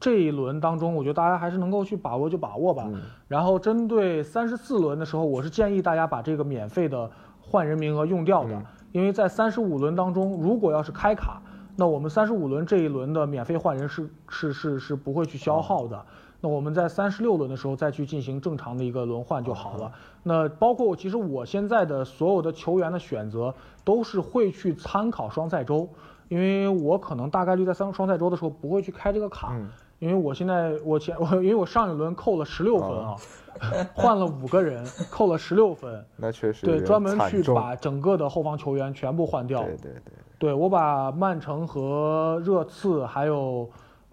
[0.00, 2.84] 这一轮当中，我觉得大家还是能够去把握就把握吧。
[2.86, 7.10] 嗯然后针对三十四轮的时候，我是建议大家把这个免费的
[7.40, 11.42] 换人名额用掉的，嗯因为在三十五轮当中，如果要是开卡，
[11.76, 16.04] 那我们三十五轮这一轮的免费换人是是是是不会去消耗的。
[16.40, 19.90] 那我们在三十六轮的时候再去进行正常的一个轮换就好了。
[20.22, 25.88] 那包括其实我现在的所有的球员的选择都是会去参考双赛周，
[26.28, 29.68] 因为我可能大概率在三双赛周的时候不会去开这个卡，嗯。
[30.00, 33.16] 因为我现在我前 我因为我上一轮扣了十六分啊，
[33.94, 39.62] 换了五个人，扣了十六分，那确实对，专门去把整个的后防球员全部换掉。
[39.62, 43.70] 对对对，对我把曼城和热刺还有，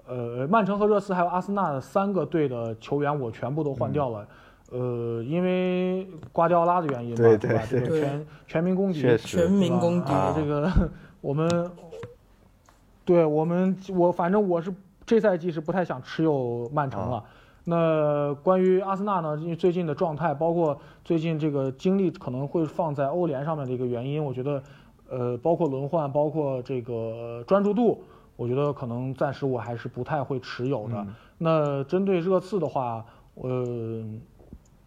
[0.08, 4.26] 呃，曼城和热刺还有阿森纳的三个队的球员我全部都换掉了。
[4.72, 7.64] 呃，因为瓜迪奥拉的原因嘛，对吧？
[7.68, 10.14] 全全民公敌，全民公敌。
[10.36, 10.72] 这个
[11.20, 11.50] 我们，
[13.12, 14.74] 对我们我反正我是
[15.06, 17.22] 这赛季是不太想持有曼城了。
[17.66, 19.38] 那关于阿森纳呢？
[19.38, 24.64] 因为最近的状态，包括最近这个精力可能会放在欧联上面的一个原因，我觉得，
[25.10, 28.02] 呃，包括轮换，包括这个专注度，
[28.38, 31.06] 我觉得可能暂时我还是不太会持有的。
[31.38, 33.06] 那针对热刺的话，
[33.36, 34.04] 呃，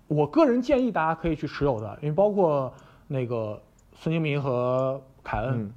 [0.08, 2.72] 我个人建议大家可以去持有的，因为包括
[3.06, 3.60] 那个
[3.92, 5.70] 孙兴民和凯恩，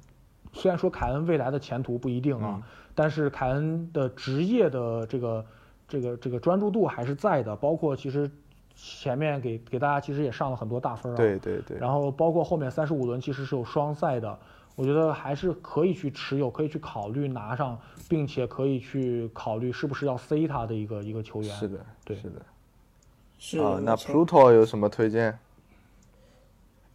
[0.58, 2.60] 虽然说凯恩未来的前途不一定啊，
[2.94, 5.46] 但是凯恩的职业的这个
[5.86, 8.30] 这个这个专注度还是在的，包括其实
[8.74, 14.38] 前面给给大家其实也上了很多大分啊，对对对，然后包括后面三十五轮其实是有双赛的，
[14.74, 17.78] 我觉得还是可以去持有，可以去考虑拿上，
[18.08, 21.54] 并且可以去考虑是不是要 C 他的一个一个球员。
[21.56, 22.42] 是的，对，是的。
[23.38, 25.38] 是啊，那 Pluto 有什么推荐？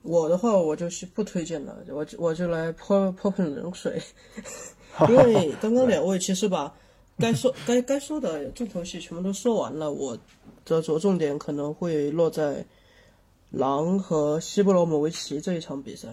[0.03, 4.01] 我的话，我就是不推荐了，我就我就来泼泼盆冷水，
[5.09, 6.71] 因为刚刚两位其实把
[7.17, 10.17] 该说该该说的重头戏全部都说完了，我
[10.65, 12.65] 的着重点可能会落在
[13.49, 16.09] 狼和西布罗姆维奇这一场比赛，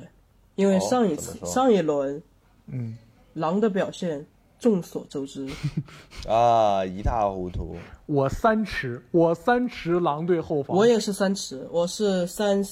[0.54, 2.22] 因为哦上一次、上一轮
[2.66, 2.96] 嗯，
[3.34, 4.24] 狼的表现
[4.58, 5.48] 众所周知，
[6.28, 7.76] 啊，一塌糊涂。
[8.06, 10.76] 我三持，我三持狼队后防。
[10.76, 12.62] 我也是三持，我是三，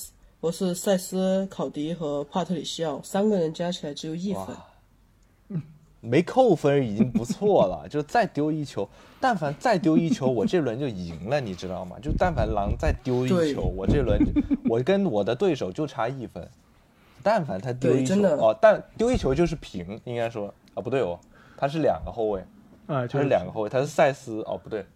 [0.40, 5.60] 我是塞斯、考迪和帕特里西奥三个人加起来只有一分。
[6.01, 8.89] 没扣分已经不错了， 就再丢一球，
[9.20, 11.97] 但凡再丢一球，我这轮就赢了，你知道吗？
[12.01, 14.16] 就但凡狼再丢一球，我这轮
[14.70, 16.48] 我跟我的对手就差一分。
[17.20, 21.19] 但凡他丢一球真的哦，但丢一球就是平，应该说啊不对哦，
[21.56, 22.40] 他是两个后卫，
[22.86, 24.86] 啊，他是两个后卫，他是塞斯哦不对，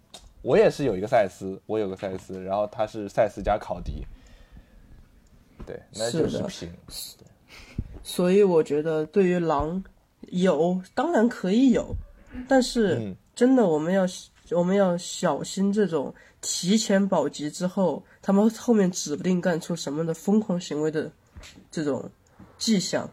[0.40, 4.06] 我也是有一个塞斯，我有个塞斯，然后他是塞斯加考迪，
[5.66, 6.72] 对，那就是是的平。
[8.02, 9.82] 所以我觉得对于狼
[10.28, 11.94] 有当然可以有，
[12.48, 14.05] 但是嗯真的我们要
[14.51, 21.10] 我们要小心这种提前保级之后，他们后面指不定干出什么的疯狂行为的
[21.70, 22.10] 这种
[22.59, 23.09] 迹象。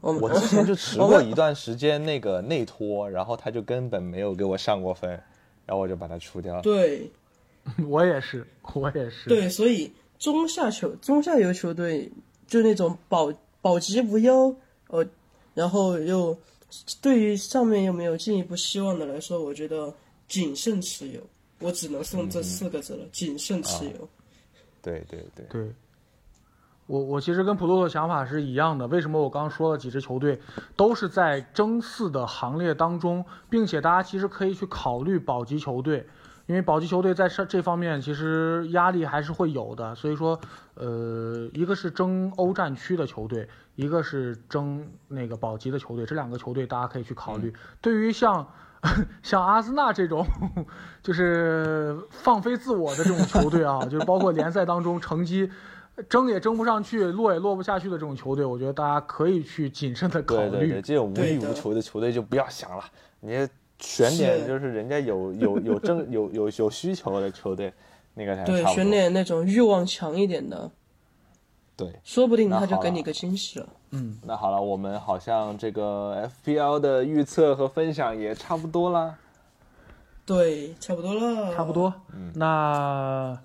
[0.00, 5.10] 我们我之前就持 过一段时间那个内托，然后他就根本没有给我上过分，
[5.66, 6.62] 然后我就把他除掉了。
[6.62, 7.10] 对
[7.88, 9.28] 我也是，我也是。
[9.28, 12.12] 对，所以中下球中下游球队
[12.46, 14.54] 就那种保保级无忧，
[14.88, 15.04] 呃，
[15.54, 16.38] 然后又
[17.02, 19.92] 对于上面又没有进一步希望的来说，我觉得
[20.28, 21.20] 谨慎持有。
[21.58, 24.08] 我只能送这四个字了：谨慎持有。
[24.80, 25.70] 对对对，对，
[26.86, 28.86] 我我其实跟普洛的想法是一样的。
[28.86, 30.40] 为什么我刚刚说了几支球队
[30.74, 36.06] 都是在争四的行列当中，并且大家其实可以去考虑保级球队，
[36.50, 39.94] 因为保级球队在这这方面其实压力还是会有的。
[39.94, 40.36] 所以说，
[40.74, 47.54] 呃，一个是争欧战区的球队，一个是争那个保级的球队，这两个球队大家可以去考虑。
[47.80, 48.44] 对于像
[49.22, 50.26] 像阿森纳这种，
[51.04, 55.48] 就是放飞自我的这种球队啊，就是包括联赛当中成绩
[56.08, 60.50] 争也争不上去，落也落不下去的这种球队，我觉得大家可以去谨慎的考虑。
[60.50, 62.82] 对对对，这种无欲无求的球队就不要想了，
[63.20, 63.48] 你
[63.80, 67.72] 选点就是人家有有有正有有有需求的球队，
[68.14, 68.64] 那个才对。
[68.66, 70.70] 选点那种欲望强一点的，
[71.76, 73.66] 对，说不定他就给你个惊喜了。
[73.92, 79.16] 嗯那好了，我们好像这个 FPL 的预测和分享也差不多了。
[80.24, 81.54] 对，差不多了。
[81.54, 81.92] 差不多。
[82.12, 83.36] 嗯那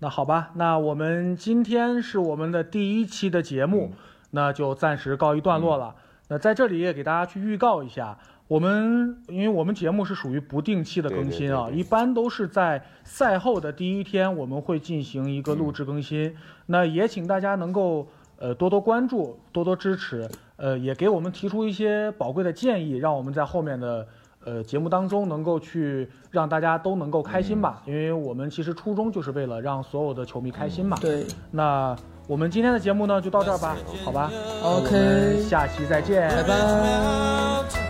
[0.00, 3.92] 那好吧，那我们今天是我们的第一期的节目，
[4.32, 5.94] 那就暂时告一段落了。
[6.28, 8.18] 那在这里也给大家去预告一下，
[8.50, 16.34] 我们因为我们节目是属于不定期的更新啊，对对对对一般都是在赛后的第一天我们会进行一个录制更新。
[16.66, 18.08] 那也请大家能够
[18.38, 24.04] 呃多多关注，多多支持，呃也给我们提出一些宝贵的建议，让我们在后面的
[24.44, 27.80] 呃节目当中能够去让大家都能够开心吧。
[27.86, 30.96] 因为我们其实初衷就是为了让所有的球迷开心嘛。
[31.00, 31.94] 对那
[32.26, 34.28] 我们今天的节目呢就到这儿吧，好吧
[34.64, 37.89] OK 下期再见，拜拜。